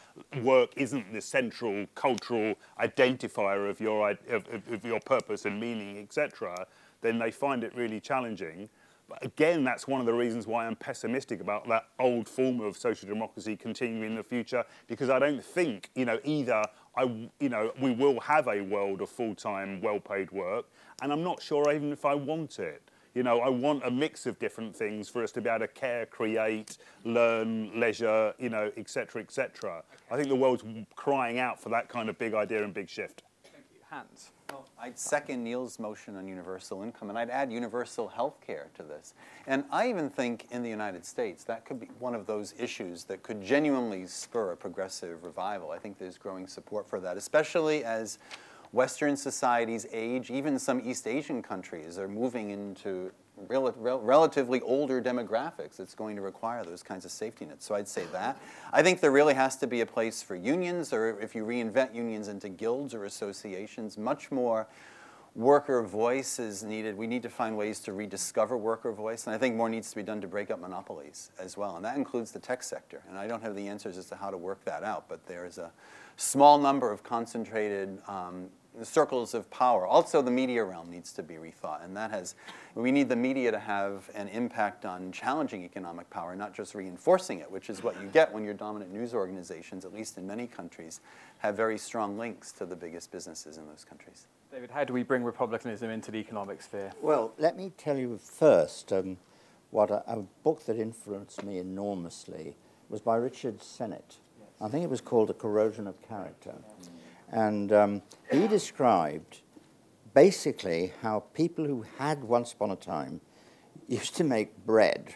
work 0.42 0.72
isn't 0.78 1.12
the 1.12 1.22
central 1.22 1.86
cultural 1.94 2.56
identifier 2.80 3.70
of 3.70 3.82
your 3.82 4.12
of, 4.12 4.48
of, 4.72 4.86
your 4.86 5.02
purpose 5.02 5.46
and 5.46 5.60
meaning, 5.60 5.98
etc., 5.98 6.66
then 7.02 7.20
they 7.20 7.32
find 7.32 7.66
it 7.66 7.76
really 7.76 8.00
challenging. 8.00 8.70
But 9.10 9.24
again, 9.24 9.64
that's 9.64 9.88
one 9.88 10.00
of 10.00 10.06
the 10.06 10.14
reasons 10.14 10.48
why 10.48 10.68
I'm 10.68 10.76
pessimistic 10.76 11.42
about 11.42 11.68
that 11.68 11.88
old 12.00 12.28
form 12.28 12.60
of 12.62 12.76
social 12.78 13.08
democracy 13.08 13.56
continuing 13.56 14.12
in 14.12 14.16
the 14.16 14.24
future, 14.24 14.64
because 14.88 15.10
I 15.10 15.20
don't 15.20 15.44
think, 15.44 15.90
you 15.96 16.06
know, 16.06 16.20
either 16.24 16.64
I, 16.98 17.04
you 17.40 17.50
know, 17.50 17.72
we 17.80 17.92
will 17.92 18.20
have 18.22 18.48
a 18.48 18.62
world 18.62 19.02
of 19.02 19.10
full-time, 19.10 19.82
well-paid 19.82 20.32
work, 20.32 20.66
and 21.02 21.12
I'm 21.14 21.24
not 21.24 21.42
sure 21.42 21.72
even 21.72 21.92
if 21.92 22.06
I 22.06 22.16
want 22.16 22.60
it. 22.60 22.82
You 23.14 23.24
know, 23.24 23.40
I 23.40 23.50
want 23.50 23.84
a 23.86 23.90
mix 23.90 24.26
of 24.26 24.38
different 24.38 24.76
things 24.76 25.10
for 25.10 25.24
us 25.24 25.32
to 25.34 25.42
be 25.42 25.50
able 25.50 25.60
to 25.60 25.68
care, 25.68 26.06
create, 26.06 26.78
learn, 27.04 27.80
leisure, 27.80 28.34
you 28.38 28.50
know, 28.50 28.72
etc., 28.78 29.22
etc. 29.22 29.84
I 30.12 30.16
think 30.16 30.28
the 30.28 30.36
world's 30.36 30.64
crying 30.96 31.40
out 31.40 31.60
for 31.60 31.70
that 31.70 31.90
kind 31.90 32.10
of 32.10 32.20
big 32.20 32.34
idea 32.34 32.64
and 32.64 32.74
big 32.74 32.90
shift. 32.90 33.24
Thank 33.44 33.66
you. 33.74 33.80
Hans. 33.90 34.32
I'd 34.80 34.98
second 34.98 35.44
Neil's 35.44 35.80
motion 35.80 36.16
on 36.16 36.28
universal 36.28 36.82
income, 36.84 37.10
and 37.10 37.18
I'd 37.18 37.30
add 37.30 37.52
universal 37.52 38.08
health 38.08 38.40
care 38.40 38.68
to 38.76 38.84
this. 38.84 39.16
And 39.46 39.66
I 39.72 39.90
even 39.90 40.10
think 40.10 40.48
in 40.52 40.64
the 40.64 40.70
United 40.70 41.06
States 41.06 41.44
that 41.46 41.66
could 41.66 41.80
be 41.80 41.88
one 42.00 42.16
of 42.16 42.26
those 42.26 42.54
issues 42.58 43.04
that 43.06 43.24
could 43.24 43.42
genuinely 43.42 44.08
spur 44.08 44.52
a 44.54 44.56
progressive 44.56 45.24
revival. 45.24 45.72
I 45.72 45.78
think 45.78 45.98
there's 45.98 46.18
growing 46.18 46.48
support 46.48 46.88
for 46.88 47.00
that, 47.02 47.18
especially 47.18 47.84
as 47.84 48.20
Western 48.72 49.18
societies 49.18 49.88
age. 49.92 50.30
Even 50.30 50.60
some 50.60 50.82
East 50.86 51.08
Asian 51.08 51.42
countries 51.42 51.98
are 51.98 52.08
moving 52.08 52.52
into 52.52 53.12
rel- 53.48 53.74
rel- 53.78 54.02
relatively 54.02 54.62
older 54.62 55.02
demographics. 55.02 55.80
It's 55.80 55.96
going 55.96 56.16
to 56.16 56.22
require 56.22 56.64
those 56.64 56.84
kinds 56.84 57.06
of 57.06 57.12
safety 57.12 57.46
nets. 57.46 57.66
So 57.66 57.76
I'd 57.76 57.88
say 57.88 58.06
that. 58.12 58.38
I 58.74 58.84
think 58.84 59.00
there 59.00 59.12
really 59.12 59.34
has 59.34 59.56
to 59.58 59.68
be 59.68 59.82
a 59.82 59.86
place 59.86 60.22
for 60.22 60.36
unions, 60.36 60.94
or 60.94 61.20
if 61.20 61.36
you 61.36 61.46
reinvent 61.46 61.94
unions 61.94 62.28
into 62.28 62.50
guilds 62.50 62.94
or 62.94 63.06
associations, 63.06 63.98
much 63.98 64.32
more 64.32 64.68
worker 65.36 65.84
voice 65.84 66.40
is 66.40 66.64
needed. 66.64 66.98
We 66.98 67.06
need 67.06 67.22
to 67.22 67.30
find 67.30 67.56
ways 67.56 67.80
to 67.82 67.94
rediscover 67.94 68.58
worker 68.58 68.92
voice, 68.92 69.28
and 69.28 69.36
I 69.36 69.38
think 69.38 69.56
more 69.56 69.70
needs 69.70 69.92
to 69.92 69.96
be 69.96 70.04
done 70.04 70.20
to 70.22 70.28
break 70.28 70.50
up 70.50 70.60
monopolies 70.60 71.30
as 71.40 71.56
well, 71.56 71.76
and 71.76 71.86
that 71.86 71.96
includes 71.96 72.32
the 72.32 72.40
tech 72.40 72.64
sector. 72.64 73.04
And 73.08 73.20
I 73.20 73.28
don't 73.28 73.44
have 73.44 73.56
the 73.56 73.68
answers 73.68 74.00
as 74.00 74.08
to 74.08 74.16
how 74.16 74.32
to 74.32 74.38
work 74.38 74.66
that 74.66 74.84
out, 74.84 75.06
but 75.08 75.26
there's 75.28 75.60
a 75.60 75.72
small 76.16 76.58
number 76.58 76.92
of 76.92 77.04
concentrated 77.04 78.00
um, 78.08 78.50
circles 78.86 79.34
of 79.34 79.50
power. 79.50 79.86
Also, 79.86 80.22
the 80.22 80.32
media 80.32 80.64
realm 80.64 80.90
needs 80.90 81.12
to 81.14 81.24
be 81.24 81.36
rethought, 81.36 81.84
and 81.84 81.96
that 81.96 82.12
has, 82.12 82.36
we 82.76 82.92
need 82.92 83.10
the 83.10 83.16
media 83.16 83.52
to 83.52 83.60
have 83.60 84.10
an 84.16 84.28
impact 84.30 84.86
on 84.86 85.12
challenging 85.12 85.64
economic 85.64 86.10
power, 86.10 86.36
not 86.36 86.54
just 86.54 86.76
reinforcing 86.76 87.40
it, 87.40 87.50
which 87.50 87.70
is 87.70 87.84
what 87.84 88.00
you 88.02 88.08
get 88.08 88.32
when 88.32 88.44
your 88.44 88.54
dominant 88.54 88.94
news 88.94 89.14
organizations, 89.14 89.86
at 89.86 89.94
least 89.94 90.18
in 90.18 90.28
many 90.28 90.48
countries, 90.48 91.02
have 91.40 91.56
very 91.56 91.78
strong 91.78 92.18
links 92.18 92.52
to 92.52 92.66
the 92.66 92.76
biggest 92.76 93.12
businesses 93.12 93.58
in 93.58 93.68
those 93.68 93.84
countries. 93.84 94.28
David, 94.52 94.72
how 94.72 94.84
do 94.84 94.94
we 94.94 95.04
bring 95.04 95.24
republicanism 95.24 95.90
into 95.90 96.12
the 96.12 96.18
economic 96.18 96.62
sphere? 96.62 96.92
Well, 97.02 97.34
let 97.38 97.58
me 97.58 97.74
tell 97.78 97.98
you 97.98 98.18
first 98.18 98.94
um, 98.94 99.18
what 99.72 99.92
a, 99.92 100.04
a 100.08 100.24
book 100.44 100.66
that 100.66 100.78
influenced 100.78 101.44
me 101.44 101.58
enormously 101.58 102.56
was 102.90 103.02
by 103.02 103.18
Richard 103.18 103.62
Sennett. 103.62 104.18
I 104.60 104.70
think 104.70 104.84
it 104.84 104.90
was 104.90 105.02
called 105.02 105.30
A 105.30 105.34
Corrosion 105.34 105.86
of 105.86 106.02
Character. 106.08 106.54
And 107.32 107.72
um, 107.72 108.02
he 108.32 108.48
described 108.48 109.42
basically 110.14 110.94
how 111.02 111.24
people 111.34 111.66
who 111.66 111.86
had 111.98 112.24
once 112.24 112.54
upon 112.54 112.72
a 112.72 112.76
time 112.76 113.22
used 113.88 114.16
to 114.16 114.24
make 114.24 114.66
bread 114.66 115.16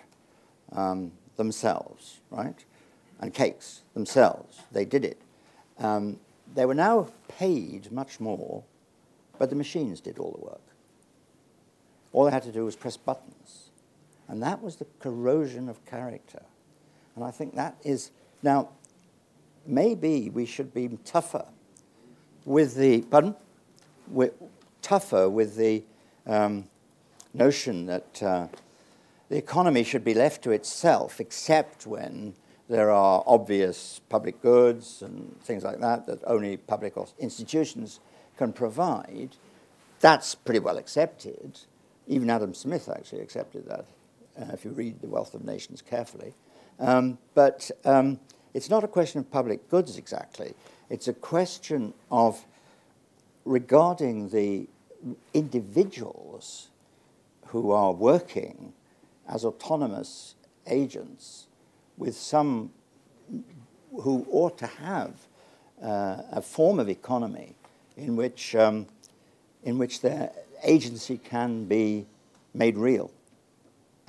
um, 0.72 1.12
themselves, 1.38 2.20
right? 2.30 2.66
And 3.20 3.34
cakes 3.34 3.84
themselves. 3.94 4.62
They 4.72 4.86
did 4.86 5.06
it. 5.06 5.22
Um, 5.80 6.20
they 6.54 6.66
were 6.66 6.76
now 6.76 7.08
paid 7.28 7.92
much 7.92 8.20
more, 8.20 8.64
but 9.40 9.50
the 9.50 9.56
machines 9.56 10.02
did 10.02 10.20
all 10.20 10.32
the 10.32 10.46
work. 10.46 10.62
All 12.14 12.26
they 12.26 12.32
had 12.32 12.44
to 12.44 12.52
do 12.52 12.66
was 12.66 12.76
press 12.76 12.98
buttons. 12.98 13.70
And 14.28 14.42
that 14.44 14.62
was 14.62 14.78
the 14.78 14.86
corrosion 15.00 15.70
of 15.70 15.86
character. 15.86 16.44
And 17.16 17.24
I 17.24 17.32
think 17.32 17.56
that 17.56 17.76
is. 17.84 18.12
Now, 18.44 18.70
maybe 19.66 20.30
we 20.30 20.46
should 20.46 20.74
be 20.74 20.90
tougher 21.06 21.46
with 22.46 22.76
the. 22.76 23.02
Pardon? 23.02 23.36
Tougher 24.82 25.30
with 25.30 25.56
the 25.56 25.84
um, 26.26 26.66
notion 27.34 27.86
that 27.86 28.24
uh, 28.24 28.48
the 29.30 29.38
economy 29.38 29.84
should 29.84 30.04
be 30.04 30.14
left 30.14 30.44
to 30.44 30.52
itself, 30.52 31.20
except 31.20 31.86
when 31.88 32.34
there 32.68 32.90
are 32.90 33.24
obvious 33.28 34.02
public 34.10 34.42
goods 34.42 35.02
and 35.02 35.40
things 35.44 35.64
like 35.64 35.80
that 35.80 36.08
that 36.08 36.20
only 36.26 36.58
public 36.58 36.94
institutions 37.20 38.00
can 38.38 38.54
provide. 38.54 39.36
That's 40.00 40.36
pretty 40.36 40.60
well 40.60 40.78
accepted. 40.78 41.60
Even 42.08 42.30
Adam 42.30 42.54
Smith 42.54 42.90
actually 42.90 43.22
accepted 43.22 43.68
that, 43.68 43.86
uh, 44.40 44.54
if 44.54 44.66
you 44.66 44.72
read 44.72 45.02
The 45.02 45.08
Wealth 45.08 45.34
of 45.34 45.44
Nations 45.44 45.82
carefully. 45.82 46.34
Um, 46.80 47.18
but 47.36 47.70
um, 47.86 48.20
it's 48.54 48.70
not 48.70 48.84
a 48.84 48.88
question 48.88 49.20
of 49.20 49.30
public 49.30 49.70
goods 49.70 49.98
exactly. 49.98 50.54
It's 50.92 51.08
a 51.08 51.14
question 51.14 51.94
of 52.12 52.44
regarding 53.46 54.28
the 54.28 54.68
individuals 55.34 56.68
who 57.48 57.72
are 57.72 57.94
working 57.94 58.74
as 59.26 59.46
autonomous 59.46 60.36
agents 60.68 61.48
with 61.98 62.18
some 62.18 62.72
who 64.02 64.28
ought 64.30 64.58
to 64.58 64.68
have 64.68 65.14
uh, 65.82 66.24
a 66.30 66.42
form 66.42 66.78
of 66.78 66.90
economy 66.90 67.56
in 67.96 68.18
which, 68.18 68.54
um, 68.54 68.86
in 69.64 69.78
which 69.78 70.02
their 70.02 70.34
agency 70.62 71.18
can 71.18 71.64
be 71.64 72.06
made 72.54 72.78
real. 72.78 73.12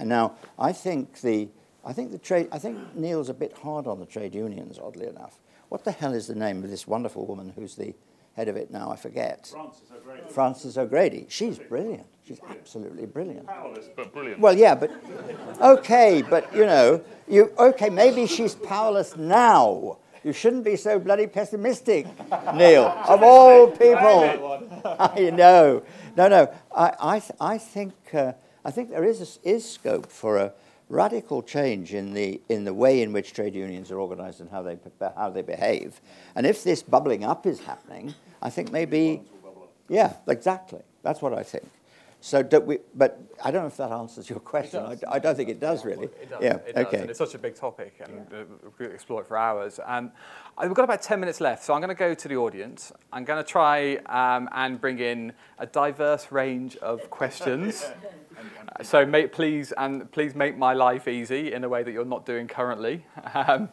And 0.00 0.08
now, 0.08 0.34
I 0.58 0.72
think 0.72 1.20
the, 1.20 1.48
I 1.84 1.92
think 1.92 2.10
the 2.10 2.18
trade, 2.18 2.48
I 2.50 2.58
think 2.58 2.96
Neil's 2.96 3.28
a 3.28 3.34
bit 3.34 3.52
hard 3.52 3.86
on 3.86 4.00
the 4.00 4.06
trade 4.06 4.34
unions, 4.34 4.80
oddly 4.82 5.06
enough. 5.06 5.38
What 5.72 5.84
the 5.84 5.92
hell 5.92 6.12
is 6.12 6.26
the 6.26 6.34
name 6.34 6.62
of 6.64 6.68
this 6.68 6.86
wonderful 6.86 7.24
woman 7.24 7.50
who's 7.56 7.76
the 7.76 7.94
head 8.36 8.48
of 8.48 8.56
it 8.58 8.70
now? 8.70 8.90
I 8.90 8.96
forget. 8.96 9.46
Frances 9.46 9.90
O'Grady. 9.90 10.22
Frances 10.28 10.76
O'Grady. 10.76 11.26
She's 11.30 11.58
brilliant. 11.58 12.04
She's 12.28 12.40
absolutely 12.46 13.06
brilliant. 13.06 13.46
Powerless, 13.46 13.88
but 13.96 14.12
brilliant. 14.12 14.38
Well, 14.38 14.54
yeah, 14.54 14.74
but 14.74 14.90
okay, 15.62 16.22
but 16.28 16.54
you 16.54 16.66
know, 16.66 17.02
you 17.26 17.54
okay? 17.58 17.88
Maybe 17.88 18.26
she's 18.26 18.54
powerless 18.54 19.16
now. 19.16 19.96
You 20.22 20.34
shouldn't 20.34 20.64
be 20.64 20.76
so 20.76 20.98
bloody 20.98 21.26
pessimistic, 21.26 22.06
Neil. 22.54 22.84
Of 23.08 23.22
all 23.22 23.70
people, 23.70 24.68
I 24.84 25.30
know. 25.32 25.82
No, 26.18 26.28
no. 26.28 26.54
I, 26.76 26.92
I, 27.00 27.18
th- 27.18 27.32
I 27.40 27.56
think, 27.56 27.94
uh, 28.12 28.34
I 28.62 28.72
think 28.72 28.90
there 28.90 29.04
is 29.04 29.38
a, 29.42 29.48
is 29.48 29.66
scope 29.66 30.12
for 30.12 30.36
a 30.36 30.52
radical 30.92 31.42
change 31.42 31.94
in 31.94 32.12
the 32.12 32.38
in 32.50 32.64
the 32.64 32.74
way 32.74 33.00
in 33.00 33.14
which 33.14 33.32
trade 33.32 33.54
unions 33.54 33.90
are 33.90 33.98
organised 33.98 34.40
and 34.40 34.50
how 34.50 34.60
they 34.62 34.78
how 35.16 35.30
they 35.30 35.40
behave. 35.40 36.00
And 36.34 36.46
if 36.46 36.62
this 36.62 36.82
bubbling 36.82 37.24
up 37.24 37.46
is 37.46 37.60
happening, 37.60 38.14
I 38.42 38.50
think 38.50 38.70
maybe, 38.70 39.22
yeah, 39.88 40.12
exactly. 40.28 40.82
That's 41.02 41.22
what 41.22 41.32
I 41.32 41.42
think. 41.42 41.68
So, 42.24 42.40
don't 42.40 42.66
we, 42.66 42.78
but 42.94 43.20
I 43.44 43.50
don't 43.50 43.62
know 43.62 43.66
if 43.66 43.76
that 43.78 43.90
answers 43.90 44.30
your 44.30 44.38
question. 44.38 44.78
I, 44.80 44.96
I, 45.10 45.18
don't 45.18 45.34
think 45.34 45.48
it 45.48 45.58
does 45.58 45.84
really. 45.84 46.04
It 46.04 46.30
does. 46.30 46.40
Yeah. 46.40 46.54
It 46.54 46.76
does. 46.76 46.86
okay. 46.86 47.00
And 47.00 47.10
it's 47.10 47.18
such 47.18 47.34
a 47.34 47.38
big 47.38 47.56
topic, 47.56 47.96
and 47.98 48.32
uh, 48.32 48.44
we 48.62 48.70
could 48.86 48.94
explore 48.94 49.22
it 49.22 49.26
for 49.26 49.36
hours. 49.36 49.80
Um, 49.84 50.12
we've 50.62 50.72
got 50.72 50.84
about 50.84 51.02
10 51.02 51.18
minutes 51.18 51.40
left, 51.40 51.64
so 51.64 51.74
I'm 51.74 51.80
going 51.80 51.88
to 51.88 51.98
go 51.98 52.14
to 52.14 52.28
the 52.28 52.36
audience. 52.36 52.92
I'm 53.12 53.24
going 53.24 53.42
to 53.42 53.50
try 53.50 53.96
um, 54.06 54.48
and 54.52 54.80
bring 54.80 55.00
in 55.00 55.32
a 55.58 55.66
diverse 55.66 56.30
range 56.30 56.76
of 56.76 57.10
questions. 57.10 57.84
so, 58.82 59.04
make, 59.04 59.32
please 59.32 59.72
and 59.72 60.08
please 60.12 60.36
make 60.36 60.56
my 60.56 60.74
life 60.74 61.08
easy 61.08 61.52
in 61.52 61.64
a 61.64 61.68
way 61.68 61.82
that 61.82 61.90
you're 61.90 62.04
not 62.04 62.24
doing 62.24 62.46
currently. 62.46 63.04
Um, 63.34 63.68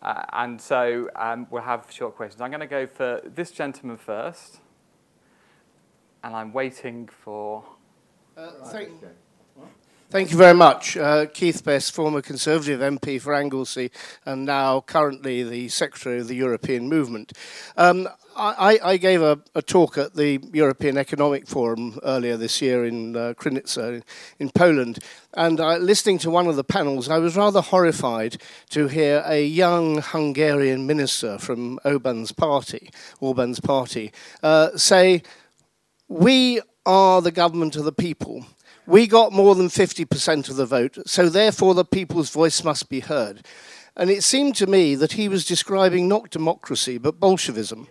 uh, 0.00 0.22
and 0.32 0.58
so 0.58 1.10
um, 1.16 1.48
we'll 1.50 1.60
have 1.60 1.88
short 1.90 2.14
questions. 2.14 2.40
I'm 2.40 2.50
going 2.50 2.60
to 2.60 2.66
go 2.66 2.86
for 2.86 3.20
this 3.24 3.50
gentleman 3.50 3.98
first, 3.98 4.60
and 6.22 6.34
I'm 6.34 6.54
waiting 6.54 7.08
for. 7.08 7.64
Uh, 8.36 8.50
thank, 8.64 8.90
thank, 10.10 10.32
you 10.32 10.36
very 10.36 10.54
much. 10.54 10.96
Uh, 10.96 11.26
Keith 11.26 11.62
Best, 11.62 11.94
former 11.94 12.20
Conservative 12.20 12.80
MP 12.80 13.20
for 13.20 13.32
Anglesey 13.32 13.92
and 14.26 14.44
now 14.44 14.80
currently 14.80 15.44
the 15.44 15.68
Secretary 15.68 16.18
of 16.18 16.26
the 16.26 16.34
European 16.34 16.88
Movement. 16.88 17.32
Um, 17.76 18.08
I, 18.36 18.80
I, 18.82 18.96
gave 18.96 19.22
a, 19.22 19.38
a, 19.54 19.62
talk 19.62 19.96
at 19.96 20.14
the 20.14 20.40
European 20.52 20.98
Economic 20.98 21.46
Forum 21.46 22.00
earlier 22.02 22.36
this 22.36 22.60
year 22.60 22.84
in 22.84 23.14
uh, 23.14 23.34
Krynica 23.34 24.02
in 24.40 24.50
Poland, 24.50 24.98
and 25.34 25.60
uh, 25.60 25.76
listening 25.76 26.18
to 26.18 26.30
one 26.30 26.48
of 26.48 26.56
the 26.56 26.64
panels, 26.64 27.08
I 27.08 27.18
was 27.18 27.36
rather 27.36 27.60
horrified 27.60 28.38
to 28.70 28.88
hear 28.88 29.22
a 29.24 29.46
young 29.46 30.02
Hungarian 30.02 30.88
minister 30.88 31.38
from 31.38 31.78
Orban's 31.84 32.32
party, 32.32 32.90
Orban's 33.20 33.60
party, 33.60 34.10
uh, 34.42 34.76
say, 34.76 35.22
"We 36.08 36.60
are 36.86 37.22
the 37.22 37.32
government 37.32 37.76
of 37.76 37.84
the 37.84 37.92
people. 37.92 38.46
We 38.86 39.06
got 39.06 39.32
more 39.32 39.54
than 39.54 39.68
50% 39.68 40.50
of 40.50 40.56
the 40.56 40.66
vote, 40.66 40.98
so 41.06 41.28
therefore 41.28 41.74
the 41.74 41.84
people's 41.84 42.30
voice 42.30 42.62
must 42.62 42.88
be 42.88 43.00
heard. 43.00 43.46
And 43.96 44.10
it 44.10 44.24
seemed 44.24 44.56
to 44.56 44.66
me 44.66 44.94
that 44.96 45.12
he 45.12 45.28
was 45.28 45.46
describing 45.46 46.08
not 46.08 46.30
democracy, 46.30 46.98
but 46.98 47.20
Bolshevism. 47.20 47.88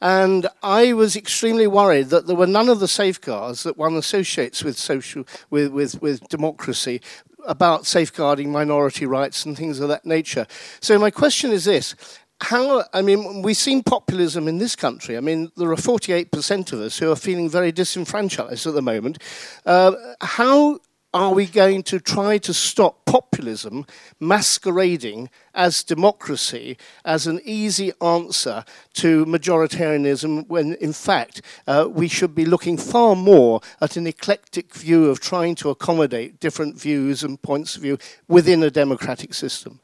And 0.00 0.46
I 0.62 0.94
was 0.94 1.14
extremely 1.14 1.66
worried 1.66 2.06
that 2.06 2.26
there 2.26 2.36
were 2.36 2.46
none 2.46 2.70
of 2.70 2.80
the 2.80 2.88
safeguards 2.88 3.64
that 3.64 3.76
one 3.76 3.96
associates 3.96 4.64
with 4.64 4.78
social 4.78 5.24
with, 5.50 5.72
with, 5.72 6.00
with 6.00 6.26
democracy 6.28 7.02
about 7.46 7.86
safeguarding 7.86 8.50
minority 8.50 9.04
rights 9.06 9.44
and 9.44 9.56
things 9.56 9.80
of 9.80 9.88
that 9.88 10.06
nature. 10.06 10.46
So 10.80 10.98
my 10.98 11.10
question 11.10 11.50
is 11.50 11.64
this 11.64 11.94
how, 12.42 12.84
I 12.92 13.02
mean, 13.02 13.42
we've 13.42 13.56
seen 13.56 13.82
populism 13.82 14.48
in 14.48 14.58
this 14.58 14.74
country. 14.74 15.16
I 15.16 15.20
mean, 15.20 15.50
there 15.56 15.70
are 15.70 15.76
48% 15.76 16.72
of 16.72 16.80
us 16.80 16.98
who 16.98 17.10
are 17.10 17.16
feeling 17.16 17.48
very 17.48 17.72
disenfranchised 17.72 18.66
at 18.66 18.74
the 18.74 18.82
moment. 18.82 19.18
Uh, 19.66 19.92
how 20.20 20.80
are 21.12 21.34
we 21.34 21.44
going 21.44 21.82
to 21.82 21.98
try 21.98 22.38
to 22.38 22.54
stop 22.54 23.04
populism 23.04 23.84
masquerading 24.20 25.28
as 25.54 25.82
democracy 25.82 26.78
as 27.04 27.26
an 27.26 27.40
easy 27.44 27.92
answer 28.00 28.64
to 28.92 29.26
majoritarianism 29.26 30.46
when 30.46 30.74
in 30.74 30.92
fact 30.92 31.42
uh, 31.66 31.88
we 31.90 32.06
should 32.06 32.32
be 32.32 32.44
looking 32.44 32.76
far 32.76 33.16
more 33.16 33.60
at 33.80 33.96
an 33.96 34.06
eclectic 34.06 34.72
view 34.72 35.06
of 35.06 35.18
trying 35.18 35.56
to 35.56 35.68
accommodate 35.68 36.38
different 36.38 36.78
views 36.78 37.24
and 37.24 37.42
points 37.42 37.74
of 37.74 37.82
view 37.82 37.98
within 38.28 38.62
a 38.62 38.70
democratic 38.70 39.34
system? 39.34 39.80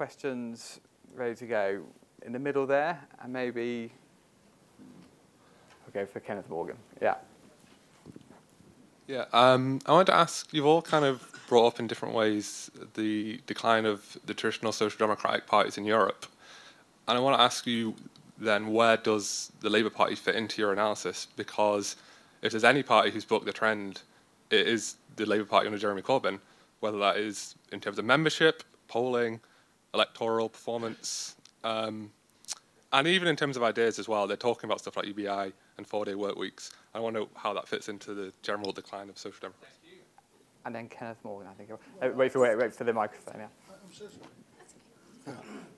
Questions 0.00 0.80
ready 1.14 1.34
to 1.34 1.46
go 1.46 1.82
in 2.24 2.32
the 2.32 2.38
middle 2.38 2.66
there, 2.66 2.98
and 3.22 3.30
maybe 3.30 3.92
we'll 4.78 5.92
go 5.92 6.06
for 6.10 6.20
Kenneth 6.20 6.48
Morgan. 6.48 6.78
Yeah. 7.02 7.16
Yeah, 9.06 9.26
um, 9.34 9.78
I 9.84 9.92
wanted 9.92 10.06
to 10.06 10.14
ask 10.14 10.54
you've 10.54 10.64
all 10.64 10.80
kind 10.80 11.04
of 11.04 11.30
brought 11.48 11.66
up 11.66 11.80
in 11.80 11.86
different 11.86 12.14
ways 12.14 12.70
the 12.94 13.42
decline 13.46 13.84
of 13.84 14.16
the 14.24 14.32
traditional 14.32 14.72
social 14.72 14.96
democratic 14.96 15.46
parties 15.46 15.76
in 15.76 15.84
Europe. 15.84 16.24
And 17.06 17.18
I 17.18 17.20
want 17.20 17.36
to 17.36 17.42
ask 17.42 17.66
you 17.66 17.94
then 18.38 18.72
where 18.72 18.96
does 18.96 19.52
the 19.60 19.68
Labour 19.68 19.90
Party 19.90 20.14
fit 20.14 20.34
into 20.34 20.62
your 20.62 20.72
analysis? 20.72 21.26
Because 21.36 21.96
if 22.40 22.52
there's 22.52 22.64
any 22.64 22.82
party 22.82 23.10
who's 23.10 23.26
bucked 23.26 23.44
the 23.44 23.52
trend, 23.52 24.00
it 24.48 24.66
is 24.66 24.96
the 25.16 25.26
Labour 25.26 25.44
Party 25.44 25.66
under 25.66 25.78
Jeremy 25.78 26.00
Corbyn, 26.00 26.38
whether 26.78 26.98
that 27.00 27.18
is 27.18 27.54
in 27.70 27.80
terms 27.80 27.98
of 27.98 28.06
membership, 28.06 28.64
polling, 28.88 29.40
electoral 29.94 30.48
performance, 30.48 31.36
um, 31.64 32.10
and 32.92 33.06
even 33.06 33.28
in 33.28 33.36
terms 33.36 33.56
of 33.56 33.62
ideas 33.62 33.98
as 33.98 34.08
well. 34.08 34.26
They're 34.26 34.36
talking 34.36 34.68
about 34.68 34.80
stuff 34.80 34.96
like 34.96 35.06
UBI 35.06 35.52
and 35.76 35.86
four-day 35.86 36.14
work 36.14 36.36
weeks. 36.36 36.72
I 36.94 37.00
wonder 37.00 37.24
how 37.36 37.52
that 37.54 37.68
fits 37.68 37.88
into 37.88 38.14
the 38.14 38.32
general 38.42 38.72
decline 38.72 39.08
of 39.08 39.18
social 39.18 39.40
democracy. 39.40 39.76
And 40.64 40.74
then 40.74 40.88
Kenneth 40.88 41.18
Morgan, 41.24 41.48
I 41.50 41.54
think. 41.54 41.70
Oh, 42.02 42.10
wait 42.12 42.32
for 42.32 42.40
wait, 42.40 42.56
wait 42.58 42.74
for 42.74 42.84
the 42.84 42.92
microphone. 42.92 43.40
Yeah. 45.26 45.32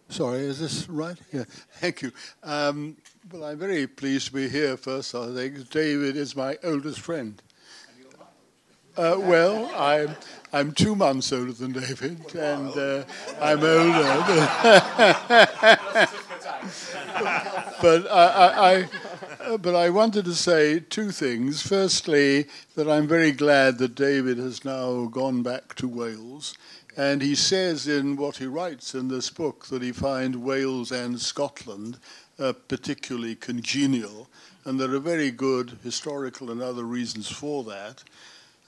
Sorry, 0.09 0.41
is 0.41 0.61
this 0.61 0.89
right? 0.89 1.17
Yeah, 1.33 1.45
thank 1.81 2.03
you. 2.03 2.13
Um, 2.43 2.97
well, 3.31 3.45
I'm 3.45 3.59
very 3.59 3.87
pleased 3.87 4.27
to 4.27 4.33
be 4.35 4.49
here. 4.49 4.77
First, 4.77 5.15
I 5.15 5.33
think 5.35 5.71
David 5.71 6.17
is 6.17 6.37
my 6.37 6.59
oldest 6.63 7.01
friend. 7.01 7.41
Uh, 8.95 9.16
well, 9.18 9.70
I'm, 9.74 10.14
I'm 10.53 10.72
two 10.72 10.95
months 10.95 11.32
older 11.32 11.53
than 11.53 11.72
David, 11.72 12.34
and 12.34 12.76
uh, 12.76 13.05
I'm 13.40 13.59
older. 13.59 14.03
but 17.80 18.11
I, 18.11 18.26
I, 18.26 18.88
I, 19.49 19.57
but 19.57 19.74
I 19.74 19.88
wanted 19.88 20.26
to 20.26 20.34
say 20.34 20.78
two 20.78 21.11
things. 21.11 21.66
Firstly, 21.66 22.49
that 22.74 22.86
I'm 22.86 23.09
very 23.09 23.32
glad 23.32 23.78
that 23.78 23.95
David 23.95 24.36
has 24.36 24.62
now 24.62 25.07
gone 25.07 25.43
back 25.43 25.74
to 25.76 25.88
Wales. 25.88 26.55
And 26.95 27.22
he 27.22 27.34
says 27.34 27.88
in 27.88 28.16
what 28.16 28.36
he 28.36 28.45
writes 28.45 28.95
in 28.95 29.09
this 29.09 29.30
book 29.30 29.64
that 29.66 29.80
he 29.80 29.93
finds 29.93 30.36
Wales 30.36 30.93
and 30.93 31.18
Scotland 31.18 31.99
uh, 32.38 32.53
particularly 32.68 33.36
congenial. 33.36 34.28
And 34.64 34.78
there 34.78 34.95
are 34.95 34.99
very 34.99 35.30
good 35.30 35.78
historical 35.82 36.51
and 36.51 36.61
other 36.61 36.84
reasons 36.84 37.30
for 37.30 37.64
that. 37.64 38.05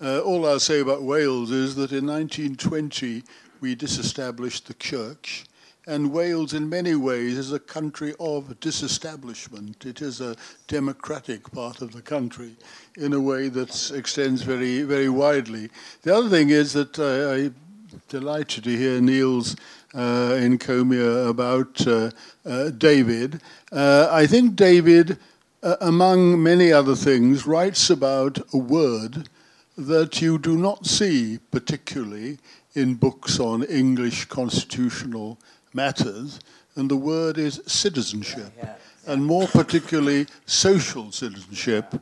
Uh, 0.00 0.20
all 0.20 0.46
I'll 0.46 0.58
say 0.58 0.80
about 0.80 1.02
Wales 1.02 1.52
is 1.52 1.76
that 1.76 1.92
in 1.92 2.06
1920 2.06 3.22
we 3.60 3.74
disestablished 3.76 4.66
the 4.66 4.74
church, 4.74 5.44
and 5.86 6.12
Wales, 6.12 6.52
in 6.52 6.68
many 6.68 6.94
ways, 6.94 7.38
is 7.38 7.52
a 7.52 7.60
country 7.60 8.14
of 8.18 8.58
disestablishment. 8.58 9.84
It 9.86 10.02
is 10.02 10.20
a 10.20 10.34
democratic 10.66 11.50
part 11.52 11.80
of 11.80 11.92
the 11.92 12.02
country 12.02 12.56
in 12.96 13.12
a 13.12 13.20
way 13.20 13.48
that 13.48 13.92
extends 13.94 14.42
very, 14.42 14.82
very 14.82 15.08
widely. 15.08 15.68
The 16.02 16.14
other 16.16 16.28
thing 16.28 16.50
is 16.50 16.72
that 16.72 16.98
uh, 16.98 17.30
I'm 17.30 17.54
delighted 18.08 18.64
to 18.64 18.76
hear 18.76 19.00
Neil's 19.00 19.56
uh, 19.94 20.32
encomia 20.32 21.28
about 21.28 21.86
uh, 21.86 22.10
uh, 22.44 22.70
David. 22.70 23.40
Uh, 23.70 24.08
I 24.10 24.26
think 24.26 24.56
David, 24.56 25.18
uh, 25.62 25.76
among 25.80 26.42
many 26.42 26.72
other 26.72 26.96
things, 26.96 27.46
writes 27.46 27.90
about 27.90 28.38
a 28.52 28.58
word 28.58 29.28
that 29.76 30.22
you 30.22 30.38
do 30.38 30.56
not 30.56 30.86
see 30.86 31.38
particularly 31.50 32.38
in 32.74 32.94
books 32.94 33.40
on 33.40 33.62
English 33.64 34.26
constitutional 34.26 35.38
matters, 35.72 36.40
and 36.76 36.90
the 36.90 36.96
word 36.96 37.38
is 37.38 37.60
citizenship, 37.66 38.52
and 39.06 39.24
more 39.24 39.46
particularly 39.46 40.26
social 40.46 41.10
citizenship. 41.12 41.94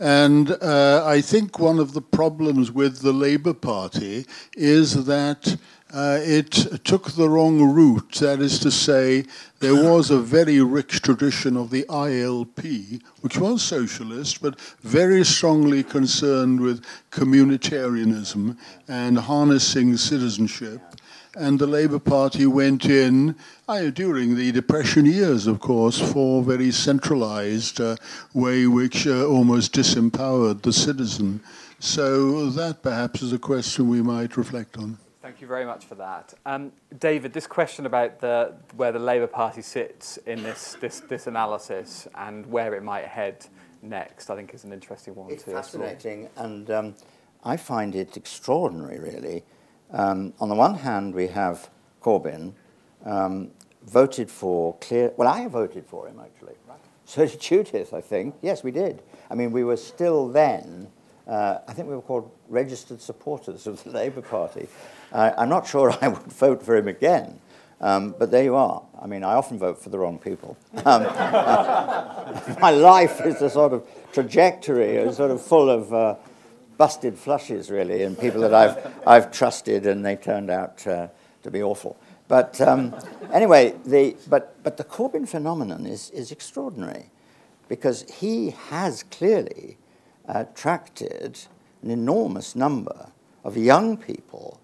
And 0.00 0.50
uh, 0.50 1.04
I 1.06 1.20
think 1.20 1.58
one 1.58 1.78
of 1.78 1.92
the 1.92 2.02
problems 2.02 2.72
with 2.72 3.00
the 3.00 3.12
Labour 3.12 3.54
Party 3.54 4.26
is 4.56 5.04
that 5.06 5.56
uh, 5.92 6.18
it 6.22 6.50
took 6.84 7.12
the 7.12 7.28
wrong 7.28 7.60
route. 7.72 8.14
That 8.14 8.40
is 8.40 8.58
to 8.60 8.70
say, 8.70 9.24
there 9.60 9.74
was 9.74 10.10
a 10.10 10.18
very 10.18 10.60
rich 10.60 11.02
tradition 11.02 11.56
of 11.56 11.70
the 11.70 11.84
ILP, 11.84 13.02
which 13.20 13.38
was 13.38 13.62
socialist, 13.62 14.42
but 14.42 14.60
very 14.80 15.24
strongly 15.24 15.82
concerned 15.82 16.60
with 16.60 16.84
communitarianism 17.10 18.56
and 18.88 19.18
harnessing 19.18 19.96
citizenship. 19.96 20.80
And 21.36 21.58
the 21.58 21.66
Labour 21.66 21.98
Party 21.98 22.46
went 22.46 22.84
in 22.84 23.34
during 23.94 24.36
the 24.36 24.52
Depression 24.52 25.04
years, 25.04 25.46
of 25.46 25.60
course, 25.60 25.98
for 26.12 26.40
a 26.40 26.44
very 26.44 26.70
centralized 26.70 27.80
uh, 27.80 27.96
way 28.32 28.66
which 28.66 29.06
uh, 29.06 29.26
almost 29.26 29.72
disempowered 29.74 30.62
the 30.62 30.72
citizen. 30.72 31.40
So 31.80 32.50
that 32.50 32.82
perhaps 32.82 33.22
is 33.22 33.32
a 33.32 33.38
question 33.38 33.88
we 33.88 34.00
might 34.00 34.36
reflect 34.36 34.78
on. 34.78 34.98
Thank 35.24 35.40
you 35.40 35.46
very 35.46 35.64
much 35.64 35.86
for 35.86 35.94
that. 35.94 36.34
Um, 36.44 36.70
David, 36.98 37.32
this 37.32 37.46
question 37.46 37.86
about 37.86 38.20
the, 38.20 38.52
where 38.76 38.92
the 38.92 38.98
Labour 38.98 39.26
Party 39.26 39.62
sits 39.62 40.18
in 40.26 40.42
this, 40.42 40.76
this, 40.82 41.00
this 41.00 41.26
analysis 41.26 42.06
and 42.14 42.44
where 42.44 42.74
it 42.74 42.82
might 42.82 43.06
head 43.06 43.46
next, 43.80 44.28
I 44.28 44.36
think 44.36 44.52
is 44.52 44.64
an 44.64 44.72
interesting 44.74 45.14
one 45.14 45.30
it's 45.30 45.44
fascinating, 45.44 46.28
and 46.36 46.70
um, 46.70 46.94
I 47.42 47.56
find 47.56 47.94
it 47.94 48.18
extraordinary, 48.18 48.98
really. 48.98 49.44
Um, 49.92 50.34
on 50.40 50.50
the 50.50 50.54
one 50.54 50.74
hand, 50.74 51.14
we 51.14 51.28
have 51.28 51.70
Corbyn 52.02 52.52
um, 53.06 53.50
voted 53.86 54.30
for 54.30 54.76
clear. 54.82 55.10
Well, 55.16 55.26
I 55.26 55.48
voted 55.48 55.86
for 55.86 56.06
him 56.06 56.20
actually. 56.20 56.56
Right. 56.68 56.78
So 57.06 57.24
did 57.24 57.40
Judith, 57.40 57.94
I 57.94 58.02
think. 58.02 58.34
Yes, 58.42 58.62
we 58.62 58.72
did. 58.72 59.02
I 59.30 59.34
mean, 59.36 59.52
we 59.52 59.64
were 59.64 59.78
still 59.78 60.28
then. 60.28 60.83
Uh, 61.26 61.58
I 61.66 61.72
think 61.72 61.88
we 61.88 61.94
were 61.94 62.02
called 62.02 62.30
registered 62.48 63.00
supporters 63.00 63.66
of 63.66 63.82
the 63.82 63.90
Labour 63.90 64.20
Party. 64.20 64.68
Uh, 65.12 65.32
I'm 65.38 65.48
not 65.48 65.66
sure 65.66 65.96
I 66.00 66.08
would 66.08 66.22
vote 66.32 66.62
for 66.62 66.76
him 66.76 66.88
again, 66.88 67.40
um, 67.80 68.14
but 68.18 68.30
there 68.30 68.44
you 68.44 68.56
are. 68.56 68.82
I 69.00 69.06
mean, 69.06 69.24
I 69.24 69.34
often 69.34 69.58
vote 69.58 69.82
for 69.82 69.88
the 69.88 69.98
wrong 69.98 70.18
people. 70.18 70.56
Um, 70.84 71.06
uh, 71.08 72.56
my 72.60 72.70
life 72.70 73.20
is 73.24 73.40
a 73.40 73.48
sort 73.48 73.72
of 73.72 73.86
trajectory, 74.12 74.96
is 74.96 75.16
sort 75.16 75.30
of 75.30 75.40
full 75.40 75.70
of 75.70 75.94
uh, 75.94 76.16
busted 76.76 77.18
flushes, 77.18 77.70
really, 77.70 78.02
and 78.02 78.18
people 78.18 78.42
that 78.42 78.54
I've, 78.54 78.94
I've 79.06 79.32
trusted 79.32 79.86
and 79.86 80.04
they 80.04 80.16
turned 80.16 80.50
out 80.50 80.86
uh, 80.86 81.08
to 81.42 81.50
be 81.50 81.62
awful. 81.62 81.96
But 82.28 82.60
um, 82.60 82.94
anyway, 83.32 83.74
the, 83.84 84.16
but, 84.28 84.62
but 84.62 84.76
the 84.76 84.84
Corbyn 84.84 85.28
phenomenon 85.28 85.86
is, 85.86 86.10
is 86.10 86.32
extraordinary 86.32 87.10
because 87.68 88.02
he 88.10 88.50
has 88.68 89.02
clearly 89.04 89.78
attracted 90.26 91.40
an 91.82 91.90
enormous 91.90 92.56
number 92.56 93.08
of 93.42 93.56
young 93.56 93.96
people 93.96 94.60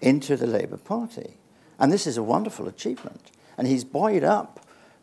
into 0.00 0.36
the 0.36 0.46
Labour 0.46 0.76
Party. 0.76 1.34
And 1.78 1.92
this 1.92 2.06
is 2.06 2.16
a 2.16 2.22
wonderful 2.22 2.68
achievement. 2.68 3.30
And 3.56 3.66
he's 3.66 3.84
buoyed 3.84 4.24
up 4.24 4.60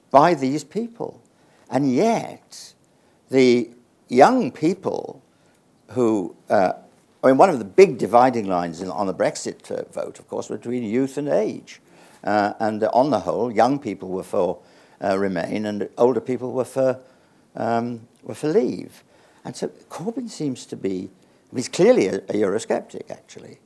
by 0.09 0.34
these 0.34 0.64
people. 0.64 1.22
And 1.70 1.93
yet, 1.93 2.74
the 3.30 3.72
young 4.09 4.51
people 4.51 5.22
who, 5.89 6.36
uh, 6.49 6.74
I 7.24 7.28
mean, 7.28 7.38
one 7.38 7.49
of 7.49 7.59
the 7.59 7.66
big 7.66 7.97
dividing 7.97 8.47
lines 8.47 8.82
in, 8.82 8.89
on 8.89 9.07
the 9.07 9.14
Brexit 9.14 9.72
uh, 9.72 9.84
vote, 9.91 10.20
of 10.20 10.28
course, 10.28 10.47
between 10.47 10.84
youth 10.84 11.18
and 11.18 11.30
age. 11.30 11.80
Uh, 12.24 12.53
and 12.59 12.84
on 12.86 13.09
the 13.09 13.22
whole, 13.22 13.51
young 13.51 13.80
people 13.80 14.09
were 14.09 14.24
for 14.24 14.59
uh, 15.03 15.18
Remain 15.18 15.66
and 15.66 15.89
older 15.97 16.22
people 16.22 16.51
were 16.51 16.66
for, 16.66 16.99
um, 17.55 18.07
were 18.24 18.36
for 18.36 18.49
Leave. 18.49 19.03
And 19.44 19.56
so 19.56 19.70
Corbyn 19.89 20.30
seems 20.30 20.66
to 20.68 20.76
be, 20.76 21.10
he's 21.54 21.70
clearly 21.70 22.08
a, 22.08 22.16
a 22.16 22.34
Eurosceptic, 22.34 23.10
actually 23.10 23.60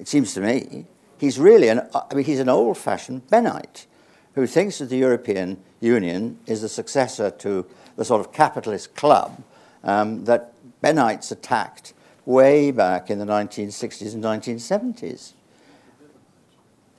it 0.00 0.08
seems 0.08 0.32
to 0.34 0.40
me, 0.40 0.86
he's 1.18 1.38
really 1.38 1.68
an, 1.68 1.86
I 1.94 2.14
mean, 2.14 2.24
he's 2.24 2.40
an 2.40 2.48
old 2.48 2.78
fashioned 2.78 3.28
Bennite 3.28 3.86
who 4.34 4.46
thinks 4.46 4.78
that 4.78 4.86
the 4.86 4.96
European 4.96 5.62
Union 5.80 6.38
is 6.46 6.62
the 6.62 6.68
successor 6.68 7.30
to 7.30 7.66
the 7.96 8.04
sort 8.04 8.20
of 8.20 8.32
capitalist 8.32 8.94
club 8.94 9.42
um, 9.84 10.24
that 10.24 10.54
Bennites 10.82 11.30
attacked 11.30 11.92
way 12.24 12.70
back 12.70 13.10
in 13.10 13.18
the 13.18 13.26
1960s 13.26 14.14
and 14.14 14.24
1970s. 14.24 15.32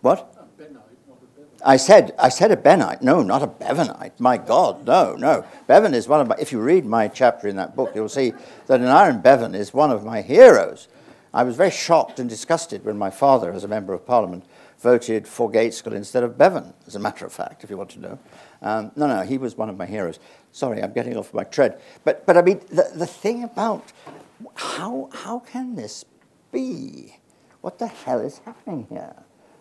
What? 0.01 0.40
I 1.63 1.77
said, 1.77 2.13
I 2.17 2.29
said 2.29 2.51
a 2.51 2.57
Bennite. 2.57 3.01
No, 3.01 3.21
not 3.21 3.43
a 3.43 3.47
Bevanite. 3.47 4.19
My 4.19 4.37
God, 4.37 4.85
no, 4.85 5.15
no. 5.15 5.45
Bevan 5.67 5.93
is 5.93 6.07
one 6.07 6.21
of 6.21 6.27
my, 6.27 6.35
if 6.39 6.51
you 6.51 6.59
read 6.59 6.85
my 6.85 7.07
chapter 7.07 7.47
in 7.47 7.55
that 7.57 7.75
book, 7.75 7.91
you'll 7.93 8.09
see 8.09 8.33
that 8.67 8.79
an 8.79 8.87
Aneurin 8.87 9.21
Bevan 9.21 9.55
is 9.55 9.73
one 9.73 9.91
of 9.91 10.03
my 10.03 10.21
heroes. 10.21 10.87
I 11.33 11.43
was 11.43 11.55
very 11.55 11.71
shocked 11.71 12.19
and 12.19 12.29
disgusted 12.29 12.83
when 12.83 12.97
my 12.97 13.09
father, 13.09 13.51
as 13.51 13.63
a 13.63 13.67
member 13.67 13.93
of 13.93 14.05
parliament, 14.05 14.43
voted 14.79 15.27
for 15.27 15.49
Gaitskell 15.49 15.93
instead 15.93 16.23
of 16.23 16.37
Bevan, 16.37 16.73
as 16.87 16.95
a 16.95 16.99
matter 16.99 17.25
of 17.25 17.31
fact, 17.31 17.63
if 17.63 17.69
you 17.69 17.77
want 17.77 17.91
to 17.91 17.99
know. 17.99 18.19
Um, 18.61 18.91
no, 18.95 19.07
no, 19.07 19.21
he 19.21 19.37
was 19.37 19.55
one 19.55 19.69
of 19.69 19.77
my 19.77 19.85
heroes. 19.85 20.19
Sorry, 20.51 20.81
I'm 20.81 20.93
getting 20.93 21.15
off 21.15 21.33
my 21.33 21.43
tread. 21.43 21.79
But, 22.03 22.25
but 22.25 22.35
I 22.35 22.41
mean, 22.41 22.59
the, 22.69 22.91
the 22.95 23.07
thing 23.07 23.43
about 23.43 23.91
how, 24.55 25.09
how 25.13 25.39
can 25.39 25.75
this 25.75 26.03
be? 26.51 27.17
What 27.61 27.77
the 27.77 27.87
hell 27.87 28.19
is 28.19 28.39
happening 28.39 28.87
here? 28.89 29.15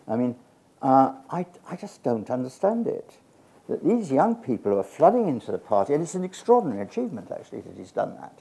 I 0.07 0.15
mean, 0.15 0.35
uh, 0.81 1.13
I, 1.29 1.45
I 1.69 1.75
just 1.75 2.03
don't 2.03 2.29
understand 2.29 2.87
it. 2.87 3.13
That 3.69 3.83
these 3.83 4.11
young 4.11 4.35
people 4.35 4.71
who 4.71 4.77
are 4.79 4.83
flooding 4.83 5.27
into 5.27 5.51
the 5.51 5.57
party, 5.57 5.93
and 5.93 6.03
it's 6.03 6.15
an 6.15 6.23
extraordinary 6.23 6.81
achievement 6.81 7.31
actually 7.31 7.61
that 7.61 7.77
he's 7.77 7.91
done 7.91 8.15
that, 8.15 8.39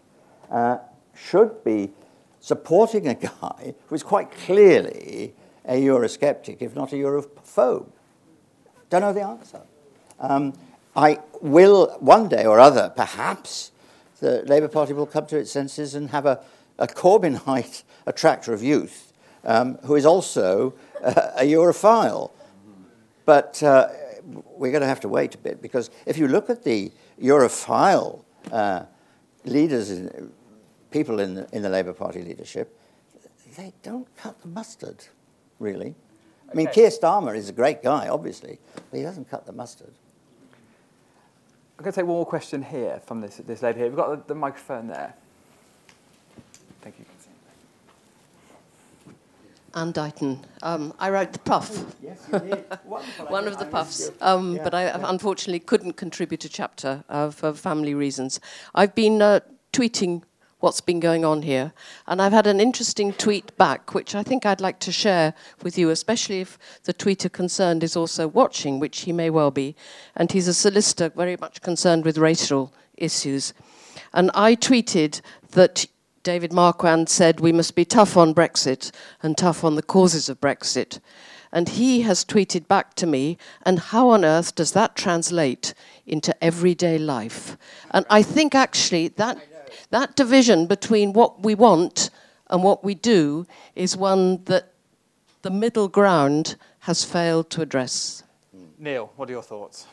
uh, 0.51 0.78
should 1.14 1.62
be 1.64 1.91
supporting 2.41 3.07
a 3.09 3.14
guy 3.14 3.74
who 3.86 3.95
is 3.95 4.03
quite 4.03 4.30
clearly 4.30 5.34
a 5.66 5.80
Eurosceptic, 5.80 6.57
if 6.61 6.74
not 6.74 6.93
a 6.93 6.97
Europhobe? 6.97 7.91
Don't 8.88 9.03
know 9.03 9.12
the 9.12 9.22
answer. 9.22 9.61
Um, 10.18 10.55
I 10.97 11.18
will, 11.41 11.97
one 12.01 12.28
day 12.28 12.45
or 12.45 12.59
other, 12.59 12.93
perhaps, 12.97 13.70
the 14.20 14.43
Labour 14.47 14.68
Party 14.68 14.93
will 14.93 15.07
come 15.07 15.26
to 15.26 15.38
its 15.38 15.53
senses 15.53 15.95
and 15.95 16.11
have 16.11 16.26
a, 16.26 16.43
a 16.78 16.86
Corbynite 16.86 17.84
attractor 18.07 18.53
of 18.53 18.62
youth 18.62 19.10
um, 19.45 19.76
who 19.84 19.97
is 19.97 20.07
also 20.07 20.74
uh, 21.03 21.32
a 21.36 21.43
Europhile. 21.43 22.30
But 23.24 23.62
uh, 23.62 23.88
we're 24.57 24.72
going 24.72 24.82
to 24.82 24.88
have 24.88 25.01
to 25.01 25.09
wait 25.09 25.34
a 25.34 25.38
bit 25.38 25.62
because 25.62 25.91
if 26.07 26.18
you 26.18 26.28
look 26.28 26.51
at 26.51 26.64
the 26.64 26.93
Europhile 27.20 28.24
uh, 28.53 28.84
leaders 29.45 29.91
in, 29.91 30.32
people 30.91 31.20
in 31.20 31.34
the, 31.34 31.49
in 31.53 31.62
the 31.62 31.68
Labour 31.68 31.93
Party 31.93 32.22
leadership, 32.22 32.76
they 33.57 33.72
don't 33.82 34.09
cut 34.16 34.41
the 34.43 34.49
mustard, 34.49 35.05
really. 35.59 35.95
I 36.51 36.55
mean, 36.55 36.68
Keir 36.68 36.91
Starmer 36.91 37.36
is 37.36 37.49
a 37.49 37.53
great 37.53 37.82
guy, 37.82 38.09
obviously, 38.09 38.59
but 38.91 38.97
he 38.97 39.03
doesn't 39.03 39.30
cut 39.30 39.47
the 39.47 39.53
mustard. 39.53 39.93
I'm 41.78 41.84
going 41.84 41.93
to 41.93 42.01
take 42.01 42.07
one 42.07 42.16
more 42.16 42.26
question 42.26 42.62
here 42.62 43.01
from 43.07 43.20
this, 43.20 43.36
this 43.36 43.62
lady 43.62 43.78
here. 43.78 43.88
We've 43.88 43.97
got 43.97 44.26
the, 44.26 44.34
the 44.34 44.38
microphone 44.38 44.88
there. 44.88 45.14
Thank 46.82 46.99
you. 46.99 47.05
Anne 49.75 49.93
Deighton. 49.93 50.45
Um, 50.62 50.93
I 50.99 51.11
wrote 51.11 51.33
The 51.33 51.39
Puff. 51.39 51.85
Yes, 52.03 52.27
you 52.33 52.39
did. 52.41 52.64
One 53.29 53.47
of 53.47 53.59
the 53.59 53.66
puffs, 53.66 54.11
um, 54.21 54.57
Yeah, 54.57 54.64
but 54.64 54.75
I 54.75 54.85
yeah. 54.85 55.01
unfortunately 55.05 55.61
couldn't 55.61 55.95
contribute 55.95 56.45
a 56.45 56.49
chapter 56.49 57.05
uh, 57.09 57.31
for 57.31 57.53
family 57.53 57.95
reasons. 57.95 58.41
I've 58.75 58.95
been 58.95 59.23
uh, 59.23 59.41
tweeting 59.73 60.23
what's 60.59 60.81
been 60.81 61.01
going 61.01 61.25
on 61.25 61.43
here, 61.43 61.73
and 62.07 62.21
I've 62.21 62.33
had 62.33 62.47
an 62.47 62.61
interesting 62.61 63.12
tweet 63.12 63.57
back, 63.57 63.95
which 63.95 64.14
I 64.14 64.23
think 64.23 64.45
I'd 64.45 64.61
like 64.61 64.79
to 64.81 64.93
share 64.93 65.35
with 65.62 65.79
you, 65.79 65.89
especially 65.91 66.41
if 66.41 66.59
the 66.85 66.93
tweeter 66.93 67.33
concerned 67.33 67.83
is 67.83 67.97
also 67.97 68.29
watching, 68.29 68.79
which 68.79 69.01
he 69.03 69.12
may 69.12 69.31
well 69.31 69.51
be, 69.51 69.75
and 70.16 70.31
he's 70.31 70.49
a 70.49 70.55
solicitor 70.55 71.11
very 71.11 71.37
much 71.41 71.62
concerned 71.62 72.05
with 72.05 72.18
racial 72.18 72.73
issues. 72.97 73.55
And 74.12 74.31
I 74.35 74.55
tweeted 74.57 75.21
that 75.53 75.87
David 76.23 76.53
Marquand 76.53 77.09
said 77.09 77.41
we 77.41 77.53
must 77.53 77.75
be 77.75 77.85
tough 77.85 78.16
on 78.16 78.35
Brexit 78.35 78.91
and 79.23 79.39
tough 79.39 79.64
on 79.64 79.77
the 79.77 79.83
causes 79.83 80.29
of 80.29 80.41
Brexit. 80.41 81.01
And 81.51 81.68
he 81.71 82.03
has 82.03 82.25
tweeted 82.25 82.68
back 82.68 82.95
to 82.95 83.07
me, 83.07 83.39
and 83.62 83.79
how 83.79 84.11
on 84.11 84.25
earth 84.25 84.55
does 84.55 84.73
that 84.73 84.95
translate 84.97 85.75
into 86.07 86.45
everyday 86.45 86.99
life? 86.99 87.57
And 87.91 88.05
I 88.11 88.23
think 88.23 88.55
actually 88.55 89.09
that, 89.09 89.39
that 89.91 90.14
division 90.14 90.66
between 90.66 91.12
what 91.14 91.43
we 91.43 91.55
want 91.55 92.11
and 92.51 92.62
what 92.62 92.85
we 92.85 92.95
do 92.95 93.47
is 93.75 93.97
one 93.97 94.45
that 94.45 94.75
the 95.43 95.51
middle 95.51 95.89
ground 95.89 96.57
has 96.81 97.03
failed 97.03 97.49
to 97.51 97.62
address. 97.62 98.23
Neil, 98.79 99.11
what 99.16 99.29
are 99.29 99.33
your 99.33 99.43
thoughts 99.43 99.87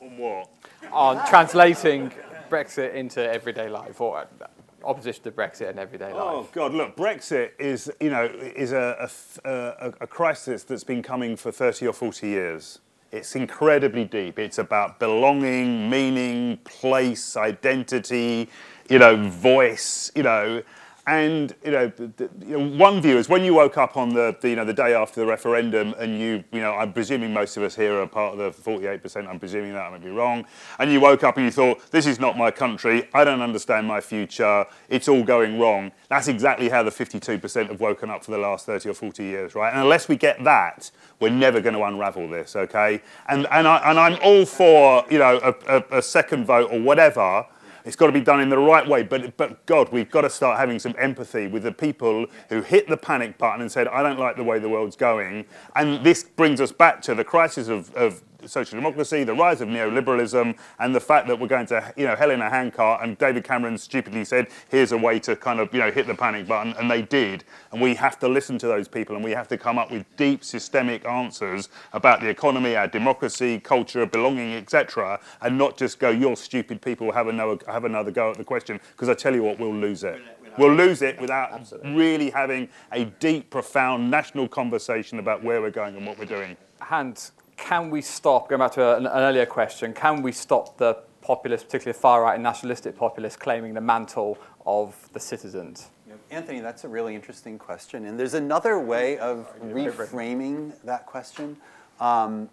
On 0.00 0.16
what? 0.16 0.48
on 0.92 1.26
translating 1.28 2.12
Brexit 2.48 2.94
into 2.94 3.20
everyday 3.20 3.68
life 3.68 4.00
or 4.00 4.18
uh, 4.18 4.46
opposition 4.84 5.24
to 5.24 5.30
Brexit 5.30 5.70
in 5.70 5.78
everyday 5.78 6.12
oh, 6.12 6.16
life? 6.16 6.26
Oh 6.26 6.48
God! 6.52 6.74
Look, 6.74 6.96
Brexit 6.96 7.50
is 7.58 7.90
you 8.00 8.10
know 8.10 8.24
is 8.24 8.72
a, 8.72 9.08
a, 9.44 9.50
a, 9.50 9.92
a 10.02 10.06
crisis 10.06 10.64
that's 10.64 10.84
been 10.84 11.02
coming 11.02 11.36
for 11.36 11.52
thirty 11.52 11.86
or 11.86 11.92
forty 11.92 12.28
years. 12.28 12.78
It's 13.10 13.36
incredibly 13.36 14.06
deep. 14.06 14.38
It's 14.38 14.58
about 14.58 14.98
belonging, 14.98 15.90
meaning, 15.90 16.56
place, 16.64 17.36
identity, 17.36 18.48
you 18.88 18.98
know, 18.98 19.28
voice, 19.28 20.10
you 20.14 20.22
know. 20.22 20.62
And 21.06 21.52
you 21.64 21.72
know, 21.72 21.88
the, 21.88 22.30
you 22.46 22.58
know, 22.58 22.76
one 22.76 23.00
view 23.00 23.18
is 23.18 23.28
when 23.28 23.44
you 23.44 23.54
woke 23.54 23.76
up 23.76 23.96
on 23.96 24.10
the, 24.10 24.36
the 24.40 24.50
you 24.50 24.56
know 24.56 24.64
the 24.64 24.72
day 24.72 24.94
after 24.94 25.20
the 25.20 25.26
referendum, 25.26 25.94
and 25.98 26.16
you 26.20 26.44
you 26.52 26.60
know 26.60 26.74
I'm 26.74 26.92
presuming 26.92 27.32
most 27.32 27.56
of 27.56 27.64
us 27.64 27.74
here 27.74 28.00
are 28.00 28.06
part 28.06 28.38
of 28.38 28.56
the 28.56 28.70
48%. 28.70 29.26
I'm 29.26 29.40
presuming 29.40 29.72
that 29.72 29.86
I 29.86 29.90
might 29.90 30.04
be 30.04 30.10
wrong. 30.10 30.44
And 30.78 30.92
you 30.92 31.00
woke 31.00 31.24
up 31.24 31.38
and 31.38 31.44
you 31.44 31.50
thought, 31.50 31.90
this 31.90 32.06
is 32.06 32.20
not 32.20 32.38
my 32.38 32.52
country. 32.52 33.08
I 33.14 33.24
don't 33.24 33.40
understand 33.40 33.88
my 33.88 34.00
future. 34.00 34.64
It's 34.88 35.08
all 35.08 35.24
going 35.24 35.58
wrong. 35.58 35.90
That's 36.08 36.28
exactly 36.28 36.68
how 36.68 36.84
the 36.84 36.90
52% 36.90 37.68
have 37.68 37.80
woken 37.80 38.08
up 38.08 38.24
for 38.24 38.30
the 38.30 38.38
last 38.38 38.66
30 38.66 38.90
or 38.90 38.94
40 38.94 39.24
years, 39.24 39.54
right? 39.56 39.72
And 39.72 39.82
unless 39.82 40.08
we 40.08 40.16
get 40.16 40.44
that, 40.44 40.92
we're 41.18 41.30
never 41.30 41.60
going 41.60 41.74
to 41.74 41.82
unravel 41.82 42.28
this, 42.28 42.54
okay? 42.54 43.02
And 43.28 43.48
and 43.50 43.66
I 43.66 43.90
and 43.90 43.98
I'm 43.98 44.18
all 44.22 44.46
for 44.46 45.04
you 45.10 45.18
know 45.18 45.40
a, 45.42 45.78
a, 45.78 45.98
a 45.98 46.02
second 46.02 46.44
vote 46.44 46.70
or 46.70 46.80
whatever. 46.80 47.44
It's 47.84 47.96
got 47.96 48.06
to 48.06 48.12
be 48.12 48.20
done 48.20 48.40
in 48.40 48.48
the 48.48 48.58
right 48.58 48.86
way. 48.86 49.02
But, 49.02 49.36
but 49.36 49.64
God, 49.66 49.90
we've 49.92 50.10
got 50.10 50.22
to 50.22 50.30
start 50.30 50.58
having 50.58 50.78
some 50.78 50.94
empathy 50.98 51.46
with 51.46 51.64
the 51.64 51.72
people 51.72 52.26
who 52.48 52.62
hit 52.62 52.88
the 52.88 52.96
panic 52.96 53.38
button 53.38 53.60
and 53.60 53.70
said, 53.70 53.88
I 53.88 54.02
don't 54.02 54.18
like 54.18 54.36
the 54.36 54.44
way 54.44 54.58
the 54.58 54.68
world's 54.68 54.96
going. 54.96 55.46
And 55.74 56.04
this 56.04 56.22
brings 56.24 56.60
us 56.60 56.72
back 56.72 57.02
to 57.02 57.14
the 57.14 57.24
crisis 57.24 57.68
of, 57.68 57.94
of 57.94 58.22
social 58.46 58.78
democracy, 58.78 59.24
the 59.24 59.34
rise 59.34 59.60
of 59.60 59.68
neoliberalism, 59.68 60.56
and 60.78 60.94
the 60.94 61.00
fact 61.00 61.28
that 61.28 61.38
we're 61.38 61.48
going 61.48 61.66
to, 61.66 61.92
you 61.96 62.06
know, 62.06 62.16
hell 62.16 62.30
in 62.30 62.40
a 62.40 62.50
handcart. 62.50 63.02
And 63.02 63.16
David 63.18 63.44
Cameron 63.44 63.78
stupidly 63.78 64.24
said, 64.24 64.48
here's 64.70 64.92
a 64.92 64.98
way 64.98 65.18
to 65.20 65.36
kind 65.36 65.60
of, 65.60 65.72
you 65.72 65.80
know, 65.80 65.90
hit 65.90 66.06
the 66.06 66.14
panic 66.14 66.46
button. 66.46 66.74
And 66.78 66.90
they 66.90 67.02
did. 67.02 67.44
And 67.72 67.80
we 67.80 67.94
have 67.94 68.18
to 68.20 68.28
listen 68.28 68.58
to 68.58 68.66
those 68.66 68.88
people 68.88 69.16
and 69.16 69.24
we 69.24 69.32
have 69.32 69.48
to 69.48 69.58
come 69.58 69.78
up 69.78 69.90
with 69.90 70.04
deep 70.16 70.44
systemic 70.44 71.06
answers 71.06 71.68
about 71.92 72.20
the 72.20 72.28
economy, 72.28 72.76
our 72.76 72.88
democracy, 72.88 73.58
culture, 73.58 74.06
belonging, 74.06 74.54
etc. 74.54 75.20
And 75.40 75.58
not 75.58 75.76
just 75.76 75.98
go, 75.98 76.10
you're 76.10 76.36
stupid 76.36 76.82
people, 76.82 77.12
have 77.12 77.28
another, 77.28 77.58
have 77.66 77.84
another 77.84 78.10
go 78.10 78.30
at 78.30 78.38
the 78.38 78.44
question. 78.44 78.80
Because 78.92 79.08
I 79.08 79.14
tell 79.14 79.34
you 79.34 79.42
what, 79.42 79.58
we'll 79.58 79.74
lose 79.74 80.04
it. 80.04 80.20
We'll 80.58 80.74
lose 80.74 81.00
it 81.00 81.18
without 81.18 81.72
really 81.82 82.28
having 82.28 82.68
a 82.92 83.06
deep, 83.06 83.48
profound 83.48 84.10
national 84.10 84.48
conversation 84.48 85.18
about 85.18 85.42
where 85.42 85.62
we're 85.62 85.70
going 85.70 85.96
and 85.96 86.06
what 86.06 86.18
we're 86.18 86.26
doing. 86.26 86.56
And 86.90 87.18
can 87.56 87.90
we 87.90 88.02
stop, 88.02 88.48
going 88.48 88.60
back 88.60 88.72
to 88.72 88.96
an, 88.96 89.06
an 89.06 89.12
earlier 89.12 89.46
question, 89.46 89.92
can 89.92 90.22
we 90.22 90.32
stop 90.32 90.78
the 90.78 90.98
populists, 91.20 91.64
particularly 91.64 91.98
far 91.98 92.22
right 92.22 92.34
and 92.34 92.42
nationalistic 92.42 92.96
populists, 92.96 93.36
claiming 93.36 93.74
the 93.74 93.80
mantle 93.80 94.38
of 94.66 95.08
the 95.12 95.20
citizens? 95.20 95.90
Anthony, 96.30 96.60
that's 96.60 96.84
a 96.84 96.88
really 96.88 97.14
interesting 97.14 97.58
question. 97.58 98.06
And 98.06 98.18
there's 98.18 98.34
another 98.34 98.78
way 98.78 99.18
of 99.18 99.52
reframing 99.62 100.72
that 100.84 101.06
question 101.06 101.56
um, 102.00 102.48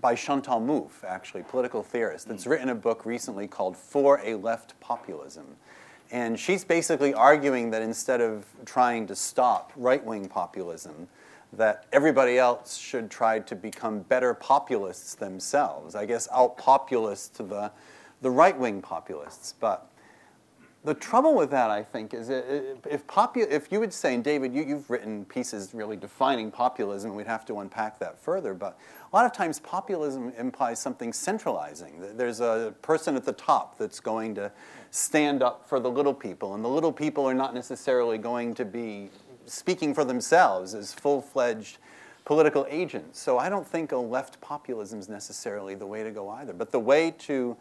by 0.00 0.14
Chantal 0.14 0.60
Mouffe, 0.60 1.04
actually, 1.04 1.42
political 1.42 1.82
theorist, 1.82 2.28
that's 2.28 2.46
written 2.46 2.68
a 2.68 2.74
book 2.74 3.04
recently 3.04 3.46
called 3.46 3.76
For 3.76 4.20
a 4.24 4.34
Left 4.34 4.78
Populism. 4.80 5.56
And 6.10 6.38
she's 6.38 6.64
basically 6.64 7.14
arguing 7.14 7.70
that 7.70 7.82
instead 7.82 8.20
of 8.20 8.44
trying 8.66 9.06
to 9.06 9.16
stop 9.16 9.72
right 9.76 10.04
wing 10.04 10.28
populism, 10.28 11.08
that 11.52 11.86
everybody 11.92 12.38
else 12.38 12.76
should 12.76 13.10
try 13.10 13.38
to 13.38 13.54
become 13.54 14.00
better 14.00 14.32
populists 14.34 15.14
themselves. 15.14 15.94
I 15.94 16.06
guess 16.06 16.28
out 16.32 16.56
populists 16.56 17.28
to 17.36 17.42
the, 17.42 17.70
the 18.22 18.30
right 18.30 18.58
wing 18.58 18.80
populists. 18.80 19.54
But 19.60 19.92
the 20.84 20.94
trouble 20.94 21.34
with 21.36 21.50
that, 21.50 21.70
I 21.70 21.82
think, 21.84 22.12
is 22.12 22.28
if, 22.28 23.06
popu- 23.06 23.48
if 23.48 23.70
you 23.70 23.78
would 23.78 23.92
say, 23.92 24.14
and 24.14 24.24
David, 24.24 24.52
you, 24.52 24.64
you've 24.64 24.90
written 24.90 25.24
pieces 25.26 25.72
really 25.72 25.96
defining 25.96 26.50
populism, 26.50 27.14
we'd 27.14 27.26
have 27.28 27.44
to 27.46 27.60
unpack 27.60 28.00
that 28.00 28.18
further, 28.18 28.52
but 28.52 28.76
a 29.12 29.16
lot 29.16 29.24
of 29.24 29.32
times 29.32 29.60
populism 29.60 30.32
implies 30.36 30.80
something 30.80 31.12
centralizing. 31.12 32.02
There's 32.16 32.40
a 32.40 32.74
person 32.82 33.14
at 33.14 33.24
the 33.24 33.34
top 33.34 33.78
that's 33.78 34.00
going 34.00 34.34
to 34.36 34.50
stand 34.90 35.40
up 35.40 35.68
for 35.68 35.78
the 35.78 35.90
little 35.90 36.14
people, 36.14 36.54
and 36.54 36.64
the 36.64 36.68
little 36.68 36.92
people 36.92 37.28
are 37.28 37.34
not 37.34 37.54
necessarily 37.54 38.18
going 38.18 38.52
to 38.54 38.64
be 38.64 39.10
speaking 39.46 39.94
for 39.94 40.04
themselves 40.04 40.74
as 40.74 40.92
full-fledged 40.92 41.78
political 42.24 42.66
agents. 42.68 43.18
So 43.18 43.38
I 43.38 43.48
don't 43.48 43.66
think 43.66 43.92
a 43.92 43.96
left 43.96 44.40
populism 44.40 45.00
is 45.00 45.08
necessarily 45.08 45.74
the 45.74 45.86
way 45.86 46.02
to 46.04 46.10
go 46.10 46.28
either. 46.28 46.52
But 46.52 46.70
the 46.70 46.80
way 46.80 47.10
to 47.20 47.56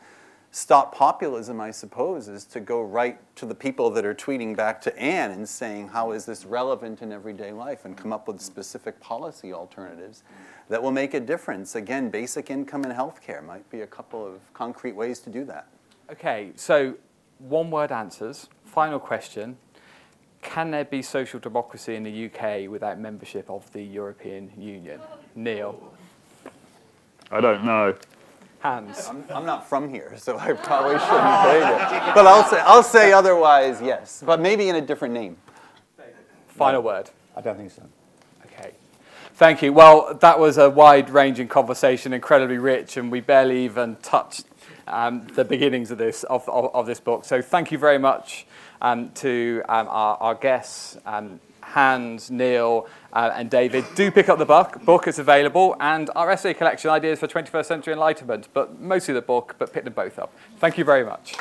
stop 0.51 0.93
populism, 0.93 1.61
I 1.61 1.71
suppose, 1.71 2.27
is 2.27 2.45
to 2.45 2.59
go 2.59 2.81
right 2.81 3.17
to 3.37 3.45
the 3.45 3.55
people 3.55 3.89
that 3.91 4.05
are 4.05 4.13
tweeting 4.13 4.55
back 4.55 4.81
to 4.81 4.99
Anne 4.99 5.31
and 5.31 5.47
saying, 5.47 5.87
how 5.87 6.11
is 6.11 6.25
this 6.25 6.45
relevant 6.45 7.01
in 7.01 7.11
everyday 7.11 7.53
life? 7.53 7.85
And 7.85 7.97
come 7.97 8.11
up 8.11 8.27
with 8.27 8.41
specific 8.41 8.99
policy 8.99 9.53
alternatives 9.53 10.23
that 10.69 10.83
will 10.83 10.91
make 10.91 11.13
a 11.13 11.19
difference. 11.19 11.75
Again, 11.75 12.09
basic 12.09 12.49
income 12.51 12.83
and 12.83 12.93
health 12.93 13.21
care 13.21 13.41
might 13.41 13.69
be 13.69 13.81
a 13.81 13.87
couple 13.87 14.25
of 14.25 14.53
concrete 14.53 14.95
ways 14.95 15.19
to 15.21 15.29
do 15.29 15.45
that. 15.45 15.67
Okay, 16.11 16.51
so 16.55 16.95
one 17.39 17.71
word 17.71 17.91
answers. 17.91 18.49
Final 18.65 18.99
question. 18.99 19.57
Can 20.41 20.71
there 20.71 20.85
be 20.85 21.01
social 21.01 21.39
democracy 21.39 21.95
in 21.95 22.03
the 22.03 22.25
UK 22.25 22.69
without 22.69 22.99
membership 22.99 23.49
of 23.49 23.71
the 23.73 23.81
European 23.81 24.51
Union? 24.57 24.99
Neil. 25.35 25.93
I 27.31 27.39
don't 27.39 27.63
know. 27.63 27.95
Hans. 28.59 29.07
I'm, 29.07 29.23
I'm 29.33 29.45
not 29.45 29.67
from 29.67 29.89
here, 29.89 30.13
so 30.17 30.37
I 30.37 30.53
probably 30.53 30.99
shouldn't 30.99 31.43
say 31.43 31.57
it. 31.57 32.13
But 32.13 32.27
I'll 32.27 32.43
say, 32.43 32.59
I'll 32.59 32.83
say 32.83 33.11
otherwise, 33.13 33.81
yes. 33.81 34.21
But 34.25 34.39
maybe 34.39 34.69
in 34.69 34.75
a 34.75 34.81
different 34.81 35.13
name. 35.13 35.37
Final 36.47 36.81
word. 36.81 37.09
I 37.35 37.41
don't 37.41 37.57
think 37.57 37.71
so. 37.71 37.83
Okay. 38.45 38.71
Thank 39.35 39.61
you. 39.61 39.73
Well, 39.73 40.13
that 40.15 40.37
was 40.37 40.57
a 40.57 40.69
wide 40.69 41.09
ranging 41.09 41.47
conversation, 41.47 42.13
incredibly 42.13 42.57
rich, 42.57 42.97
and 42.97 43.11
we 43.11 43.21
barely 43.21 43.63
even 43.63 43.95
touched 43.97 44.45
um, 44.87 45.25
the 45.35 45.45
beginnings 45.45 45.89
of 45.89 45.97
this, 45.97 46.23
of, 46.25 46.47
of, 46.49 46.75
of 46.75 46.85
this 46.85 46.99
book. 46.99 47.25
So 47.25 47.41
thank 47.41 47.71
you 47.71 47.77
very 47.77 47.97
much 47.97 48.45
um, 48.81 49.11
to 49.11 49.61
um, 49.69 49.87
our, 49.89 50.17
our 50.17 50.35
guests, 50.35 50.97
um, 51.05 51.39
Hans, 51.61 52.29
Neil, 52.29 52.87
uh, 53.13 53.31
and 53.35 53.49
David. 53.49 53.85
Do 53.95 54.11
pick 54.11 54.27
up 54.29 54.37
the 54.37 54.45
book. 54.45 54.83
Book 54.83 55.07
is 55.07 55.19
available, 55.19 55.75
and 55.79 56.09
our 56.15 56.29
essay 56.29 56.53
collection, 56.53 56.89
Ideas 56.89 57.19
for 57.19 57.27
21st 57.27 57.65
Century 57.65 57.93
Enlightenment, 57.93 58.49
but 58.53 58.79
mostly 58.79 59.13
the 59.13 59.21
book, 59.21 59.55
but 59.57 59.71
pick 59.71 59.83
them 59.83 59.93
both 59.93 60.19
up. 60.19 60.33
Thank 60.59 60.77
you 60.77 60.83
very 60.83 61.05
much. 61.05 61.35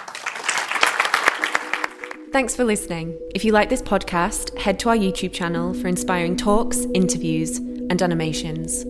Thanks 2.33 2.55
for 2.55 2.63
listening. 2.63 3.19
If 3.35 3.45
you 3.45 3.51
like 3.51 3.71
this 3.71 3.83
podcast, 3.83 4.57
head 4.57 4.79
to 4.81 4.91
our 4.91 4.97
YouTube 4.97 5.33
channel 5.33 5.75
for 5.75 5.89
inspiring 5.89 6.37
talks, 6.37 6.87
interviews, 6.95 7.57
and 7.59 8.01
animations. 8.01 8.85